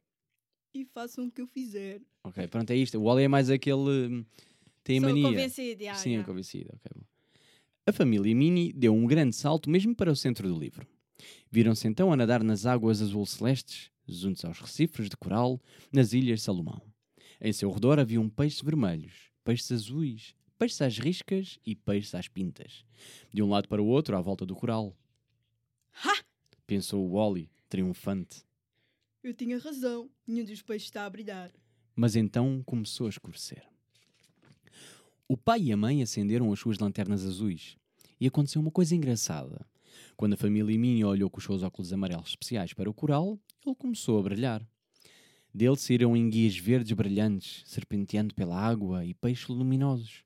e 0.74 0.86
façam 0.86 1.26
o 1.28 1.32
que 1.32 1.42
eu 1.42 1.48
fizer. 1.48 2.02
Ok, 2.24 2.48
pronto, 2.48 2.70
é 2.72 2.76
isto. 2.76 3.00
O 3.00 3.04
Oli 3.06 3.24
é 3.24 3.28
mais 3.28 3.50
aquele. 3.50 4.08
hum, 4.10 4.26
Tem 4.84 5.00
Sou 5.00 5.10
mania. 5.10 5.24
convencida. 5.30 5.96
Sim, 5.96 6.18
é 6.18 6.24
convencido. 6.24 6.70
ok, 6.76 6.92
bom. 6.96 7.06
A 7.88 7.92
família 7.92 8.34
Mini 8.34 8.74
deu 8.74 8.96
um 8.96 9.06
grande 9.06 9.36
salto 9.36 9.70
mesmo 9.70 9.96
para 9.96 10.12
o 10.12 10.16
centro 10.16 10.48
do 10.48 10.60
livro. 10.60 10.88
Viram-se 11.52 11.88
então 11.88 12.12
a 12.12 12.18
nadar 12.18 12.44
nas 12.44 12.66
águas 12.66 13.00
azul 13.00 13.24
celestes, 13.28 13.92
juntos 14.08 14.44
aos 14.44 14.60
recifes 14.60 15.08
de 15.08 15.16
coral, 15.16 15.62
nas 15.92 16.12
ilhas 16.12 16.42
Salomão. 16.42 16.82
Em 17.40 17.54
seu 17.54 17.72
redor 17.72 18.00
haviam 18.00 18.28
peixes 18.28 18.60
vermelhos, 18.60 19.30
peixes 19.44 19.72
azuis, 19.72 20.34
peixes 20.58 20.82
às 20.82 20.98
riscas 20.98 21.60
e 21.64 21.76
peixes 21.76 22.16
às 22.16 22.28
pintas. 22.28 22.84
De 23.32 23.44
um 23.44 23.50
lado 23.50 23.68
para 23.70 23.84
o 23.84 23.86
outro, 23.86 24.18
à 24.18 24.22
volta 24.22 24.48
do 24.48 24.56
coral. 24.56 24.98
Ha! 26.04 26.24
Pensou 26.66 27.08
o 27.08 27.14
Oli, 27.14 27.52
triunfante. 27.70 28.44
Eu 29.22 29.32
tinha 29.32 29.60
razão. 29.60 30.10
Nenhum 30.26 30.46
dos 30.46 30.64
peixes 30.64 30.88
está 30.88 31.06
a 31.06 31.10
brilhar. 31.10 31.52
Mas 31.96 32.16
então 32.16 32.64
começou 32.66 33.06
a 33.06 33.12
escurecer. 33.12 33.75
O 35.28 35.36
pai 35.36 35.60
e 35.64 35.72
a 35.72 35.78
mãe 35.78 36.04
acenderam 36.04 36.54
as 36.54 36.60
suas 36.60 36.78
lanternas 36.78 37.26
azuis. 37.26 37.76
E 38.22 38.28
aconteceu 38.28 38.62
uma 38.62 38.70
coisa 38.70 38.96
engraçada. 38.96 39.66
Quando 40.16 40.34
a 40.34 40.38
família 40.38 40.78
Minnie 40.78 41.04
olhou 41.04 41.32
com 41.32 41.40
os 41.40 41.44
seus 41.44 41.64
óculos 41.64 41.92
amarelos 41.92 42.30
especiais 42.30 42.74
para 42.74 42.88
o 42.88 42.94
coral, 42.94 43.40
ele 43.66 43.76
começou 43.76 44.20
a 44.20 44.22
brilhar. 44.22 44.64
Dele 45.52 45.78
saíram 45.78 46.16
enguias 46.16 46.56
verdes 46.56 46.92
brilhantes, 46.92 47.64
serpenteando 47.66 48.36
pela 48.36 48.56
água 48.56 49.04
e 49.04 49.16
peixes 49.16 49.48
luminosos. 49.48 50.24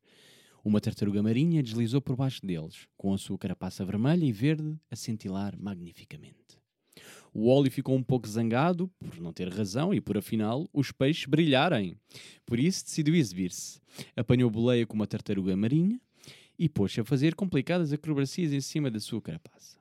Uma 0.65 0.81
tartaruga 0.81 1.23
marinha 1.23 1.63
deslizou 1.63 2.01
por 2.01 2.17
baixo 2.17 2.45
deles, 2.45 2.85
com 2.97 3.13
a 3.13 3.17
sua 3.17 3.37
carapaça 3.37 3.85
vermelha 3.85 4.25
e 4.25 4.33
verde 4.33 4.77
a 4.91 4.97
cintilar 4.97 5.57
magnificamente. 5.57 6.58
O 7.33 7.47
Oli 7.47 7.69
ficou 7.69 7.95
um 7.95 8.03
pouco 8.03 8.27
zangado 8.27 8.89
por 8.99 9.19
não 9.21 9.31
ter 9.31 9.49
razão 9.49 9.93
e 9.93 10.01
por 10.01 10.17
afinal 10.17 10.67
os 10.73 10.91
peixes 10.91 11.25
brilharem. 11.25 11.95
Por 12.45 12.59
isso 12.59 12.85
decidiu 12.85 13.15
exibir-se. 13.15 13.79
Apanhou 14.15 14.49
boleia 14.49 14.85
com 14.85 14.95
uma 14.95 15.07
tartaruga 15.07 15.55
marinha 15.55 15.99
e 16.57 16.67
pôs-se 16.67 16.99
a 16.99 17.05
fazer 17.05 17.35
complicadas 17.35 17.93
acrobacias 17.93 18.51
em 18.51 18.61
cima 18.61 18.89
da 18.89 18.99
sua 18.99 19.21
carapaça. 19.21 19.77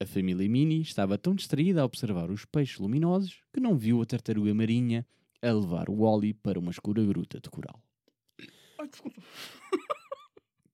A 0.00 0.06
família 0.06 0.48
Mini 0.48 0.80
estava 0.80 1.18
tão 1.18 1.34
distraída 1.34 1.82
a 1.82 1.84
observar 1.84 2.30
os 2.30 2.46
peixes 2.46 2.78
luminosos 2.78 3.42
que 3.52 3.60
não 3.60 3.76
viu 3.76 4.00
a 4.00 4.06
tartaruga 4.06 4.54
marinha 4.54 5.06
a 5.42 5.52
levar 5.52 5.90
o 5.90 6.00
Oli 6.00 6.32
para 6.32 6.58
uma 6.58 6.70
escura 6.70 7.04
gruta 7.04 7.38
de 7.38 7.50
coral. 7.50 7.80
Ai, 8.78 8.88
desculpa. 8.88 9.20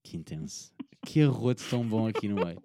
Que 0.01 0.15
intenso. 0.15 0.71
Que 1.05 1.21
arroto 1.21 1.61
tão 1.69 1.85
bom 1.85 2.07
aqui 2.07 2.29
no 2.29 2.35
meio. 2.35 2.61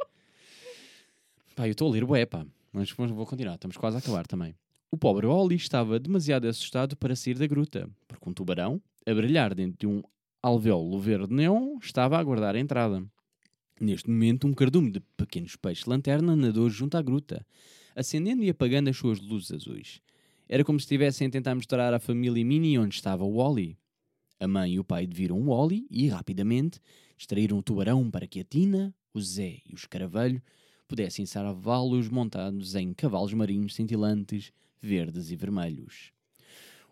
Pá, 1.56 1.66
eu 1.66 1.72
estou 1.72 1.88
a 1.88 1.92
ler 1.92 2.04
bué, 2.04 2.24
pá. 2.24 2.46
Mas 2.72 2.90
vou 2.90 3.26
continuar, 3.26 3.54
estamos 3.54 3.76
quase 3.76 3.96
a 3.96 3.98
acabar 3.98 4.26
também. 4.26 4.54
O 4.90 4.96
pobre 4.96 5.26
Oli 5.26 5.56
estava 5.56 5.98
demasiado 5.98 6.46
assustado 6.48 6.96
para 6.96 7.14
sair 7.14 7.34
da 7.34 7.46
gruta, 7.46 7.88
porque 8.08 8.28
um 8.28 8.32
tubarão, 8.32 8.80
a 9.06 9.14
brilhar 9.14 9.54
dentro 9.54 9.76
de 9.78 9.86
um 9.86 10.02
alvéolo 10.42 10.98
verde 10.98 11.34
neon, 11.34 11.76
estava 11.82 12.16
a 12.16 12.20
aguardar 12.20 12.54
a 12.54 12.58
entrada. 12.58 13.04
Neste 13.78 14.08
momento, 14.08 14.46
um 14.46 14.54
cardume 14.54 14.90
de 14.90 15.00
pequenos 15.16 15.54
peixes 15.54 15.84
lanterna 15.84 16.34
nadou 16.34 16.70
junto 16.70 16.96
à 16.96 17.02
gruta, 17.02 17.44
acendendo 17.94 18.42
e 18.42 18.48
apagando 18.48 18.88
as 18.88 18.96
suas 18.96 19.20
luzes 19.20 19.52
azuis. 19.52 20.00
Era 20.48 20.64
como 20.64 20.80
se 20.80 20.84
estivessem 20.84 21.26
a 21.26 21.30
tentar 21.30 21.54
mostrar 21.54 21.92
à 21.92 21.98
família 21.98 22.44
Mini 22.44 22.78
onde 22.78 22.94
estava 22.94 23.24
o 23.24 23.36
Oli. 23.36 23.76
A 24.40 24.48
mãe 24.48 24.74
e 24.74 24.78
o 24.78 24.84
pai 24.84 25.06
viram 25.06 25.40
o 25.40 25.50
Oli 25.50 25.86
e, 25.90 26.08
rapidamente, 26.08 26.80
distraíram 27.16 27.58
o 27.58 27.62
tubarão 27.62 28.10
para 28.10 28.26
que 28.26 28.40
a 28.40 28.44
Tina, 28.44 28.94
o 29.12 29.20
Zé 29.20 29.60
e 29.68 29.74
o 29.74 29.76
escaravelho 29.76 30.42
pudessem 30.92 31.24
salvá-los 31.24 32.10
montados 32.10 32.74
em 32.74 32.92
cavalos 32.92 33.32
marinhos 33.32 33.74
cintilantes, 33.74 34.52
verdes 34.78 35.30
e 35.30 35.36
vermelhos. 35.36 36.12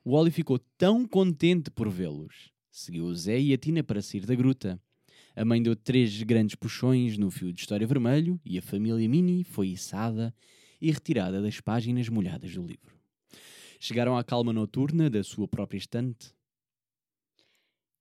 O 0.02 0.12
Oli 0.12 0.30
ficou 0.30 0.58
tão 0.78 1.06
contente 1.06 1.70
por 1.70 1.90
vê-los. 1.90 2.50
Seguiu 2.70 3.04
o 3.04 3.14
Zé 3.14 3.38
e 3.38 3.52
a 3.52 3.58
Tina 3.58 3.84
para 3.84 4.00
sair 4.00 4.24
da 4.24 4.34
gruta. 4.34 4.80
A 5.36 5.44
mãe 5.44 5.62
deu 5.62 5.76
três 5.76 6.22
grandes 6.22 6.54
puxões 6.54 7.18
no 7.18 7.30
fio 7.30 7.52
de 7.52 7.60
história 7.60 7.86
vermelho 7.86 8.40
e 8.42 8.56
a 8.56 8.62
família 8.62 9.06
Mini 9.06 9.44
foi 9.44 9.68
içada 9.68 10.34
e 10.80 10.90
retirada 10.90 11.42
das 11.42 11.60
páginas 11.60 12.08
molhadas 12.08 12.54
do 12.54 12.66
livro. 12.66 12.98
Chegaram 13.78 14.16
à 14.16 14.24
calma 14.24 14.50
noturna 14.50 15.10
da 15.10 15.22
sua 15.22 15.46
própria 15.46 15.76
estante, 15.76 16.34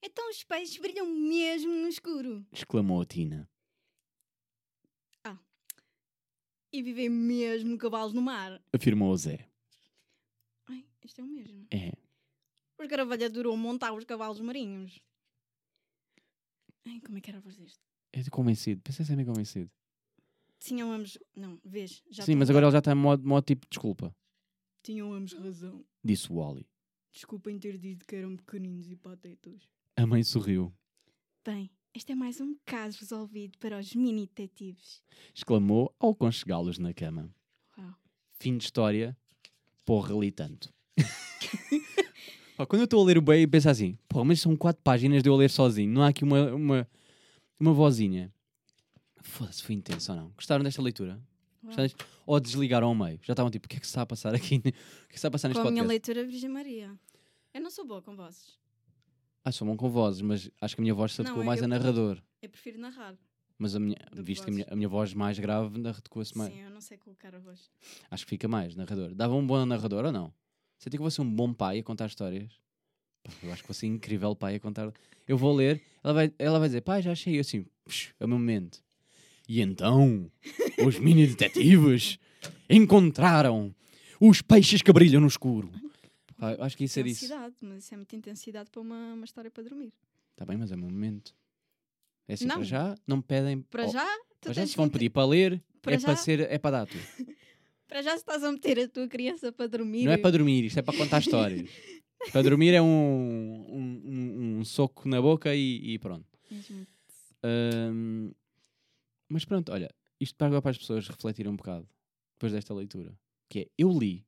Então 0.02 0.30
os 0.30 0.46
peixes 0.46 0.78
brilham 0.78 1.14
mesmo 1.14 1.74
no 1.74 1.90
escuro. 1.90 2.46
exclamou 2.54 3.02
a 3.02 3.06
Tina. 3.06 3.50
E 6.72 6.84
vivem 6.84 7.10
mesmo 7.10 7.78
cavalos 7.78 8.14
no 8.14 8.22
mar. 8.22 8.62
Afirmou 8.72 9.12
o 9.12 9.18
Zé. 9.18 9.50
Ai, 10.68 10.86
isto 11.04 11.22
é 11.22 11.24
o 11.24 11.28
mesmo. 11.28 11.68
É. 11.72 11.92
Os 12.78 12.88
caravelhos 12.88 13.26
adoram 13.26 13.58
montar 13.58 13.92
os 13.94 14.06
cavalos 14.06 14.40
marinhos. 14.40 15.00
Ai, 16.86 17.02
como 17.02 17.18
é 17.18 17.22
que 17.22 17.30
era 17.30 17.40
a 17.40 17.42
voz 17.42 17.58
deste? 17.58 17.80
É 18.14 18.22
de 18.22 18.30
convencido. 18.30 18.82
Pensei 18.82 19.06
ser 19.06 19.16
meio 19.16 19.28
convencido. 19.28 19.70
Sim, 20.60 20.82
amamos. 20.82 21.18
Não, 21.36 21.60
vês. 21.64 22.04
Já 22.10 22.24
Sim, 22.24 22.36
mas 22.36 22.50
agora 22.50 22.66
ele 22.66 22.72
já 22.72 22.80
está 22.80 22.92
em 22.92 22.96
modo, 22.96 23.28
modo 23.28 23.44
tipo 23.46 23.68
desculpa. 23.70 24.16
Tinham 24.84 25.14
ambos 25.14 25.34
razão. 25.34 25.86
Disse 26.04 26.32
Wally. 26.32 26.68
Desculpem 27.12 27.58
ter 27.60 27.78
dito 27.78 28.06
que 28.06 28.16
eram 28.16 28.36
pequeninos 28.36 28.90
e 28.90 28.96
patetos. 28.96 29.68
A 29.96 30.06
mãe 30.06 30.24
sorriu. 30.24 30.74
Bem, 31.44 31.70
este 32.00 32.14
é 32.14 32.16
mais 32.16 32.40
um 32.40 32.56
caso 32.66 32.98
resolvido 33.02 33.58
para 33.60 33.78
os 33.78 33.94
mini 33.94 34.26
detetives. 34.26 35.04
Exclamou 35.36 35.94
ao 36.00 36.16
conchegá-los 36.16 36.78
na 36.80 36.94
cama. 36.94 37.30
Uau. 37.78 37.94
Fim 38.40 38.58
de 38.58 38.64
história. 38.64 39.18
Porra, 39.86 40.14
li 40.16 40.32
tanto. 40.32 40.74
Pá, 42.56 42.66
Quando 42.66 42.82
eu 42.82 42.86
estou 42.86 43.02
a 43.02 43.06
ler 43.06 43.18
o 43.18 43.22
bem, 43.22 43.46
penso 43.48 43.70
assim: 43.70 43.98
porra, 44.08 44.24
mas 44.24 44.40
são 44.40 44.56
quatro 44.56 44.82
páginas 44.82 45.22
de 45.22 45.28
eu 45.30 45.36
ler 45.36 45.50
sozinho. 45.50 45.92
Não 45.92 46.02
há 46.02 46.08
aqui 46.08 46.24
uma, 46.24 46.54
uma, 46.54 46.90
uma 47.60 47.74
vozinha. 47.74 48.34
Foda-se, 49.22 49.62
foi 49.62 49.76
intenso 49.76 50.12
ou 50.14 50.18
não? 50.18 50.30
Gostaram 50.30 50.64
desta 50.64 50.82
leitura? 50.82 51.22
Gostaram 51.62 51.84
deste- 51.88 52.06
Ou 52.26 52.40
desligaram 52.40 52.88
ao 52.88 52.96
meio? 52.96 53.20
Já 53.24 53.34
estavam 53.34 53.52
tipo: 53.52 53.66
o 53.66 53.70
que 53.70 53.76
é 53.76 53.80
que 53.80 53.86
se 53.86 53.92
está 53.92 54.04
a 54.04 54.06
passar 54.06 54.34
aqui? 54.34 54.56
O 54.60 54.62
que 54.62 54.70
é 54.70 54.72
que 54.72 55.14
se 55.14 55.16
está 55.18 55.28
a 55.28 55.32
passar 55.32 55.50
neste 55.50 55.62
Com 55.62 55.68
a 55.68 55.72
minha 55.72 55.84
podcast? 55.84 56.08
leitura 56.12 56.26
Virgem 56.32 56.50
Maria. 56.50 56.98
Eu 57.54 57.62
não 57.62 57.70
sou 57.72 57.86
boa 57.86 58.02
com 58.02 58.16
vozes. 58.16 58.59
Ah, 59.44 59.52
sou 59.52 59.66
bom 59.68 59.76
com 59.78 59.90
vozes, 59.90 60.22
mas 60.22 60.50
acho 60.62 60.76
que 60.76 60.82
a 60.82 60.84
minha 60.84 60.94
voz 60.94 61.14
se 61.14 61.22
adequou 61.22 61.44
mais 61.44 61.60
eu- 61.60 61.66
a 61.66 61.68
narrador. 61.68 62.22
Eu 62.42 62.50
prefiro 62.50 62.80
narrar. 62.80 63.16
Mas 63.58 63.76
a 63.76 63.80
minha, 63.80 63.98
Do 64.12 64.18
que 64.18 64.22
visto 64.24 64.44
que 64.44 64.50
a 64.50 64.54
minha, 64.54 64.64
vozes. 64.66 64.74
a 64.74 64.76
minha 64.76 64.88
voz 64.90 65.14
mais 65.14 65.40
grave 65.40 65.88
adequou-se 65.88 66.38
mais. 66.38 66.54
Sim, 66.54 66.62
eu 66.62 66.70
não 66.70 66.82
sei 66.82 66.98
colocar 66.98 67.36
a 67.36 67.40
voz. 67.40 67.70
Acho 68.10 68.26
que 68.26 68.30
fica 68.30 68.48
mais, 68.48 68.76
narrador. 68.76 69.14
Dava 69.14 69.36
um 69.36 69.46
bom 69.46 69.66
narrador 69.66 70.06
ou 70.06 70.12
não? 70.12 70.34
Senti 70.78 70.96
que 70.98 71.02
vou 71.02 71.12
ser 71.12 71.22
um 71.22 71.30
bom 71.30 71.54
pai 71.54 71.80
a 71.80 71.84
contar 71.84 72.06
histórias. 72.08 72.52
Pá, 73.24 73.32
Eu 73.44 73.52
acho 73.52 73.62
que 73.62 73.68
vou 73.68 73.74
ser 73.76 73.88
um 73.88 73.96
incrível 73.96 74.34
pai 74.36 74.56
a 74.56 74.60
contar. 74.60 74.94
Eu 75.28 75.38
vou 75.38 75.54
ler, 75.54 75.82
ela 76.04 76.14
vai, 76.14 76.34
ela 76.40 76.58
vai 76.60 76.70
dizer, 76.70 76.82
pai, 76.82 77.02
já 77.02 77.12
achei. 77.12 77.36
Eu 77.36 77.42
assim, 77.42 77.66
"Psh, 77.86 78.14
é 78.20 78.26
o 78.26 78.28
meu 78.30 78.38
momento. 78.40 78.82
E 79.48 79.62
então, 79.62 80.32
os 80.88 80.98
mini 81.00 81.28
detetives 81.28 82.18
encontraram 82.70 83.76
os 84.22 84.42
peixes 84.42 84.82
que 84.82 84.94
brilham 84.94 85.20
no 85.22 85.28
escuro. 85.28 85.70
Pá, 86.40 86.56
acho 86.66 86.78
que 86.78 86.84
ia 86.84 86.88
ser 86.88 87.06
isso. 87.06 87.26
intensidade, 87.26 87.56
mas 87.62 87.84
isso 87.84 87.94
é 87.94 87.98
muita 87.98 88.16
intensidade 88.16 88.70
para 88.72 88.82
uma, 88.82 89.14
uma 89.14 89.26
história 89.26 89.52
para 89.52 89.64
dormir. 89.64 89.94
Está 90.32 90.46
bem, 90.46 90.58
mas 90.58 90.72
é 90.72 90.76
meu 90.76 90.90
momento. 90.90 91.36
É 92.28 92.34
assim, 92.34 92.46
Não. 92.46 92.56
para 92.56 92.64
já, 92.64 92.96
não 93.08 93.18
me 93.18 93.24
pedem. 93.24 93.62
Para 93.64 93.86
oh, 93.86 93.92
já, 93.92 94.08
para 94.42 94.54
já, 94.54 94.66
se 94.66 94.76
vão 94.78 94.88
pedir 94.90 95.10
para 95.10 95.26
ler, 95.28 95.64
Para 95.82 95.96
é 95.96 96.00
para 96.00 96.14
já- 96.14 96.16
ser, 96.16 96.40
é 96.42 96.58
para 96.58 96.72
dar 96.80 96.86
tudo. 96.88 97.04
Para 97.90 98.04
já 98.04 98.12
se 98.12 98.18
estás 98.18 98.44
a 98.44 98.52
meter 98.52 98.80
a 98.82 98.88
tua 98.88 99.08
criança 99.08 99.52
para 99.52 99.66
dormir. 99.68 100.06
Não 100.06 100.12
é 100.12 100.18
para 100.18 100.30
dormir, 100.30 100.64
isto 100.66 100.78
é 100.78 100.82
para 100.84 100.96
contar 100.96 101.18
histórias. 101.22 101.68
para 102.32 102.44
dormir 102.44 102.72
é 102.76 102.80
um, 102.80 102.86
um, 102.86 104.02
um- 104.06 104.60
um 104.60 104.64
soco 104.64 105.10
na 105.10 105.20
boca 105.20 105.56
e, 105.56 105.94
e 105.94 105.98
pronto. 105.98 106.28
Ahm, 107.44 108.32
mas 109.28 109.44
pronto, 109.46 109.72
olha, 109.72 109.90
isto 110.20 110.36
para 110.36 110.62
para 110.62 110.72
as 110.72 110.78
pessoas 110.78 111.08
refletirem 111.08 111.52
um 111.52 111.56
bocado 111.56 111.88
depois 112.36 112.52
desta 112.54 112.74
leitura. 112.76 113.18
Que 113.50 113.60
é, 113.62 113.68
eu 113.76 113.92
li, 113.98 114.24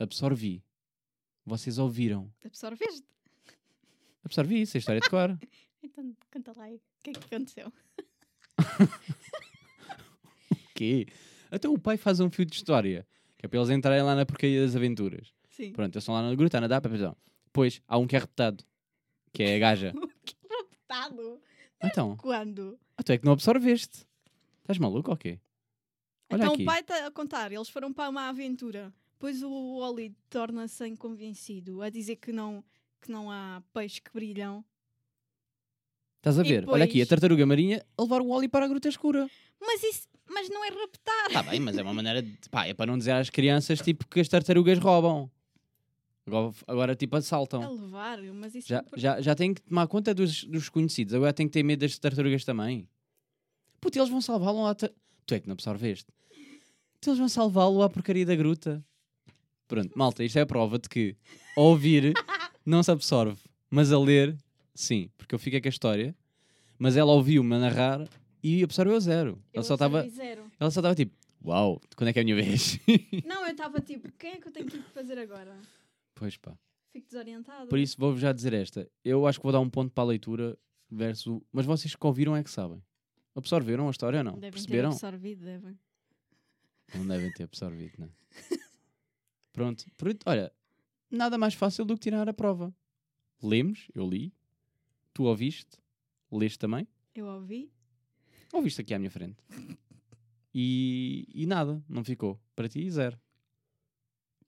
absorvi, 0.00 0.64
vocês 1.44 1.78
ouviram, 1.78 2.32
Absorveste? 2.44 3.04
absorvi 4.24 4.62
isso, 4.62 4.76
a 4.76 4.78
história 4.78 5.00
de 5.00 5.08
cor. 5.08 5.38
Então, 5.82 6.14
canta 6.30 6.52
lá 6.58 6.64
aí. 6.64 6.76
O 6.76 6.80
que 7.02 7.08
é 7.08 7.12
que 7.14 7.34
aconteceu? 7.34 7.72
quê? 10.74 11.06
Até 11.50 11.66
o 11.70 11.78
pai 11.78 11.96
faz 11.96 12.20
um 12.20 12.30
fio 12.30 12.44
de 12.44 12.54
história, 12.54 13.06
que 13.38 13.46
é 13.46 13.48
para 13.48 13.58
eles 13.58 13.70
entrarem 13.70 14.02
lá 14.02 14.14
na 14.14 14.26
porcaria 14.26 14.60
das 14.60 14.76
aventuras. 14.76 15.32
Sim. 15.48 15.72
Pronto, 15.72 15.94
eles 15.94 16.02
estão 16.02 16.14
lá 16.14 16.20
na 16.20 16.34
gruta, 16.34 16.58
a 16.58 16.60
nadar, 16.60 16.82
papelão. 16.82 17.16
Depois 17.46 17.80
há 17.88 17.96
um 17.96 18.06
que 18.06 18.14
é 18.14 18.18
reputado, 18.18 18.62
que 19.32 19.42
é 19.42 19.56
a 19.56 19.58
gaja. 19.58 19.94
Raptado? 20.50 21.40
Então, 21.82 22.14
Quando? 22.18 22.78
ah, 22.98 23.02
tu 23.02 23.12
é 23.12 23.16
que 23.16 23.24
não 23.24 23.32
absorveste. 23.32 24.06
Estás 24.60 24.76
maluco 24.78 25.10
ou 25.10 25.16
quê? 25.16 25.40
Olha 26.30 26.42
então 26.42 26.52
aqui. 26.52 26.62
o 26.62 26.66
pai 26.66 26.80
está 26.80 27.06
a 27.06 27.10
contar, 27.10 27.50
eles 27.50 27.70
foram 27.70 27.90
para 27.90 28.10
uma 28.10 28.28
aventura. 28.28 28.92
Depois 29.20 29.42
o 29.42 29.50
Oli 29.76 30.16
torna-se 30.30 30.86
inconvencido 30.88 31.82
a 31.82 31.90
dizer 31.90 32.16
que 32.16 32.32
não, 32.32 32.64
que 33.02 33.12
não 33.12 33.30
há 33.30 33.62
peixes 33.74 33.98
que 33.98 34.10
brilham. 34.14 34.64
Estás 36.20 36.38
a 36.38 36.42
ver? 36.42 36.66
Olha 36.66 36.84
aqui, 36.84 36.92
a 37.02 37.04
depois- 37.04 37.08
tartaruga 37.10 37.44
marinha 37.44 37.84
a 37.98 38.02
levar 38.02 38.22
o 38.22 38.28
Wally 38.28 38.48
para 38.48 38.64
a 38.64 38.68
gruta 38.68 38.88
escura. 38.88 39.28
Mas 39.60 39.82
isso 39.84 40.08
mas 40.26 40.48
não 40.48 40.64
é 40.64 40.68
raptar. 40.70 41.26
Está 41.26 41.42
bem, 41.42 41.60
mas 41.60 41.76
é 41.76 41.82
uma 41.82 41.92
maneira 41.92 42.22
de. 42.22 42.34
Pá, 42.50 42.64
é 42.66 42.72
para 42.72 42.86
não 42.86 42.96
dizer 42.96 43.10
às 43.12 43.28
crianças 43.28 43.82
tipo 43.82 44.08
que 44.08 44.20
as 44.20 44.28
tartarugas 44.28 44.78
roubam. 44.78 45.30
Agora, 46.26 46.54
agora 46.66 46.96
tipo 46.96 47.14
assaltam. 47.16 47.62
A 47.62 47.68
levar, 47.68 48.22
mas 48.32 48.54
isso 48.54 48.68
Já, 48.68 48.78
é 48.78 48.98
já, 48.98 49.20
já 49.20 49.34
tem 49.34 49.52
que 49.52 49.60
tomar 49.60 49.86
conta 49.86 50.14
dos, 50.14 50.44
dos 50.44 50.70
conhecidos. 50.70 51.12
Agora 51.12 51.34
tem 51.34 51.46
que 51.46 51.52
ter 51.52 51.62
medo 51.62 51.80
das 51.80 51.98
tartarugas 51.98 52.42
também. 52.42 52.88
Puto, 53.82 53.98
eles 53.98 54.08
vão 54.08 54.22
salvá-lo 54.22 54.64
à. 54.64 54.74
ta- 54.74 54.90
Tu 55.26 55.34
é 55.34 55.40
que 55.40 55.46
não 55.46 55.52
absorveste. 55.52 56.06
Então 56.98 57.12
eles 57.12 57.18
vão 57.18 57.28
salvá-lo 57.28 57.82
à 57.82 57.90
porcaria 57.90 58.24
da 58.24 58.34
gruta. 58.36 58.82
Pronto, 59.70 59.96
malta, 59.96 60.24
isto 60.24 60.36
é 60.36 60.42
a 60.42 60.46
prova 60.46 60.78
de 60.80 60.88
que 60.88 61.16
a 61.56 61.60
ouvir 61.60 62.12
não 62.66 62.82
se 62.82 62.90
absorve, 62.90 63.40
mas 63.70 63.92
a 63.92 63.98
ler, 63.98 64.36
sim. 64.74 65.08
Porque 65.16 65.32
eu 65.34 65.38
fiquei 65.38 65.60
com 65.60 65.68
a 65.68 65.70
história, 65.70 66.14
mas 66.76 66.96
ela 66.96 67.12
ouviu-me 67.12 67.54
a 67.54 67.58
narrar 67.60 68.08
e 68.42 68.64
absorveu 68.64 68.96
a 68.96 69.00
zero. 69.00 69.30
Eu 69.52 69.60
Ela 69.60 69.62
só 69.64 69.74
estava 69.74 70.00
ela 70.58 70.70
só 70.72 70.80
estava 70.80 70.94
tipo, 70.96 71.14
uau, 71.44 71.80
quando 71.96 72.08
é 72.08 72.12
que 72.12 72.18
é 72.18 72.22
a 72.22 72.24
minha 72.24 72.34
vez? 72.36 72.80
Não, 73.24 73.44
eu 73.46 73.52
estava 73.52 73.80
tipo, 73.80 74.10
quem 74.18 74.32
é 74.32 74.36
que 74.40 74.48
eu 74.48 74.52
tenho 74.52 74.66
que 74.66 74.78
fazer 74.92 75.16
agora? 75.18 75.56
pois 76.14 76.36
pá. 76.36 76.52
Fico 76.92 77.06
desorientada. 77.06 77.66
Por 77.66 77.78
isso 77.78 77.96
vou-vos 77.96 78.20
já 78.20 78.32
dizer 78.32 78.52
esta. 78.52 78.90
Eu 79.04 79.24
acho 79.24 79.38
que 79.38 79.44
vou 79.44 79.52
dar 79.52 79.60
um 79.60 79.70
ponto 79.70 79.92
para 79.92 80.02
a 80.02 80.06
leitura 80.08 80.58
versus. 80.90 81.40
Mas 81.52 81.64
vocês 81.64 81.94
que 81.94 82.04
ouviram 82.06 82.36
é 82.36 82.42
que 82.42 82.50
sabem. 82.50 82.82
Absorveram 83.36 83.86
a 83.86 83.90
história 83.92 84.18
ou 84.18 84.24
não? 84.24 84.32
Devem 84.32 84.50
ter 84.50 84.52
Perceberam? 84.56 84.90
absorvido, 84.90 85.44
devem. 85.44 85.78
Não 86.96 87.06
devem 87.06 87.32
ter 87.32 87.44
absorvido, 87.44 87.92
não. 87.98 88.10
Pronto. 89.52 89.84
Olha, 90.26 90.52
nada 91.10 91.36
mais 91.38 91.54
fácil 91.54 91.84
do 91.84 91.94
que 91.94 92.00
tirar 92.00 92.28
a 92.28 92.32
prova. 92.34 92.74
Lemos, 93.42 93.88
eu 93.94 94.08
li. 94.08 94.32
Tu 95.12 95.24
ouviste, 95.24 95.78
leste 96.30 96.58
também. 96.58 96.86
Eu 97.14 97.26
ouvi. 97.26 97.70
Ouviste 98.52 98.80
aqui 98.80 98.94
à 98.94 98.98
minha 98.98 99.10
frente. 99.10 99.38
E, 100.54 101.26
e 101.34 101.46
nada, 101.46 101.82
não 101.88 102.02
ficou. 102.04 102.40
Para 102.54 102.68
ti, 102.68 102.88
zero. 102.90 103.18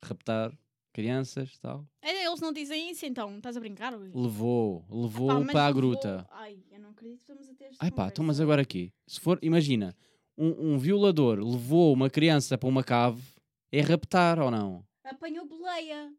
Raptar 0.04 0.56
crianças 0.92 1.56
tal. 1.58 1.86
É, 2.02 2.26
Eles 2.26 2.40
não 2.40 2.52
dizem 2.52 2.90
isso 2.90 3.06
então, 3.06 3.36
estás 3.36 3.56
a 3.56 3.60
brincar? 3.60 3.94
Ui? 3.94 4.10
Levou, 4.14 4.84
levou 4.90 5.28
Pá, 5.28 5.40
mas 5.40 5.52
para 5.52 5.64
a 5.64 5.68
levou- 5.68 5.80
gruta. 5.82 6.26
Ai, 6.30 6.58
eu 6.70 6.78
não 6.80 6.90
acredito 6.90 7.18
que 7.18 7.22
estamos 7.22 7.48
a 7.48 7.54
ter 7.54 7.64
esta 7.66 7.84
Ai 7.84 7.90
pá, 7.90 8.08
então 8.08 8.24
mas 8.24 8.40
agora 8.40 8.60
aqui. 8.62 8.92
Se 9.06 9.18
for, 9.20 9.38
imagina, 9.42 9.96
um, 10.36 10.74
um 10.74 10.78
violador 10.78 11.38
levou 11.38 11.92
uma 11.92 12.10
criança 12.10 12.58
para 12.58 12.68
uma 12.68 12.82
cave, 12.84 13.22
é 13.70 13.80
raptar 13.80 14.38
ou 14.40 14.50
não? 14.50 14.84
Apanhou 15.04 15.46
boleia. 15.46 16.12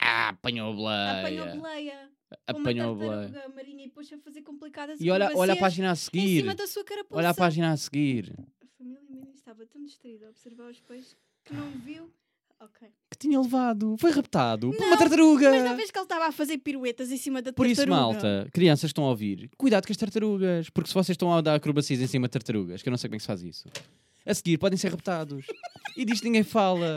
Ah, 0.00 0.30
apanhou 0.30 0.68
a 0.88 1.20
Apanhou 1.20 1.46
boleia. 1.46 1.56
boleia. 1.56 2.10
Apanhou 2.46 2.88
a 2.88 2.92
uma 2.92 2.96
boleia. 3.04 3.28
tartaruga 3.30 3.54
marinha 3.54 3.84
e 3.84 3.88
depois 3.88 4.12
a 4.12 4.18
fazer 4.18 4.42
complicadas 4.42 5.00
E 5.00 5.10
olha, 5.10 5.30
olha 5.36 5.52
a 5.52 5.56
página 5.56 5.90
a 5.90 5.92
Em 5.92 5.96
seguir. 5.96 6.40
cima 6.40 6.54
da 6.54 6.66
sua 6.66 6.82
carapuça. 6.84 7.18
Olha 7.18 7.28
a 7.30 7.34
página 7.34 7.70
a 7.72 7.76
seguir. 7.76 8.32
A 8.62 8.66
família 8.78 9.00
Mini 9.08 9.30
estava 9.34 9.66
tão 9.66 9.84
distraída 9.84 10.26
a 10.26 10.30
observar 10.30 10.70
os 10.70 10.80
peixes 10.80 11.16
que 11.44 11.54
não 11.54 11.70
viu. 11.72 12.10
Ok. 12.58 12.88
Que 13.10 13.18
tinha 13.18 13.40
levado. 13.40 13.96
Foi 14.00 14.10
raptado 14.12 14.70
por 14.70 14.80
Não, 14.80 14.86
uma 14.86 14.96
tartaruga. 14.96 15.50
Mas 15.50 15.64
na 15.64 15.74
vez 15.74 15.90
que 15.90 15.98
ele 15.98 16.04
estava 16.04 16.26
a 16.26 16.32
fazer 16.32 16.58
piruetas 16.58 17.10
em 17.10 17.16
cima 17.16 17.42
da 17.42 17.52
Por 17.52 17.66
isso, 17.66 17.80
tartaruga. 17.84 18.12
malta, 18.12 18.48
crianças 18.52 18.88
estão 18.90 19.04
a 19.04 19.08
ouvir, 19.08 19.50
cuidado 19.58 19.84
com 19.86 19.92
as 19.92 19.96
tartarugas. 19.96 20.70
Porque 20.70 20.88
se 20.88 20.94
vocês 20.94 21.14
estão 21.14 21.32
a 21.32 21.40
dar 21.40 21.56
acrobacias 21.56 22.00
em 22.00 22.06
cima 22.06 22.28
de 22.28 22.32
tartarugas, 22.32 22.80
que 22.82 22.88
eu 22.88 22.92
não 22.92 22.96
sei 22.98 23.08
como 23.08 23.16
é 23.16 23.18
que 23.18 23.22
se 23.22 23.26
faz 23.26 23.42
isso, 23.42 23.68
a 24.24 24.32
seguir 24.34 24.58
podem 24.58 24.78
ser 24.78 24.88
raptados. 24.90 25.44
e 25.96 26.04
disto 26.04 26.22
ninguém 26.24 26.44
fala. 26.44 26.94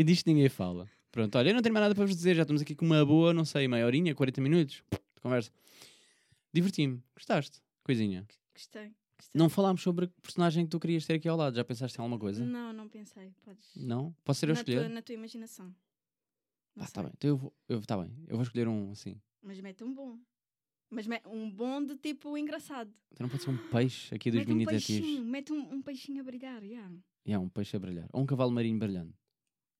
E 0.00 0.02
disto 0.02 0.26
ninguém 0.28 0.48
fala. 0.48 0.90
Pronto, 1.12 1.36
olha, 1.36 1.50
eu 1.50 1.54
não 1.54 1.60
tenho 1.60 1.74
mais 1.74 1.84
nada 1.84 1.94
para 1.94 2.06
vos 2.06 2.16
dizer. 2.16 2.34
Já 2.34 2.40
estamos 2.40 2.62
aqui 2.62 2.74
com 2.74 2.86
uma 2.86 3.04
boa, 3.04 3.34
não 3.34 3.44
sei, 3.44 3.68
meia 3.68 3.84
horinha, 3.84 4.14
40 4.14 4.40
minutos 4.40 4.82
de 4.90 5.20
conversa. 5.20 5.50
Diverti-me. 6.54 7.02
Gostaste? 7.14 7.60
Coisinha. 7.84 8.26
Gostei. 8.54 8.94
gostei. 9.18 9.38
Não 9.38 9.50
falámos 9.50 9.82
sobre 9.82 10.06
a 10.06 10.08
personagem 10.22 10.64
que 10.64 10.70
tu 10.70 10.80
querias 10.80 11.04
ter 11.04 11.16
aqui 11.16 11.28
ao 11.28 11.36
lado. 11.36 11.54
Já 11.54 11.62
pensaste 11.66 11.98
em 11.98 12.00
alguma 12.00 12.18
coisa? 12.18 12.42
Não, 12.42 12.72
não 12.72 12.88
pensei. 12.88 13.34
Podes. 13.44 13.76
Não? 13.76 14.16
Posso 14.24 14.40
ser 14.40 14.46
eu 14.48 14.54
na, 14.54 14.60
escolher? 14.60 14.78
tua, 14.78 14.88
na 14.88 15.02
tua 15.02 15.14
imaginação. 15.14 15.66
Não 16.74 16.82
Ah, 16.82 16.86
sei. 16.86 16.94
tá 16.94 17.02
bem. 17.02 17.12
Então 17.14 17.28
eu 17.28 17.36
vou, 17.36 17.52
eu, 17.68 17.82
tá 17.82 17.98
bem. 17.98 18.10
Eu 18.26 18.36
vou 18.36 18.42
escolher 18.42 18.68
um 18.68 18.92
assim. 18.92 19.20
Mas 19.42 19.60
mete 19.60 19.84
um 19.84 19.92
bom. 19.92 20.18
Mas 20.88 21.06
um 21.26 21.50
bom 21.50 21.84
de 21.84 21.94
tipo 21.96 22.38
engraçado. 22.38 22.90
Então 23.12 23.26
não 23.26 23.28
pode 23.30 23.42
ser 23.42 23.50
um 23.50 23.58
peixe 23.68 24.14
aqui 24.14 24.30
dos 24.30 24.38
mete 24.40 24.48
um 24.50 24.54
mini 24.54 24.64
peixinho. 24.66 25.24
Mete 25.26 25.52
um, 25.52 25.74
um 25.74 25.82
peixinho 25.82 26.22
a 26.22 26.24
brilhar. 26.24 26.64
Yeah. 26.64 26.90
É, 27.26 27.38
um 27.38 27.50
peixe 27.50 27.76
a 27.76 27.78
brilhar. 27.78 28.08
Ou 28.14 28.22
um 28.22 28.26
cavalo 28.26 28.50
marinho 28.50 28.78
brilhante. 28.78 29.19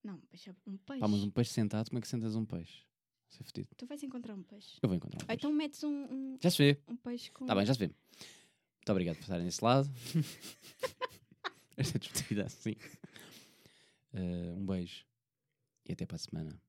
Não, 0.02 0.18
peixe, 0.30 0.50
a- 0.50 0.54
um 0.66 0.76
peixe. 0.78 1.00
Pá, 1.00 1.08
mas 1.08 1.22
um 1.22 1.30
peixe 1.30 1.52
sentado, 1.52 1.88
como 1.90 1.98
é 1.98 2.00
que 2.02 2.08
sentas 2.08 2.34
um 2.34 2.44
peixe? 2.44 2.84
Isso 3.28 3.42
é 3.42 3.44
fedido. 3.44 3.68
Tu 3.76 3.86
vais 3.86 4.02
encontrar 4.02 4.34
um 4.34 4.42
peixe. 4.42 4.78
Eu 4.82 4.88
vou 4.88 4.96
encontrar 4.96 5.18
um 5.18 5.22
Ou 5.22 5.26
peixe. 5.26 5.38
então 5.38 5.52
metes 5.52 5.84
um, 5.84 6.04
um, 6.04 6.38
Já 6.40 6.50
se 6.50 6.58
vê. 6.58 6.80
um 6.88 6.96
peixe 6.96 7.30
com. 7.30 7.46
Tá 7.46 7.54
bem, 7.54 7.64
já 7.66 7.74
se 7.74 7.78
vê. 7.80 7.86
Muito 7.86 8.90
obrigado 8.90 9.16
por 9.16 9.22
estarem 9.22 9.44
desse 9.44 9.62
lado. 9.62 9.88
Esta 11.76 11.98
despedida 11.98 12.46
assim. 12.46 12.74
Eh, 14.12 14.52
um 14.56 14.66
beijo. 14.66 15.04
E 15.88 15.92
até 15.92 16.04
para 16.06 16.16
a 16.16 16.18
semana. 16.18 16.60